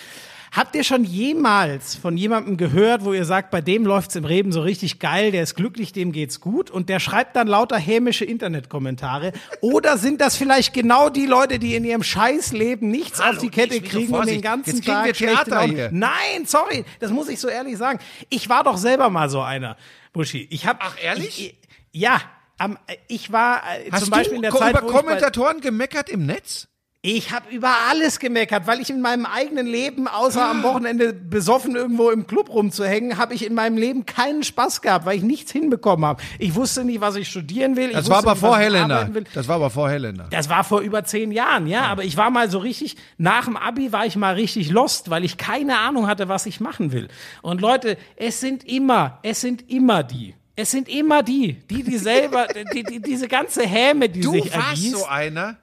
[0.53, 4.53] Habt ihr schon jemals von jemandem gehört, wo ihr sagt, bei dem läuft's im Leben
[4.53, 8.25] so richtig geil, der ist glücklich, dem geht's gut und der schreibt dann lauter hämische
[8.25, 9.33] Internetkommentare?
[9.61, 13.51] Oder sind das vielleicht genau die Leute, die in ihrem Scheißleben nichts Hallo, auf die
[13.51, 15.91] Kette kriegen und den ganzen Jetzt Tag wir Theater hier.
[15.93, 17.99] Nein, sorry, das muss ich so ehrlich sagen.
[18.29, 19.77] Ich war doch selber mal so einer,
[20.13, 20.47] Buschi.
[20.51, 21.41] Ich hab, Ach, ehrlich?
[21.41, 21.59] Ich,
[21.93, 22.21] ja,
[22.59, 26.69] am, ich war äh, Hast zum Beispiel in der Zeit, über Kommentatoren gemeckert im Netz?
[27.01, 31.77] Ich habe über alles gemeckert, weil ich in meinem eigenen Leben, außer am Wochenende besoffen
[31.77, 35.53] irgendwo im Club rumzuhängen, habe ich in meinem Leben keinen Spaß gehabt, weil ich nichts
[35.53, 36.21] hinbekommen habe.
[36.41, 37.93] Ich wusste nicht, was ich studieren will.
[37.93, 39.09] Das war aber nicht, vor Helena.
[39.33, 40.27] Das war aber vor Helena.
[40.31, 43.57] Das war vor über zehn Jahren, ja, aber ich war mal so richtig, nach dem
[43.57, 47.07] Abi war ich mal richtig lost, weil ich keine Ahnung hatte, was ich machen will.
[47.43, 50.35] Und Leute, es sind immer, es sind immer die.
[50.57, 54.53] Es sind immer die, die, die selber, die, die, diese ganze Häme, die Du sich
[54.53, 54.97] warst ergießt.
[54.97, 55.57] so einer.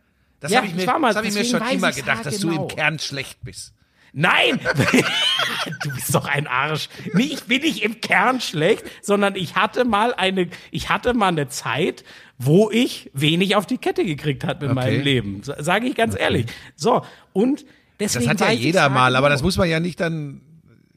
[0.45, 2.55] Das Ja, habe ich mir, mal- das hab ich mir schon immer gedacht, dass haargenau.
[2.67, 3.73] du im Kern schlecht bist.
[4.13, 4.59] Nein!
[5.83, 6.87] du bist doch ein Arsch.
[7.13, 11.27] Nee, ich bin nicht im Kern schlecht, sondern ich hatte mal eine, ich hatte mal
[11.29, 12.03] eine Zeit,
[12.37, 14.75] wo ich wenig auf die Kette gekriegt hat mit Okay.
[14.75, 15.41] meinem Leben.
[15.43, 16.45] Sage ich ganz ehrlich.
[16.75, 17.01] So,
[17.33, 17.65] und
[17.99, 18.25] deswegen.
[18.25, 19.47] Das hat ja jeder mal, aber das haargenau.
[19.47, 20.41] muss man ja nicht dann.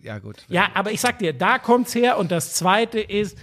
[0.03, 0.37] Ja, gut.
[0.49, 3.37] Ja, aber ich sag dir, da kommt's her und das zweite ist,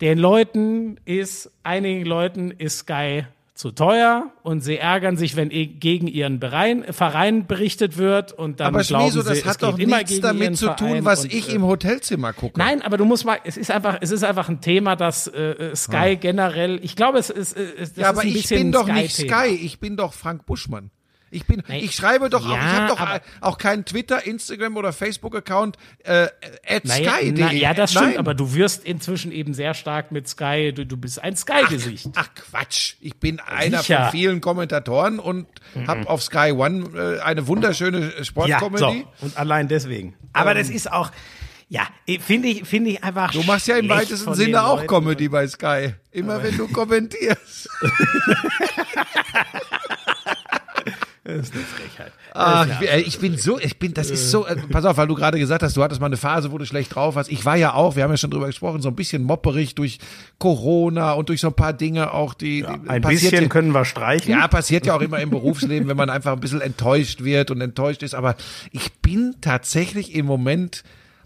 [0.00, 5.66] den Leuten ist, einigen Leuten ist Sky zu teuer und sie ärgern sich, wenn eh
[5.66, 9.78] gegen ihren Verein, berichtet wird und dann Aber glauben Schmieso, sie, das es hat doch
[9.78, 12.58] immer nichts damit zu tun, was und, ich äh, im Hotelzimmer gucke.
[12.58, 15.74] Nein, aber du musst mal, es ist einfach, es ist einfach ein Thema, das äh,
[15.74, 18.58] Sky generell, ich glaube, es ist, äh, es, das ja, aber ist ein ich bisschen
[18.58, 19.42] bin ein doch nicht Sky-Thema.
[19.44, 20.90] Sky, ich bin doch Frank Buschmann.
[21.30, 21.80] Ich bin, Nee.
[21.80, 25.76] ich schreibe doch auch, ich Ja, habe doch aber- auch keinen Twitter, Instagram oder Facebook-Account
[26.04, 26.28] äh,
[26.66, 27.32] at Naja, Sky.
[27.36, 28.18] na, ja, das stimmt, Nein.
[28.18, 32.08] aber du wirst inzwischen eben sehr stark mit Sky, du, du bist ein Sky-Gesicht.
[32.14, 34.02] Ach Quatsch, ich bin einer Sicher.
[34.04, 35.46] von vielen Kommentatoren und
[35.86, 39.06] habe auf Sky One äh, eine wunderschöne Ja, Sportcomedy.
[39.18, 40.14] so, und allein deswegen.
[40.32, 41.10] Aber das ist auch,
[41.68, 41.82] ja,
[42.20, 44.86] finde ich, finde ich einfach Du machst ja im weitesten Sinne auch Leuten.
[44.86, 45.94] Comedy bei Sky.
[46.12, 47.68] Immer wenn du kommentierst.
[51.26, 52.12] Das ist eine Frechheit.
[52.34, 54.96] Ach, ich bin- ey, ich bin so, ich bin, das ist so, äh, pass auf,
[54.96, 57.30] weil du gerade gesagt hast, du hattest mal eine Phase, wo du schlecht drauf warst.
[57.32, 59.98] Ich war ja auch, wir haben ja schon drüber gesprochen, so ein bisschen mopperig durch
[60.38, 63.72] Corona und durch so ein paar Dinge auch, die, die Ein passiert bisschen ja- können
[63.72, 64.30] wir streichen.
[64.30, 67.60] Ja, passiert ja auch immer im Berufsleben, wenn man einfach ein bisschen enttäuscht wird und
[67.60, 68.14] enttäuscht ist.
[68.14, 68.36] Aber
[68.70, 70.84] ich bin tatsächlich im Moment,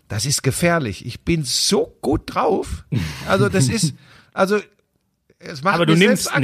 [0.08, 1.04] das ist gefährlich.
[1.04, 2.84] Ich bin so gut drauf.
[3.28, 3.94] Also das ist,
[4.32, 4.58] also
[5.38, 6.30] es macht Aber du nimmst.
[6.34, 6.40] Du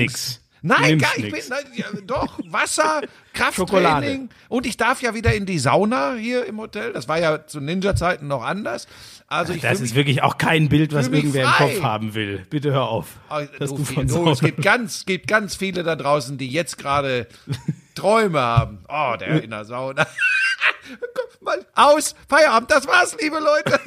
[0.67, 3.03] Nein, gar, ich bin, nein, ja, doch, Wasser.
[3.35, 6.93] Krafttraining und ich darf ja wieder in die Sauna hier im Hotel.
[6.93, 8.87] Das war ja zu Ninja-Zeiten noch anders.
[9.29, 11.69] Also ich Das ist mich wirklich auch kein Bild, was irgendwer frei.
[11.69, 12.47] im Kopf haben will.
[12.49, 13.09] Bitte hör auf.
[13.29, 16.49] Oh, dass du, du du, so es gibt ganz, gibt ganz viele da draußen, die
[16.49, 17.27] jetzt gerade
[17.95, 18.79] Träume haben.
[18.89, 20.07] Oh, der in der Sauna.
[21.14, 23.81] Guck mal, aus, Feierabend, das war's, liebe Leute.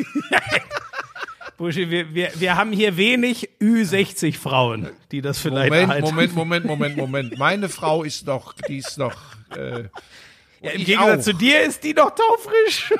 [1.59, 6.05] Buschi, wir, wir, wir haben hier wenig Ü60 Frauen, die das vielleicht Moment, erhalten.
[6.07, 7.37] Moment, Moment, Moment, Moment.
[7.37, 9.13] Meine Frau ist noch, die ist noch.
[9.55, 9.83] Äh,
[10.61, 11.23] Ja, Im Gegensatz auch.
[11.31, 12.93] zu dir ist die doch taufrisch.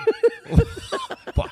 [1.36, 1.49] boah.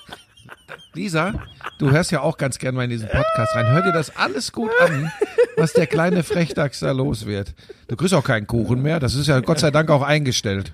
[0.94, 1.34] Lisa,
[1.80, 3.68] du hörst ja auch ganz gern mal in diesen Podcast rein.
[3.68, 5.12] Hör dir das alles gut an,
[5.56, 7.54] was der kleine Frechdachs da los wird.
[7.88, 9.00] Du kriegst auch keinen Kuchen mehr.
[9.00, 10.74] Das ist ja Gott sei Dank auch eingestellt.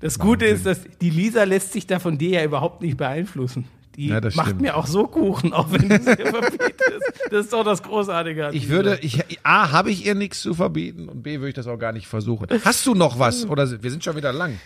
[0.00, 3.66] Das Gute ist, dass die Lisa lässt sich da von dir ja überhaupt nicht beeinflussen.
[3.96, 4.60] Die Ja, macht stimmt.
[4.60, 7.12] mir auch so Kuchen, auch wenn du sie verbietest.
[7.30, 8.48] Das ist doch das Großartige.
[8.48, 11.54] an Ich würde, ich, A, habe ich ihr nichts zu verbieten und B, würde ich
[11.54, 12.46] das auch gar nicht versuchen.
[12.64, 13.46] Hast du noch was?
[13.48, 14.58] Oder wir sind schon wieder lang.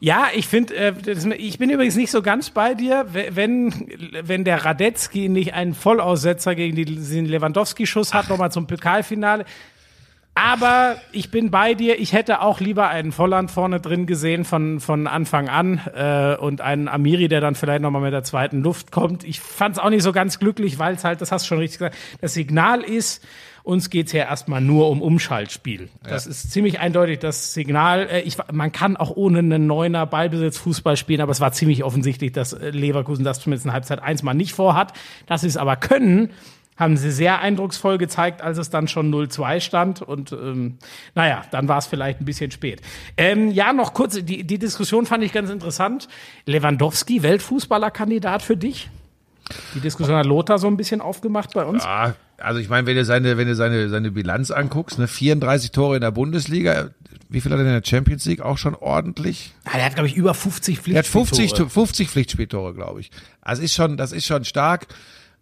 [0.00, 0.92] Ja, ich finde, äh,
[1.38, 3.72] ich bin übrigens nicht so ganz bei dir, we- wenn,
[4.22, 9.44] wenn der Radetzky nicht einen Vollaussetzer gegen die- den Lewandowski-Schuss hat, nochmal zum Pokalfinale.
[10.40, 11.98] Aber ich bin bei dir.
[11.98, 16.60] Ich hätte auch lieber einen Volland vorne drin gesehen von, von Anfang an äh, und
[16.60, 19.24] einen Amiri, der dann vielleicht nochmal mit der zweiten Luft kommt.
[19.24, 21.58] Ich fand es auch nicht so ganz glücklich, weil es halt, das hast du schon
[21.58, 23.24] richtig gesagt, das Signal ist,
[23.64, 25.88] uns geht's ja erstmal nur um Umschaltspiel.
[26.02, 26.30] Das ja.
[26.30, 28.08] ist ziemlich eindeutig das Signal.
[28.08, 31.82] Äh, ich, man kann auch ohne einen Neuner Ballbesitz Fußball spielen, aber es war ziemlich
[31.82, 34.92] offensichtlich, dass äh, Leverkusen das zumindest in Halbzeit eins mal nicht vorhat.
[35.26, 36.30] Dass sie es aber können,
[36.78, 40.00] haben sie sehr eindrucksvoll gezeigt, als es dann schon 0-2 stand.
[40.00, 40.78] Und ähm,
[41.14, 42.80] naja, dann war es vielleicht ein bisschen spät.
[43.16, 46.08] Ähm, ja, noch kurz, die, die Diskussion fand ich ganz interessant.
[46.46, 48.88] Lewandowski, Weltfußballerkandidat für dich?
[49.74, 51.82] Die Diskussion hat Lothar so ein bisschen aufgemacht bei uns.
[51.82, 55.72] Ja, also ich meine, wenn du seine, wenn du seine, seine Bilanz anguckst, ne, 34
[55.72, 56.90] Tore in der Bundesliga,
[57.28, 58.40] wie viel hat er in der Champions League?
[58.40, 59.54] Auch schon ordentlich.
[59.66, 60.96] Ja, der hat, glaube ich, über 50 Pflichtspieltore.
[60.96, 63.10] Er hat 50, 50 Pflichtspieltore, glaube ich.
[63.40, 64.86] Also ist schon, das ist schon stark.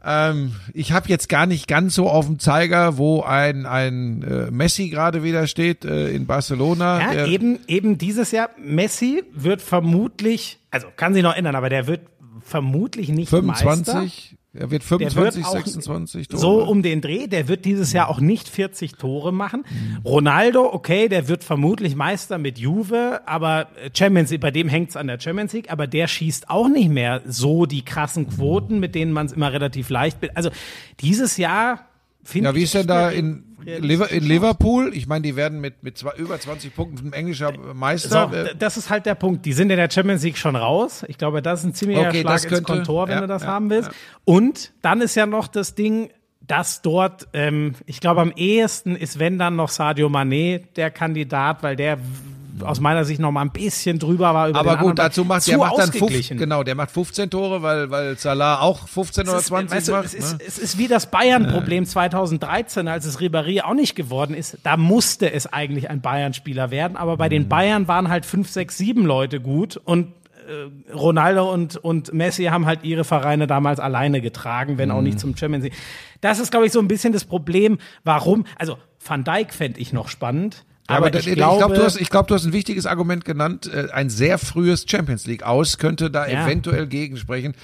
[0.09, 4.51] Ähm, ich habe jetzt gar nicht ganz so auf dem Zeiger, wo ein, ein äh,
[4.53, 7.12] Messi gerade wieder steht äh, in Barcelona.
[7.12, 8.51] Ja, eben, eben dieses Jahr.
[8.57, 12.03] Messi wird vermutlich, also kann sich noch ändern, aber der wird
[12.41, 14.37] vermutlich nicht 25, Meister.
[14.59, 16.41] Er wird 25, wird 26 Tore.
[16.41, 17.27] So um den Dreh.
[17.27, 19.65] Der wird dieses Jahr auch nicht 40 Tore machen.
[19.69, 19.99] Mhm.
[20.05, 25.07] Ronaldo, okay, der wird vermutlich Meister mit Juve, aber Champions League, bei dem hängt's an
[25.07, 29.12] der Champions League, aber der schießt auch nicht mehr so die krassen Quoten, mit denen
[29.12, 30.19] man es immer relativ leicht.
[30.35, 30.51] Also
[31.01, 31.87] dieses Jahr
[32.23, 32.55] finde ich.
[32.55, 36.12] Ja, wie ist denn da in, in Liverpool, ich meine, die werden mit, mit zwei,
[36.16, 38.30] über 20 Punkten englischer Meister.
[38.32, 39.44] So, das ist halt der Punkt.
[39.44, 41.05] Die sind in der Champions League schon raus.
[41.09, 43.43] Ich glaube, das ist ein ziemlicher okay, Schlag könnte, ins Kontor, wenn ja, du das
[43.43, 43.90] ja, haben willst.
[43.90, 43.97] Ja.
[44.24, 46.10] Und dann ist ja noch das Ding,
[46.40, 51.62] dass dort, ähm, ich glaube, am ehesten ist, wenn dann noch Sadio Mané der Kandidat,
[51.62, 51.98] weil der
[52.62, 55.59] aus meiner Sicht noch mal ein bisschen drüber war über Aber gut, dazu macht der
[55.59, 59.77] macht dann 15, genau, der macht 15 Tore, weil weil Salah auch 15 oder 20
[59.77, 60.05] weißt du, macht.
[60.07, 60.45] Es ist, ne?
[60.47, 61.91] es ist wie das Bayern-Problem ja.
[61.91, 64.59] 2013, als es Ribéry auch nicht geworden ist.
[64.62, 67.31] Da musste es eigentlich ein Bayern-Spieler werden, aber bei mhm.
[67.31, 70.12] den Bayern waren halt 5, 6, 7 Leute gut und
[70.47, 75.15] äh, Ronaldo und, und Messi haben halt ihre Vereine damals alleine getragen, wenn auch nicht
[75.15, 75.19] mhm.
[75.19, 75.77] zum Champions League.
[76.20, 77.78] Das ist, glaube ich, so ein bisschen das Problem.
[78.05, 78.45] Warum?
[78.57, 80.65] Also Van Dijk fände ich noch spannend.
[80.88, 83.24] Aber, aber ich, ich glaube, glaub, du hast, ich glaube, du hast ein wichtiges Argument
[83.24, 83.70] genannt.
[83.72, 86.44] Äh, ein sehr frühes Champions League aus könnte da ja.
[86.44, 87.54] eventuell gegensprechen.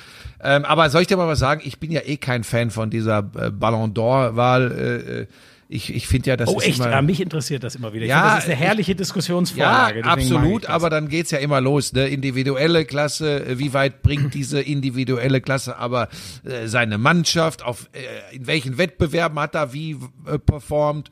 [0.42, 1.60] Ähm, aber soll ich dir mal was sagen?
[1.64, 4.72] Ich bin ja eh kein Fan von dieser äh, Ballon d'Or-Wahl.
[4.72, 5.26] Äh,
[5.72, 6.78] ich, ich finde ja, das oh, ist echt?
[6.80, 6.90] immer.
[6.90, 8.04] Ja, mich interessiert das immer wieder.
[8.04, 10.00] Ich ja, find, das ist eine herrliche Diskussionsfrage.
[10.00, 11.94] Ja, absolut, aber dann geht's ja immer los.
[11.94, 12.08] Ne?
[12.08, 16.08] Individuelle Klasse, wie weit bringt diese individuelle Klasse aber
[16.44, 19.96] äh, seine Mannschaft, auf äh, in welchen Wettbewerben hat er wie
[20.26, 21.10] äh, performt?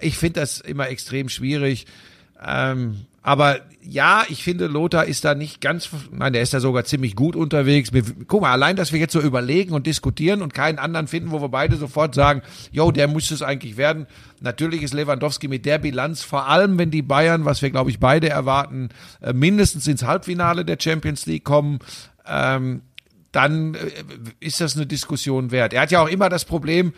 [0.00, 1.86] Ich finde das immer extrem schwierig.
[2.44, 6.84] Ähm, aber ja, ich finde, Lothar ist da nicht ganz, nein, der ist da sogar
[6.84, 7.90] ziemlich gut unterwegs.
[8.28, 11.40] Guck mal, allein, dass wir jetzt so überlegen und diskutieren und keinen anderen finden, wo
[11.40, 14.06] wir beide sofort sagen, yo, der muss es eigentlich werden.
[14.40, 17.98] Natürlich ist Lewandowski mit der Bilanz, vor allem wenn die Bayern, was wir glaube ich
[17.98, 18.90] beide erwarten,
[19.20, 21.80] äh, mindestens ins Halbfinale der Champions League kommen,
[22.28, 22.82] ähm,
[23.36, 23.78] dann äh,
[24.40, 25.74] ist das eine Diskussion wert.
[25.74, 26.94] Er hat ja auch immer das Problem,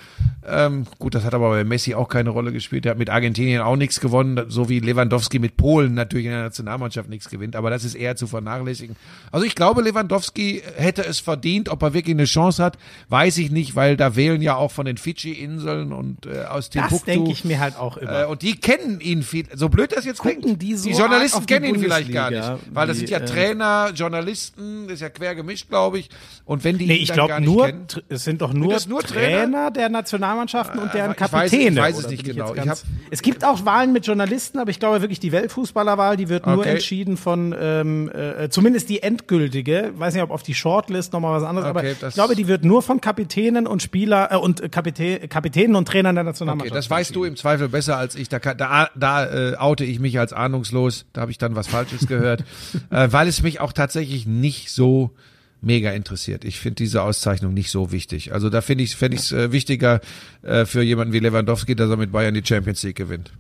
[0.47, 3.61] ähm, gut, das hat aber bei Messi auch keine Rolle gespielt, er hat mit Argentinien
[3.61, 7.71] auch nichts gewonnen, so wie Lewandowski mit Polen natürlich in der Nationalmannschaft nichts gewinnt, aber
[7.71, 8.95] das ist eher zu vernachlässigen.
[9.33, 12.79] Also ich glaube, Lewandowski hätte es verdient, ob er wirklich eine Chance hat,
[13.09, 16.95] weiß ich nicht, weil da wählen ja auch von den Fidschi-Inseln und äh, aus Timbuktu.
[16.95, 18.23] Das denke ich mir halt auch immer.
[18.23, 20.63] Äh, und die kennen ihn viel, so blöd das jetzt Gucken klingt.
[20.63, 23.91] Die, so die Journalisten kennen ihn vielleicht gar nicht, weil das sind ja äh, Trainer,
[23.93, 26.09] Journalisten, das ist ja quer gemischt, glaube ich.
[26.45, 29.39] Und wenn die nee, ich glaube nur, kennen, es sind doch nur, nur Trainer?
[29.39, 29.71] Trainer?
[29.71, 31.71] der Nationalmannschaften und deren Kapitäne.
[31.71, 32.53] Ich weiß, ich weiß es nicht genau.
[32.53, 36.47] Ganz, es gibt auch Wahlen mit Journalisten, aber ich glaube wirklich die Weltfußballerwahl, die wird
[36.47, 36.71] nur okay.
[36.71, 39.93] entschieden von, ähm, äh, zumindest die endgültige.
[39.95, 42.49] Ich weiß nicht, ob auf die Shortlist nochmal was anderes, okay, aber ich glaube, die
[42.49, 46.73] wird nur von Kapitänen und Spieler äh, und Kapitä Kapitänen und Trainern der Nationalmannschaft.
[46.73, 48.29] Okay, das weißt du im Zweifel besser als ich.
[48.29, 51.07] Da, da, da äh, oute ich mich als ahnungslos.
[51.13, 52.45] Da habe ich dann was Falsches gehört,
[52.91, 55.15] äh, weil es mich auch tatsächlich nicht so
[55.61, 56.45] mega interessiert.
[56.45, 58.33] Ich finde diese Auszeichnung nicht so wichtig.
[58.33, 60.01] Also da finde ich fände ich es äh, wichtiger
[60.43, 63.33] äh, für jemanden wie Lewandowski, dass er mit Bayern die Champions League gewinnt.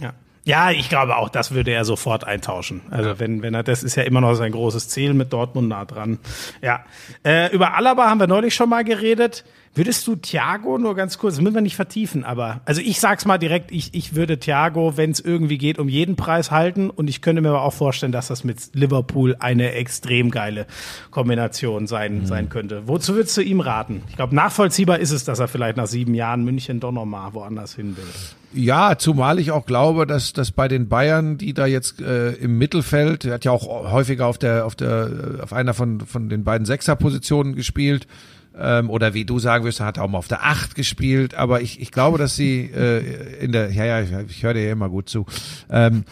[0.00, 0.14] Ja.
[0.44, 2.82] Ja, ich glaube auch, das würde er sofort eintauschen.
[2.90, 3.18] Also ja.
[3.18, 6.20] wenn, wenn er, das ist ja immer noch sein großes Ziel mit Dortmund nah dran.
[6.62, 6.84] Ja.
[7.24, 9.44] Äh, über Alaba haben wir neulich schon mal geredet.
[9.76, 13.26] Würdest du Thiago nur ganz kurz, das müssen wir nicht vertiefen, aber also ich sag's
[13.26, 17.08] mal direkt, ich, ich würde Thiago, wenn es irgendwie geht, um jeden Preis halten und
[17.08, 20.66] ich könnte mir aber auch vorstellen, dass das mit Liverpool eine extrem geile
[21.10, 22.26] Kombination sein, mhm.
[22.26, 22.88] sein könnte.
[22.88, 24.02] Wozu würdest du ihm raten?
[24.08, 27.74] Ich glaube, nachvollziehbar ist es, dass er vielleicht nach sieben Jahren München doch nochmal woanders
[27.74, 28.04] hin will.
[28.54, 32.56] Ja, zumal ich auch glaube, dass, dass bei den Bayern, die da jetzt äh, im
[32.56, 36.44] Mittelfeld, er hat ja auch häufiger auf der, auf der, auf einer von, von den
[36.44, 38.06] beiden Sechserpositionen gespielt,
[38.58, 41.34] Ähm, oder wie du sagen wirst, hat er auch mal auf der Acht gespielt.
[41.34, 44.64] Aber ich, ich glaube, dass sie äh, in der, ja, ja, ich, ich höre dir
[44.64, 45.26] ja immer gut zu.
[45.70, 46.04] Ähm,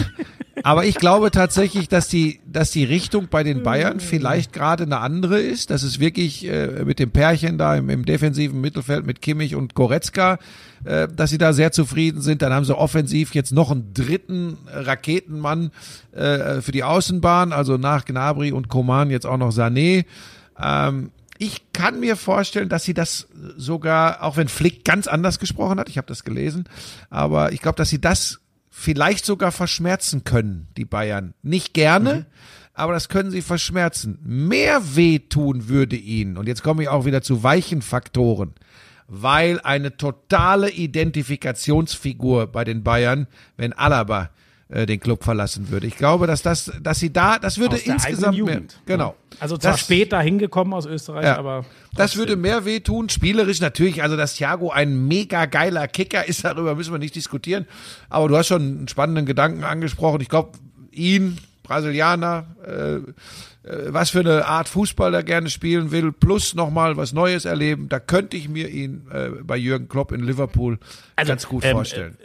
[0.62, 4.98] aber ich glaube tatsächlich, dass die, dass die Richtung bei den Bayern vielleicht gerade eine
[4.98, 5.70] andere ist.
[5.70, 9.74] Dass es wirklich äh, mit dem Pärchen da im, im defensiven Mittelfeld mit Kimmich und
[9.74, 10.38] Goretzka,
[10.84, 12.42] äh, dass sie da sehr zufrieden sind.
[12.42, 15.70] Dann haben sie offensiv jetzt noch einen dritten Raketenmann
[16.12, 20.04] äh, für die Außenbahn, also nach Gnabry und Koman jetzt auch noch Sané.
[20.60, 25.78] Ähm, ich kann mir vorstellen, dass sie das sogar, auch wenn Flick ganz anders gesprochen
[25.78, 26.64] hat, ich habe das gelesen,
[27.10, 31.34] aber ich glaube, dass sie das vielleicht sogar verschmerzen können, die Bayern.
[31.42, 32.26] Nicht gerne, mhm.
[32.74, 34.18] aber das können sie verschmerzen.
[34.22, 38.54] Mehr wehtun würde ihnen, und jetzt komme ich auch wieder zu weichen Faktoren,
[39.06, 44.30] weil eine totale Identifikationsfigur bei den Bayern, wenn Alaba
[44.68, 45.86] äh, den Club verlassen würde.
[45.86, 49.14] Ich glaube, dass das, dass sie da, das würde insgesamt mehr, genau.
[49.40, 51.64] Also zwar das, spät da hingekommen aus Österreich, ja, aber
[51.94, 53.08] das würde mehr wehtun.
[53.08, 57.66] Spielerisch natürlich, also dass Thiago ein mega geiler Kicker ist, darüber müssen wir nicht diskutieren.
[58.10, 60.20] Aber du hast schon einen spannenden Gedanken angesprochen.
[60.20, 60.52] Ich glaube,
[60.92, 62.94] ihn Brasilianer, äh,
[63.68, 67.88] äh, was für eine Art Fußball er gerne spielen will, plus nochmal was Neues erleben,
[67.88, 70.78] da könnte ich mir ihn äh, bei Jürgen Klopp in Liverpool
[71.16, 72.16] also, ganz gut ähm, vorstellen.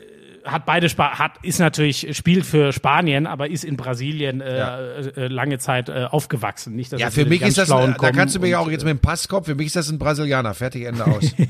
[0.43, 4.57] Äh, hat beide Spa hat ist natürlich spielt für Spanien, aber ist in Brasilien äh,
[4.57, 4.79] ja.
[4.79, 6.75] äh, lange Zeit äh, aufgewachsen.
[6.75, 8.91] Nicht, dass ja, für mich ist das da kannst du mir ja auch jetzt mit
[8.91, 9.45] dem Pass kommen.
[9.45, 10.53] Für mich ist das ein Brasilianer.
[10.53, 11.33] Fertig Ende aus.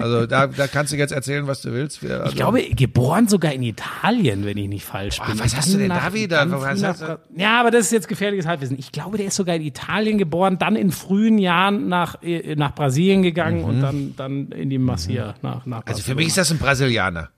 [0.00, 2.02] Also da, da kannst du jetzt erzählen, was du willst.
[2.02, 5.36] Also ich glaube, geboren sogar in Italien, wenn ich nicht falsch bin.
[5.36, 6.46] Boah, was hast du denn da wieder?
[7.36, 8.78] Ja, aber das ist jetzt gefährliches Halbwissen.
[8.78, 12.74] Ich glaube, der ist sogar in Italien geboren, dann in frühen Jahren nach, äh, nach
[12.74, 13.64] Brasilien gegangen mhm.
[13.64, 15.34] und dann, dann in die Masia mhm.
[15.42, 17.30] nach, nach Also für mich ist das ein Brasilianer.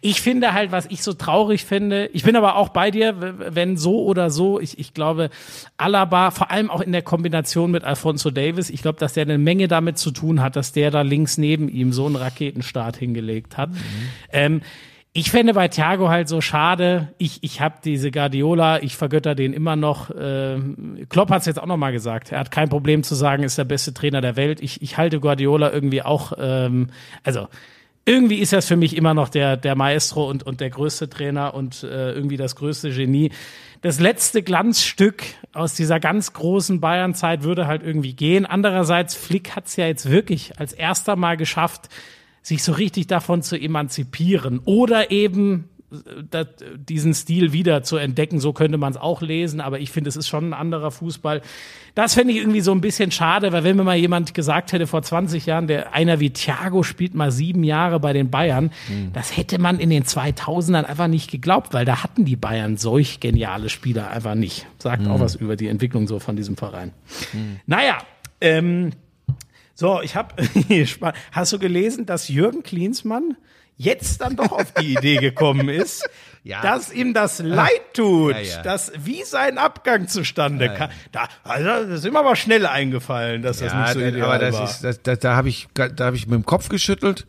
[0.00, 3.76] Ich finde halt, was ich so traurig finde, ich bin aber auch bei dir, wenn
[3.76, 5.30] so oder so, ich, ich glaube,
[5.76, 9.38] Alaba, vor allem auch in der Kombination mit Alfonso Davis, ich glaube, dass der eine
[9.38, 13.56] Menge damit zu tun hat, dass der da links neben ihm so einen Raketenstart hingelegt
[13.56, 13.70] hat.
[13.70, 13.76] Mhm.
[14.32, 14.60] Ähm,
[15.14, 17.14] ich fände bei Thiago halt so schade.
[17.18, 20.10] Ich, ich habe diese Guardiola, ich vergötter den immer noch.
[20.10, 20.60] Äh,
[21.08, 22.30] Klopp hat es jetzt auch noch mal gesagt.
[22.30, 24.60] Er hat kein Problem zu sagen, ist der beste Trainer der Welt.
[24.60, 26.90] Ich, ich halte Guardiola irgendwie auch, ähm,
[27.24, 27.48] also
[28.08, 31.52] irgendwie ist das für mich immer noch der, der Maestro und, und der größte Trainer
[31.52, 33.30] und äh, irgendwie das größte Genie.
[33.82, 35.22] Das letzte Glanzstück
[35.52, 38.46] aus dieser ganz großen Bayern-Zeit würde halt irgendwie gehen.
[38.46, 41.90] Andererseits, Flick hat es ja jetzt wirklich als erster Mal geschafft,
[42.40, 45.68] sich so richtig davon zu emanzipieren oder eben
[46.32, 46.44] äh,
[46.76, 48.40] diesen Stil wieder zu entdecken.
[48.40, 51.40] So könnte man es auch lesen, aber ich finde, es ist schon ein anderer Fußball.
[51.94, 54.86] Das fände ich irgendwie so ein bisschen schade, weil wenn mir mal jemand gesagt hätte
[54.86, 59.12] vor 20 Jahren, der einer wie Thiago spielt mal sieben Jahre bei den Bayern, mhm.
[59.14, 63.20] das hätte man in den 2000ern einfach nicht geglaubt, weil da hatten die Bayern solch
[63.20, 64.66] geniale Spieler einfach nicht.
[64.78, 65.10] Sagt mhm.
[65.10, 66.92] auch was über die Entwicklung so von diesem Verein.
[67.32, 67.60] Mhm.
[67.66, 67.98] Naja,
[68.40, 68.92] ähm,
[69.74, 70.34] so, ich habe,
[71.32, 73.36] hast du gelesen, dass Jürgen Klinsmann
[73.78, 76.06] jetzt dann doch auf die Idee gekommen ist,
[76.42, 76.60] ja.
[76.60, 78.62] dass ihm das leid tut, ja, ja.
[78.62, 80.90] dass wie sein Abgang zustande kam.
[81.12, 84.54] Da, also das ist immer aber schnell eingefallen, dass das nicht so ideal aber das
[84.54, 84.64] war.
[84.64, 87.26] Ist, das, das, da habe ich, da habe ich mit dem Kopf geschüttelt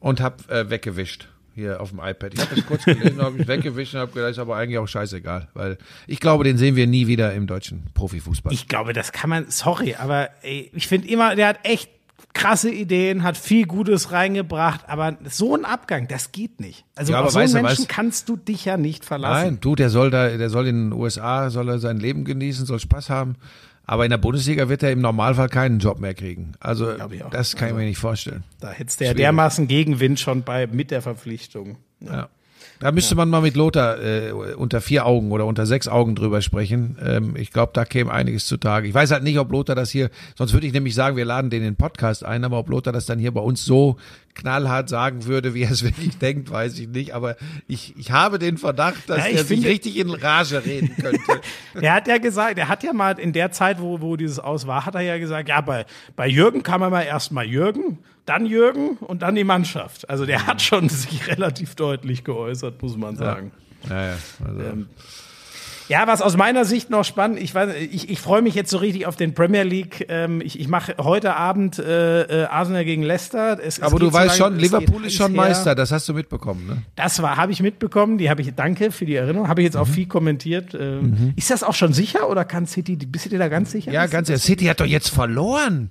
[0.00, 2.34] und habe äh, weggewischt hier auf dem iPad.
[2.34, 4.88] Ich habe das kurz gelesen, habe ich weggewischt und habe gedacht, ist aber eigentlich auch
[4.88, 8.52] scheißegal, weil ich glaube, den sehen wir nie wieder im deutschen Profifußball.
[8.52, 11.90] Ich glaube, das kann man, sorry, aber ey, ich finde immer, der hat echt
[12.34, 16.84] krasse Ideen, hat viel Gutes reingebracht, aber so ein Abgang, das geht nicht.
[16.94, 19.46] Also ja, auf so einen Menschen weißt, kannst du dich ja nicht verlassen.
[19.46, 22.66] Nein, du, der soll da, der soll in den USA, soll er sein Leben genießen,
[22.66, 23.36] soll Spaß haben.
[23.84, 26.52] Aber in der Bundesliga wird er im Normalfall keinen Job mehr kriegen.
[26.60, 26.92] Also
[27.30, 28.44] das kann also, ich mir nicht vorstellen.
[28.60, 31.78] Da hättest du ja dermaßen Gegenwind schon bei mit der Verpflichtung.
[32.00, 32.12] ja.
[32.12, 32.28] ja.
[32.82, 36.42] Da müsste man mal mit Lothar äh, unter vier Augen oder unter sechs Augen drüber
[36.42, 36.96] sprechen.
[37.00, 38.88] Ähm, ich glaube, da käme einiges zutage.
[38.88, 41.48] Ich weiß halt nicht, ob Lothar das hier, sonst würde ich nämlich sagen, wir laden
[41.48, 43.98] den in den Podcast ein, aber ob Lothar das dann hier bei uns so
[44.34, 47.14] knallhart sagen würde, wie er es wirklich denkt, weiß ich nicht.
[47.14, 47.36] Aber
[47.68, 51.40] ich, ich habe den Verdacht, dass ja, er sich richtig in Rage reden könnte.
[51.80, 54.66] er hat ja gesagt, er hat ja mal in der Zeit, wo, wo dieses aus
[54.66, 55.86] war, hat er ja gesagt, ja, bei,
[56.16, 60.08] bei Jürgen kann man mal erstmal Jürgen, dann Jürgen und dann die Mannschaft.
[60.08, 63.52] Also der hat schon sich relativ deutlich geäußert, muss man sagen.
[63.88, 64.60] Ja, ja, ja also.
[64.60, 64.88] ähm,
[65.88, 68.78] ja, was aus meiner Sicht noch spannend, ich weiß, ich, ich freue mich jetzt so
[68.78, 70.06] richtig auf den Premier League.
[70.08, 73.58] Ähm, ich ich mache heute Abend äh, äh, Arsenal gegen Leicester.
[73.62, 76.14] Es, Aber es du weißt so lange, schon, Liverpool ist schon Meister, das hast du
[76.14, 76.82] mitbekommen, ne?
[76.96, 79.74] Das war, habe ich mitbekommen, die habe ich, danke für die Erinnerung, habe ich jetzt
[79.74, 79.80] mhm.
[79.80, 80.74] auch viel kommentiert.
[80.74, 81.32] Ähm, mhm.
[81.36, 83.92] Ist das auch schon sicher oder kann City, bist du dir da ganz sicher?
[83.92, 84.38] Ja, ganz sicher.
[84.38, 85.90] City hat doch jetzt verloren.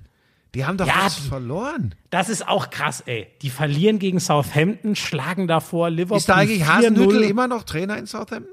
[0.54, 1.94] Die haben doch ja, was verloren.
[2.10, 3.26] Das ist auch krass, ey.
[3.40, 6.18] Die verlieren gegen Southampton, schlagen davor Liverpool.
[6.18, 8.52] Ist da eigentlich Hasenhüttel immer noch Trainer in Southampton?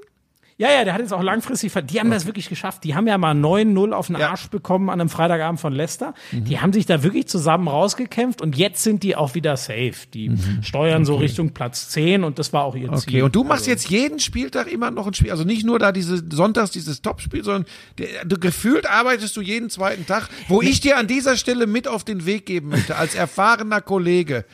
[0.60, 2.84] Ja, ja, der hat jetzt auch langfristig, ver- die haben das wirklich geschafft.
[2.84, 4.28] Die haben ja mal 9-0 auf den Ja.
[4.28, 6.12] Arsch bekommen an einem Freitagabend von Leicester.
[6.32, 9.94] Die haben sich da wirklich zusammen rausgekämpft und jetzt sind die auch wieder safe.
[10.12, 10.30] Die
[10.60, 13.14] steuern so Richtung Platz 10 und das war auch ihr Ziel.
[13.14, 15.92] Okay, und du machst jetzt jeden Spieltag immer noch ein Spiel, also nicht nur da
[15.92, 17.64] diese Sonntags dieses Topspiel, sondern
[17.96, 21.88] der, du gefühlt arbeitest du jeden zweiten Tag, wo ich dir an dieser Stelle mit
[21.88, 24.44] auf den Weg geben möchte, als erfahrener Kollege.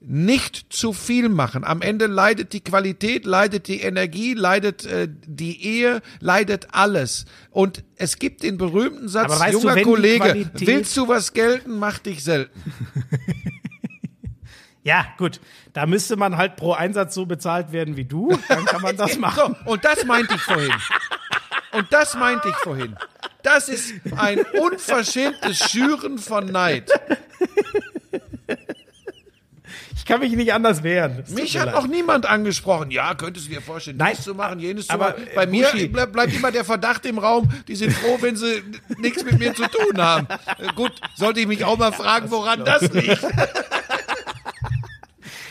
[0.00, 1.64] Nicht zu viel machen.
[1.64, 7.24] Am Ende leidet die Qualität, leidet die Energie, leidet äh, die Ehe, leidet alles.
[7.50, 11.98] Und es gibt den berühmten Satz, du, junger die Kollege, willst du was gelten, mach
[11.98, 12.62] dich selten.
[14.88, 15.38] Ja, gut.
[15.74, 18.38] Da müsste man halt pro Einsatz so bezahlt werden wie du.
[18.48, 19.54] Dann kann man das machen.
[19.62, 20.72] So, und das meinte ich vorhin.
[21.72, 22.96] Und das meinte ich vorhin.
[23.42, 26.90] Das ist ein unverschämtes Schüren von Neid.
[30.08, 31.16] Ich kann mich nicht anders wehren.
[31.18, 31.74] Tut Mich mir hat leid.
[31.74, 32.90] noch niemand angesprochen.
[32.90, 35.22] Ja, könntest du dir vorstellen, Nein, dies zu machen, jenes zu machen.
[35.30, 35.86] äh, Bei mir Buschi.
[35.88, 38.62] ble bleibt immer der Verdacht im Raum, die sind froh, wenn sie
[38.96, 40.26] nichts mit mir zu tun haben.
[40.56, 43.22] Äh, Gut, sollte ich mich auch mal fragen, woran das liegt.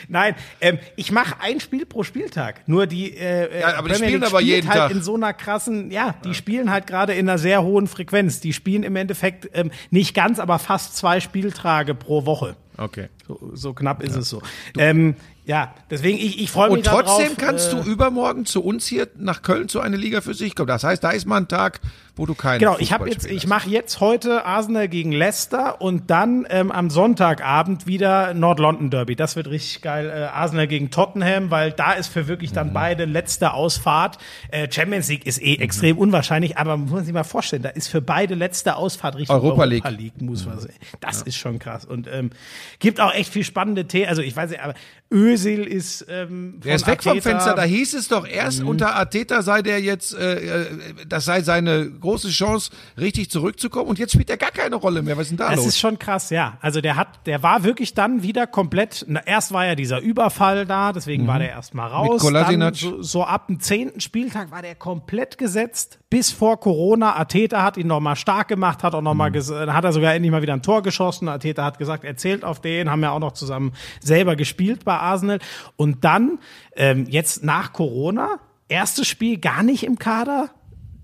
[0.07, 2.67] Nein, ähm, ich mache ein Spiel pro Spieltag.
[2.67, 4.91] Nur die äh, Ja, aber die Premier spielen League aber spielt jeden halt Tag.
[4.91, 8.39] in so einer krassen, ja, die spielen halt gerade in einer sehr hohen Frequenz.
[8.39, 12.55] Die spielen im Endeffekt ähm, nicht ganz, aber fast zwei Spieltage pro Woche.
[12.77, 13.09] Okay.
[13.27, 14.41] So, so knapp ist es so.
[14.77, 15.15] Ähm,
[15.45, 18.85] ja, deswegen ich, ich freue mich Und trotzdem darauf, kannst äh, du übermorgen zu uns
[18.85, 20.67] hier nach Köln zu einer Liga für sich kommen.
[20.67, 21.79] Das heißt, da ist mal ein Tag,
[22.17, 25.81] wo du keinen Genau, ich habe jetzt, Fußballspiel ich mache jetzt heute Arsenal gegen Leicester
[25.81, 29.15] und dann ähm, am Sonntagabend wieder Nord-London Derby.
[29.15, 30.09] Das wird richtig geil.
[30.09, 32.55] Äh, Arsenal gegen Tottenham, weil da ist für wirklich Mhm.
[32.55, 34.17] dann beide letzte Ausfahrt.
[34.51, 35.61] Äh, Champions League ist eh Mhm.
[35.61, 39.35] extrem unwahrscheinlich, aber muss man sich mal vorstellen, da ist für beide letzte Ausfahrt Richtung
[39.35, 40.13] Europa Europa League.
[40.15, 40.73] League, muss man sagen.
[40.99, 42.31] Das ist schon krass und ähm,
[42.79, 44.07] gibt auch echt viel spannende Themen.
[44.09, 44.73] Also ich weiß nicht, aber
[45.11, 47.55] Özil ist ähm, Der ist weg vom Arteta- Fenster.
[47.55, 48.67] Da hieß es doch erst Mhm.
[48.67, 50.65] unter Arteta sei der jetzt, äh, äh,
[51.07, 53.89] das sei seine große Chance, richtig zurückzukommen.
[53.89, 55.17] Und jetzt spielt er gar keine Rolle mehr.
[55.17, 55.67] Was ist denn da Das los?
[55.67, 56.57] ist schon krass, ja.
[56.61, 59.03] Also der hat, der war wirklich dann wieder komplett.
[59.09, 62.21] Na, erst war ja dieser Überfall da, deswegen war der erst mal raus.
[62.25, 65.99] Dann so, so ab dem zehnten Spieltag war der komplett gesetzt.
[66.09, 67.15] Bis vor Corona.
[67.15, 70.31] Arteta hat ihn nochmal stark gemacht, hat auch noch mal ges- hat er sogar endlich
[70.31, 71.27] mal wieder ein Tor geschossen.
[71.27, 74.97] Arteta hat gesagt, er zählt auf den, haben ja auch noch zusammen selber gespielt bei
[74.97, 75.39] Arsenal.
[75.75, 76.39] Und dann
[76.77, 78.39] ähm, jetzt nach Corona
[78.69, 80.49] erstes Spiel gar nicht im Kader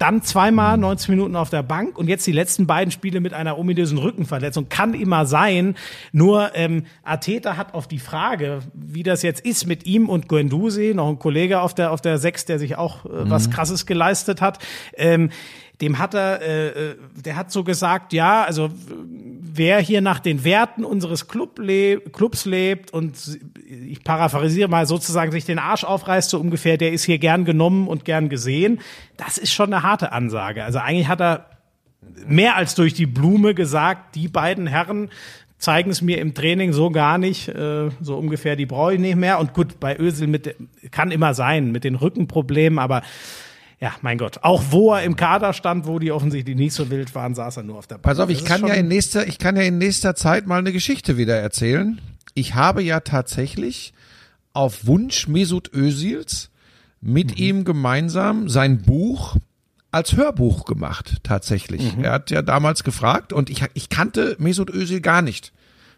[0.03, 3.57] dann zweimal 90 Minuten auf der Bank und jetzt die letzten beiden Spiele mit einer
[3.57, 4.67] ominösen Rückenverletzung.
[4.67, 5.75] Kann immer sein.
[6.11, 10.91] Nur ähm, Arteta hat auf die Frage, wie das jetzt ist mit ihm und Guendouzi,
[10.93, 14.41] noch ein Kollege auf der auf der Sechs, der sich auch äh, was Krasses geleistet
[14.41, 14.59] hat,
[14.97, 15.30] ähm,
[15.81, 18.69] dem hat er, äh, äh, der hat so gesagt, ja, also
[19.55, 23.15] wer hier nach den Werten unseres Club le Clubs lebt und
[23.65, 27.87] ich paraphrasiere mal sozusagen sich den Arsch aufreißt, so ungefähr, der ist hier gern genommen
[27.87, 28.79] und gern gesehen.
[29.17, 30.63] Das ist schon eine harte Ansage.
[30.63, 31.49] Also eigentlich hat er
[32.27, 35.09] mehr als durch die Blume gesagt, die beiden Herren
[35.57, 39.15] zeigen es mir im Training so gar nicht, äh, so ungefähr, die brauche ich nicht
[39.15, 39.39] mehr.
[39.39, 40.55] Und gut, bei Ösel mit,
[40.91, 43.01] kann immer sein, mit den Rückenproblemen, aber
[43.84, 47.14] ja, mein Gott, auch wo er im Kader stand, wo die offensichtlich nicht so wild
[47.15, 48.03] waren, saß er nur auf der Bank.
[48.03, 50.72] Pass auf, ich kann ja in nächster, ich kann ja in nächster Zeit mal eine
[50.72, 51.99] Geschichte wieder erzählen.
[52.34, 53.93] Ich habe ja tatsächlich
[54.53, 56.49] auf Wunsch Mesut Özils
[57.01, 57.43] mit Mhm.
[57.43, 59.35] ihm gemeinsam sein Buch
[59.91, 61.97] als Hörbuch gemacht, tatsächlich.
[61.97, 62.05] Mhm.
[62.05, 65.51] Er hat ja damals gefragt und ich, ich kannte Mesut Özil gar nicht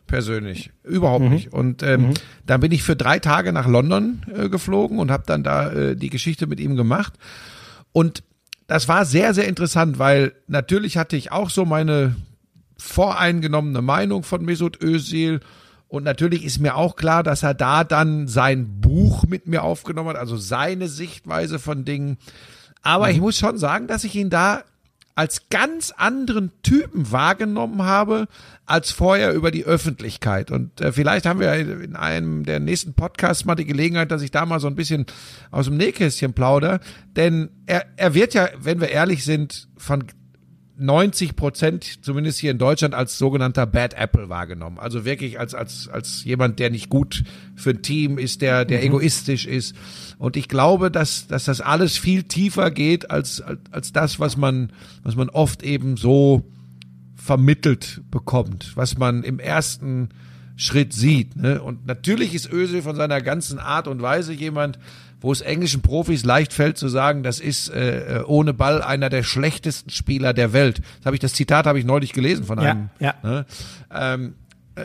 [0.07, 1.29] persönlich, überhaupt Mhm.
[1.31, 1.53] nicht.
[1.53, 2.15] Und ähm,
[2.47, 5.95] dann bin ich für drei Tage nach London äh, geflogen und habe dann da äh,
[5.95, 7.13] die Geschichte mit ihm gemacht.
[7.95, 8.23] Und
[8.67, 12.17] das war sehr, sehr interessant, weil natürlich hatte ich auch so meine
[12.77, 15.39] voreingenommene Meinung von Mesut Özil.
[15.87, 20.09] Und natürlich ist mir auch klar, dass er da dann sein Buch mit mir aufgenommen
[20.09, 22.17] hat, also seine Sichtweise von Dingen.
[22.81, 24.65] Aber ich muss schon sagen, dass ich ihn da
[25.15, 28.27] als ganz anderen Typen wahrgenommen habe
[28.65, 30.51] als vorher über die Öffentlichkeit.
[30.51, 34.31] Und äh, vielleicht haben wir in einem der nächsten Podcasts mal die Gelegenheit, dass ich
[34.31, 35.05] da mal so ein bisschen
[35.51, 36.79] aus dem Nähkästchen plauder.
[37.15, 40.05] Denn er, er wird ja, wenn wir ehrlich sind, von
[40.77, 44.77] 90 Prozent, zumindest hier in Deutschland, als sogenannter Bad Apple wahrgenommen.
[44.77, 47.23] Also wirklich als, als, als jemand, der nicht gut
[47.55, 49.75] für ein Team ist, der, der egoistisch ist.
[50.17, 54.37] Und ich glaube, dass, dass das alles viel tiefer geht als, als, als das, was
[54.37, 54.71] man,
[55.03, 56.43] was man oft eben so
[57.25, 60.09] vermittelt bekommt, was man im ersten
[60.57, 61.35] Schritt sieht.
[61.35, 61.59] Ne?
[61.61, 64.77] Und natürlich ist Özil von seiner ganzen Art und Weise jemand,
[65.21, 69.23] wo es englischen Profis leicht fällt zu sagen, das ist äh, ohne Ball einer der
[69.23, 70.81] schlechtesten Spieler der Welt.
[70.99, 72.89] Das habe ich das Zitat habe ich neulich gelesen von Ja, einem.
[72.99, 73.15] ja.
[73.23, 73.45] Ne?
[73.91, 74.35] Ähm,
[74.75, 74.83] äh,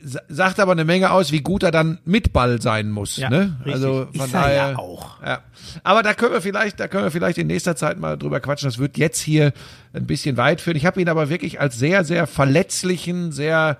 [0.00, 3.16] sagt aber eine Menge aus, wie gut er dann mit Ball sein muss.
[3.16, 3.56] Ja, ne?
[3.58, 3.74] richtig.
[3.74, 5.22] Also von Ist er daher ja auch.
[5.22, 5.40] Ja.
[5.82, 8.68] Aber da können wir vielleicht, da können wir vielleicht in nächster Zeit mal drüber quatschen.
[8.68, 9.52] Das wird jetzt hier
[9.92, 10.76] ein bisschen weit führen.
[10.76, 13.78] Ich habe ihn aber wirklich als sehr, sehr verletzlichen, sehr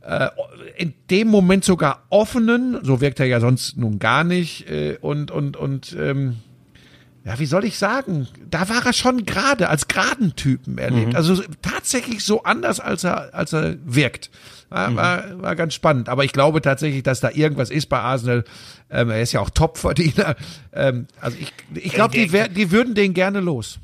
[0.00, 0.28] äh,
[0.76, 5.30] in dem Moment sogar offenen, so wirkt er ja sonst nun gar nicht, äh, und,
[5.30, 6.36] und, und ähm,
[7.24, 8.28] ja, wie soll ich sagen?
[8.50, 11.10] Da war er schon gerade als geraden Typen erlebt.
[11.12, 11.16] Mhm.
[11.16, 14.30] Also tatsächlich so anders, als er, als er wirkt.
[14.68, 14.96] War, Mhm.
[14.96, 16.08] war, war ganz spannend.
[16.08, 18.44] Aber ich glaube tatsächlich, dass da irgendwas ist bei Arsenal.
[18.90, 20.36] Ähm, er ist ja auch Topverdiener.
[20.72, 23.78] Ähm, also ich, ich glaube, die, wär- die würden den gerne los.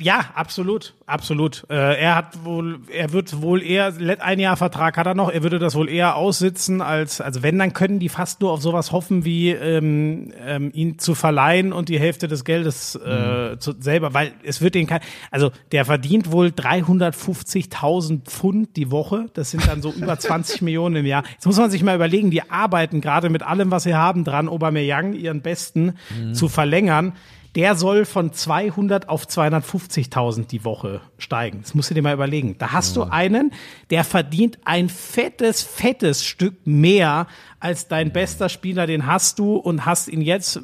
[0.00, 1.64] Ja, absolut, absolut.
[1.70, 5.42] Äh, er hat wohl, er wird wohl eher, ein Jahr Vertrag hat er noch, er
[5.42, 8.92] würde das wohl eher aussitzen, als, also wenn, dann können die fast nur auf sowas
[8.92, 14.14] hoffen, wie ähm, ähm, ihn zu verleihen und die Hälfte des Geldes äh, zu, selber,
[14.14, 15.00] weil es wird den kein,
[15.30, 20.96] also der verdient wohl 350.000 Pfund die Woche, das sind dann so über 20 Millionen
[20.96, 21.24] im Jahr.
[21.32, 24.48] Jetzt muss man sich mal überlegen, die arbeiten gerade mit allem, was sie haben, dran,
[24.48, 25.94] Aubameyang, ihren Besten,
[26.32, 27.14] zu verlängern
[27.58, 31.58] der soll von 200 auf 250.000 die Woche steigen.
[31.62, 32.54] Das musst du dir mal überlegen.
[32.56, 33.52] Da hast du einen,
[33.90, 37.26] der verdient ein fettes, fettes Stück mehr
[37.58, 40.60] als dein bester Spieler, den hast du und hast ihn jetzt,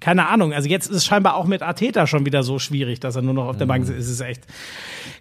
[0.00, 3.14] keine Ahnung, also jetzt ist es scheinbar auch mit Arteta schon wieder so schwierig, dass
[3.14, 4.00] er nur noch auf der Bank sitzt.
[4.00, 4.42] Es ist echt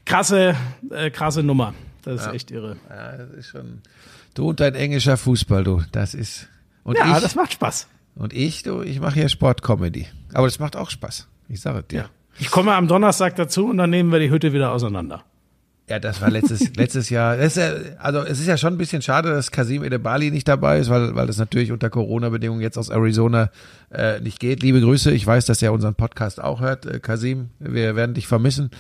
[0.08, 0.56] krasse,
[0.90, 1.76] äh, krasse Nummer.
[2.02, 2.78] Das ist echt irre.
[2.90, 3.84] Ja, das ist schon.
[4.34, 5.84] Du und dein englischer Fußball, du.
[5.92, 6.48] Das ist.
[6.84, 7.88] Und Ja, ich, das macht Spaß.
[8.16, 10.08] Und ich, du, ich mache ja Sportcomedy.
[10.34, 11.28] Aber das macht auch Spaß.
[11.50, 12.10] Ich sage es dir.
[12.40, 15.24] Ich komme am Donnerstag dazu und dann nehmen wir die Hütte wieder auseinander.
[15.90, 17.38] Ja, das war letztes, letztes Jahr.
[17.38, 20.80] Das ja, also es ist ja schon ein bisschen schade, dass Kasim Edebali nicht dabei
[20.80, 23.50] ist, weil, weil das natürlich unter Corona-Bedingungen jetzt aus Arizona
[23.92, 24.64] äh, nicht geht.
[24.64, 26.86] Liebe Grüße, ich weiß, dass er unseren Podcast auch hört.
[26.86, 28.72] Äh, Kasim, wir werden dich vermissen.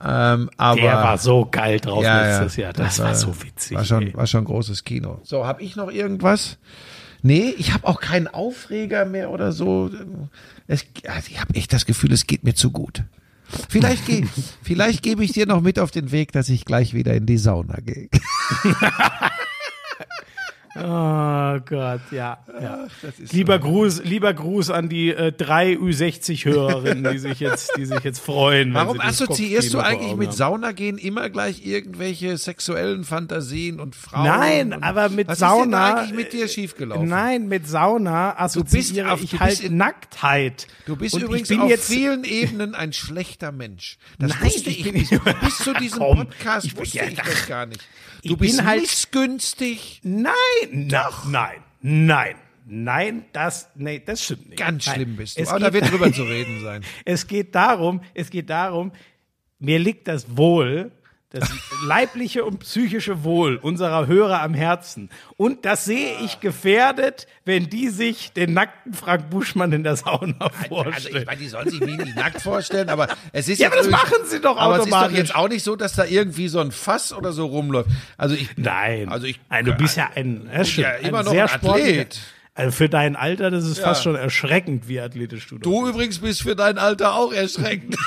[0.00, 2.72] Ähm, aber Der war so geil drauf ja, letztes ja, Jahr.
[2.72, 3.76] Das, war, so witzig.
[3.76, 4.14] War schon, ey.
[4.14, 5.20] war schon großes Kino.
[5.24, 6.58] So, habe ich noch irgendwas?
[7.22, 9.90] Nee, ich habe auch keinen Aufreger mehr oder so.
[10.66, 13.04] Es, also ich habe echt das Gefühl, es geht mir zu gut.
[13.68, 14.24] Vielleicht, geh,
[14.62, 17.38] vielleicht gebe ich dir noch mit auf den Weg, dass ich gleich wieder in die
[17.38, 18.08] Sauna gehe.
[20.76, 22.38] Oh Gott, ja.
[22.60, 22.86] ja.
[23.32, 28.20] lieber Gruß, lieber Gruß an die äh, drei Ü60-Hörerinnen, die sich jetzt, die sich jetzt
[28.20, 28.74] freuen.
[28.74, 30.36] Warum das assoziierst du eigentlich mit haben.
[30.36, 34.24] Sauna gehen immer gleich irgendwelche sexuellen Fantasien und Frauen?
[34.24, 35.60] Nein, und aber mit was Sauna.
[35.88, 37.08] ist denn eigentlich mit dir schiefgelaufen?
[37.08, 40.66] Nein, mit Sauna assoziiere auf- du ich bist halt in- Nacktheit.
[40.86, 43.98] Du bist Und übrigens ich auf vielen Ebenen ein schlechter Mensch.
[44.18, 45.40] Das Nein, wusste ich ich bin- nicht.
[45.40, 47.80] Bis zu diesem Podcast ich wusste ich das gar nicht.
[48.22, 50.00] ich Du bist halt- missgünstig.
[50.02, 50.32] Nein,
[50.72, 52.34] doch, nein, nein,
[52.66, 54.58] nein, das, nee, das stimmt nicht.
[54.58, 54.94] Ganz Nein.
[54.96, 55.42] schlimm bist du.
[55.42, 56.82] Es Aber da geht- wird drüber zu reden sein.
[57.04, 58.92] Es geht darum, es geht darum,
[59.58, 60.92] mir liegt das Wohl,
[61.30, 61.46] das
[61.86, 65.10] leibliche und psychische Wohl unserer Hörer am Herzen.
[65.36, 70.34] Und das sehe ich gefährdet, wenn die sich den nackten Frank Buschmann in der Sauna
[70.40, 71.24] Also ich vorstellen.
[71.26, 74.40] meine, die sollen sich nicht nackt vorstellen, aber es ist Ja, aber das machen sie
[74.40, 75.18] doch Aber es ist doch automatisch.
[75.18, 77.90] jetzt auch nicht so, dass da irgendwie so ein Fass oder so rumläuft.
[78.16, 81.24] Also ich, Nein, Also ich- Nein, du bist ja ein, das stimmt, ja immer ein
[81.26, 82.20] noch sehr ein Athlet.
[82.54, 83.84] Also für dein Alter, das ist Ja.
[83.84, 87.96] fast schon erschreckend, wie athletisch du, du übrigens bist für dein Alter auch erschreckend.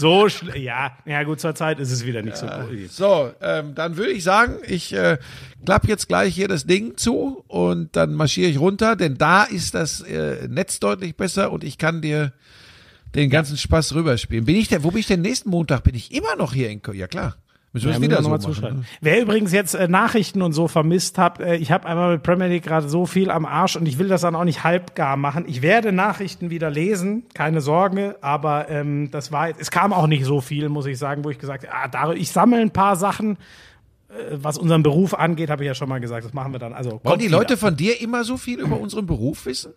[0.00, 2.86] so schl- ja, ja gut, zur Zeit ist es wieder nicht so cool.
[2.88, 5.18] So, ähm, dann würde ich sagen, ich äh,
[5.64, 9.74] klappe jetzt gleich hier das Ding zu und dann marschiere ich runter, denn da ist
[9.74, 12.32] das äh, Netz deutlich besser und ich kann dir
[13.14, 14.44] den ganzen Spaß rüberspielen.
[14.44, 15.82] Bin ich denn, wo bin ich denn nächsten Montag?
[15.84, 16.98] Bin ich immer noch hier in Köln?
[16.98, 17.36] Ja klar.
[17.72, 18.78] Müssen wir Ja, es wieder wir so zuschreiben.
[18.80, 18.84] ne?
[19.00, 22.48] Wer übrigens jetzt äh, Nachrichten und so vermisst hat, äh, ich habe einmal mit Premier
[22.48, 25.44] League gerade so viel am Arsch und ich will das dann auch nicht halbgar machen.
[25.46, 30.08] Ich werde Nachrichten wieder lesen, keine Sorge, aber ähm, das war jetzt, es kam auch
[30.08, 32.72] nicht so viel, muss ich sagen, wo ich gesagt habe, ah, da, ich sammle ein
[32.72, 33.36] paar Sachen,
[34.08, 36.72] äh, was unseren Beruf angeht, habe ich ja schon mal gesagt, das machen wir dann.
[36.72, 37.38] Also Wollen die wieder.
[37.38, 39.74] Leute von dir immer so viel über unseren Beruf wissen?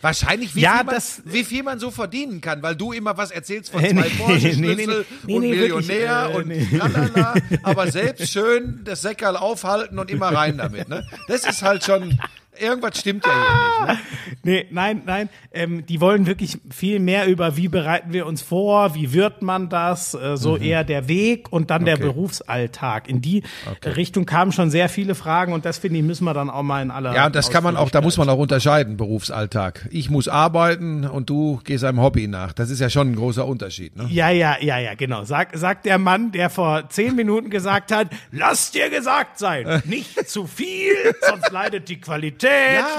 [0.00, 3.16] Wahrscheinlich, wie, Ja, viel man, das- wie viel man so verdienen kann, weil du immer
[3.16, 6.36] was erzählst von Nee, zwei nee, Porsche-Schlüssel nee, nee, nee, und nee, wirklich, Millionär äh,
[6.36, 6.66] und nee.
[6.78, 10.88] tralala, aber selbst schön das Säckerl aufhalten und immer rein damit.
[10.88, 11.06] Ne?
[11.28, 12.18] Das ist halt schon,
[12.58, 13.98] irgendwas stimmt ja hier nicht.
[13.98, 14.04] Ne?
[14.46, 15.30] Nee, nein, nein.
[15.52, 19.70] Ähm, die wollen wirklich viel mehr über, wie bereiten wir uns vor, wie wird man
[19.70, 22.02] das, äh, so eher der Weg und dann der Mhm.
[22.02, 22.12] Okay.
[22.12, 23.08] Berufsalltag.
[23.08, 23.42] In die
[23.84, 26.82] Richtung kamen schon sehr viele Fragen und das finde ich, müssen wir dann auch mal
[26.82, 27.14] in aller.
[27.14, 29.88] Ja, das kann man auch, da muss man auch unterscheiden, Berufsalltag.
[29.90, 32.52] Ich muss arbeiten und du gehst einem Hobby nach.
[32.52, 33.96] Das ist ja schon ein großer Unterschied.
[33.96, 34.06] Ne?
[34.10, 35.24] Ja, ja, ja, ja, genau.
[35.24, 40.28] Sag, sagt der Mann, der vor zehn Minuten gesagt hat, lass dir gesagt sein, nicht
[40.28, 40.94] zu viel,
[41.26, 42.43] sonst leidet die Qualität,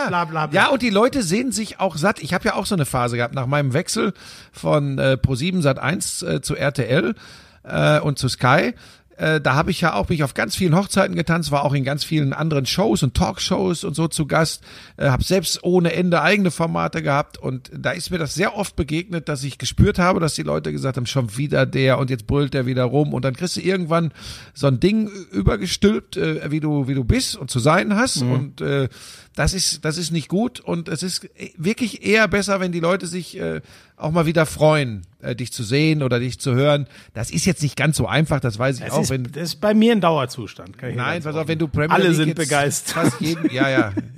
[0.07, 0.61] bla bla bla.
[0.61, 2.21] Ja, und die Leute sehen sich auch satt.
[2.21, 4.13] Ich habe ja auch so eine Phase gehabt nach meinem Wechsel
[4.51, 7.15] von äh, Pro7 Sat 1 äh, zu RTL
[7.63, 8.73] äh, und zu Sky.
[9.17, 11.73] äh, da habe ich ja auch, bin ich auf ganz vielen Hochzeiten getanzt, war auch
[11.73, 14.63] in ganz vielen anderen Shows und Talkshows und so zu Gast,
[14.97, 18.75] äh, habe selbst ohne Ende eigene Formate gehabt und da ist mir das sehr oft
[18.75, 22.27] begegnet, dass ich gespürt habe, dass die Leute gesagt haben, schon wieder der und jetzt
[22.27, 24.11] brüllt der wieder rum und dann kriegst du irgendwann
[24.53, 28.31] so ein Ding übergestülpt, äh, wie du wie du bist und zu sein hast mhm.
[28.31, 28.89] und äh,
[29.35, 33.05] das ist, das ist nicht gut und es ist wirklich eher besser, wenn die Leute
[33.05, 33.61] sich äh,
[33.97, 36.87] auch mal wieder freuen, äh, dich zu sehen oder dich zu hören.
[37.13, 39.01] Das ist jetzt nicht ganz so einfach, das weiß ich das auch.
[39.01, 40.77] Ist, wenn, das ist bei mir ein Dauerzustand.
[40.81, 42.93] nein, pass auf, wenn du Premier Alle League sind begeistert.
[42.93, 43.93] Fast jeden, ja, ja,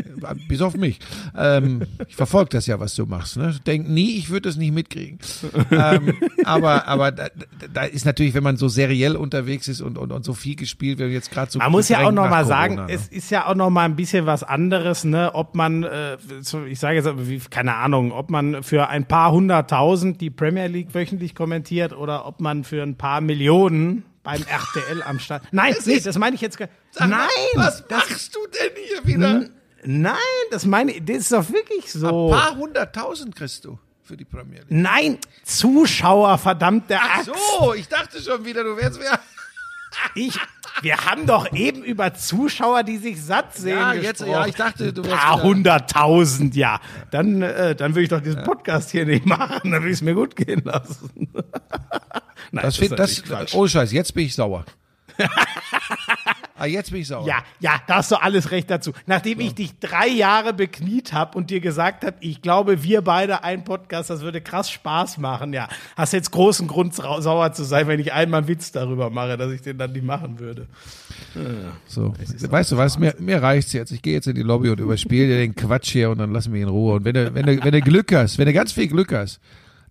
[0.47, 0.99] bis auf mich.
[1.35, 3.37] Ähm, ich verfolge das ja, was du machst.
[3.37, 3.55] Ne?
[3.65, 5.19] Denk nie, ich würde das nicht mitkriegen.
[5.71, 6.13] ähm,
[6.43, 7.27] aber aber da,
[7.73, 10.99] da ist natürlich, wenn man so seriell unterwegs ist und, und, und so viel gespielt
[10.99, 11.59] wird, jetzt gerade so.
[11.59, 12.87] Man muss ja auch noch mal sagen, ne?
[12.89, 15.33] es ist ja auch noch mal ein bisschen was anderes, ne?
[15.33, 16.17] ob man, äh,
[16.67, 21.35] ich sage jetzt, keine Ahnung, ob man für ein paar hunderttausend die Premier League wöchentlich
[21.35, 25.43] kommentiert oder ob man für ein paar Millionen beim RTL am Start.
[25.51, 26.57] Nein, das nee, das meine ich jetzt.
[26.57, 26.69] Sag
[26.99, 27.11] Nein,
[27.55, 29.49] mal, was das, machst du denn hier wieder?
[29.83, 30.15] Nein,
[30.51, 32.31] das meine ich, das ist doch wirklich so.
[32.31, 34.71] Ein paar hunderttausend kriegst du für die Premier League.
[34.71, 39.19] Nein, Zuschauer, verdammt der Ach so, ich dachte schon wieder, du wärst wieder.
[40.13, 40.37] Ich,
[40.81, 43.77] wir haben doch eben über Zuschauer, die sich satt sehen.
[43.77, 45.15] Ja, jetzt, ja, ich dachte, du wärst.
[45.15, 46.79] Ein paar hunderttausend, ja.
[47.09, 48.43] Dann, äh, dann würde ich doch diesen.
[48.43, 51.29] Podcast hier nicht machen, dann würde ich es mir gut gehen lassen.
[52.51, 54.65] Nein, das, das, das oh Scheiß, jetzt bin ich sauer.
[56.57, 57.27] Ah, jetzt bin ich sauer.
[57.27, 58.91] Ja, ja, da hast du alles recht dazu.
[59.05, 59.45] Nachdem so.
[59.45, 63.63] ich dich drei Jahre bekniet habe und dir gesagt habe, ich glaube, wir beide ein
[63.63, 67.99] Podcast, das würde krass Spaß machen, ja, hast jetzt großen Grund sauer zu sein, wenn
[67.99, 70.67] ich einmal einen Witz darüber mache, dass ich den dann nicht machen würde.
[71.85, 72.13] So,
[72.49, 73.91] weißt du was, mir, mir reicht's jetzt.
[73.91, 76.53] Ich gehe jetzt in die Lobby und überspiele dir den Quatsch hier und dann lassen
[76.53, 76.95] wir ihn in Ruhe.
[76.95, 79.39] Und wenn du, wenn du, wenn du Glück hast, wenn du ganz viel Glück hast,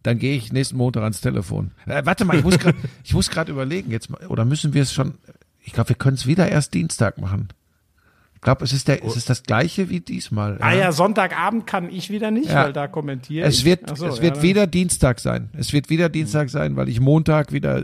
[0.02, 1.72] dann gehe ich nächsten Montag ans Telefon.
[1.86, 4.82] Äh, warte mal, ich muss gerade, ich muss gerade überlegen jetzt mal, oder müssen wir
[4.82, 5.14] es schon?
[5.66, 7.48] Ich glaube, wir können es wieder erst Dienstag machen.
[8.36, 10.58] Ich glaube, es ist der, es ist das gleiche wie diesmal.
[10.60, 12.64] Ah ja, Sonntagabend kann ich wieder nicht, ja.
[12.64, 15.48] weil da kommentiere es wird, so, es wird ja, wieder Dienstag sein.
[15.58, 17.82] Es wird wieder Dienstag sein, weil ich Montag wieder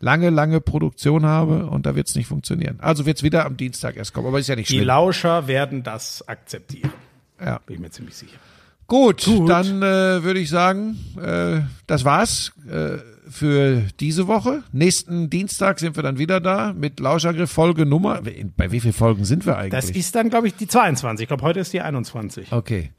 [0.00, 2.78] lange, lange Produktion habe und da wird es nicht funktionieren.
[2.80, 4.80] Also wird es wieder am Dienstag erst kommen, aber ist ja nicht schlimm.
[4.80, 6.92] Die Lauscher werden das akzeptieren.
[7.38, 7.60] Ja.
[7.66, 8.38] Bin ich mir ziemlich sicher.
[8.86, 9.50] Gut, Gut.
[9.50, 12.98] dann äh, würde ich sagen, äh, das war's äh,
[13.32, 14.62] für diese Woche.
[14.72, 18.22] Nächsten Dienstag sind wir dann wieder da mit Lauschangriff Folge Nummer.
[18.56, 19.72] Bei wie vielen Folgen sind wir eigentlich?
[19.72, 21.24] Das ist dann, glaube ich, die 22.
[21.24, 22.52] Ich glaube, heute ist die 21.
[22.52, 22.92] Okay.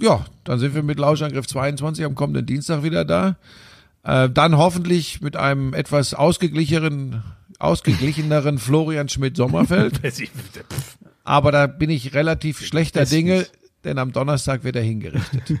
[0.00, 3.36] Ja, dann sind wir mit Lauschangriff 22 am kommenden Dienstag wieder da.
[4.02, 7.22] Äh, dann hoffentlich mit einem etwas ausgeglicheneren,
[7.58, 10.00] ausgeglicheneren Florian Schmidt-Sommerfeld.
[11.24, 13.46] Aber da bin ich relativ schlechter Dinge
[13.86, 15.60] denn am Donnerstag wird er hingerichtet.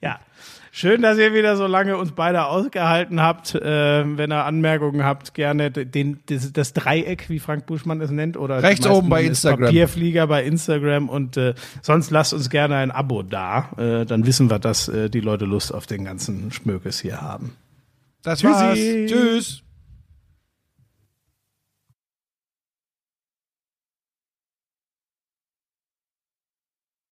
[0.00, 0.18] ja.
[0.78, 3.52] Schön, dass ihr wieder so lange uns beide ausgehalten habt.
[3.52, 8.36] Äh, wenn ihr Anmerkungen habt, gerne den, das, das, Dreieck, wie Frank Buschmann es nennt,
[8.36, 9.66] oder rechts oben bei Instagram.
[9.66, 13.70] Papierflieger bei Instagram und äh, sonst lasst uns gerne ein Abo da.
[13.76, 17.56] Äh, dann wissen wir, dass äh, die Leute Lust auf den ganzen Schmökes hier haben.
[18.22, 18.54] Das Tschüssi.
[18.54, 18.78] war's.
[18.78, 19.62] Tschüss.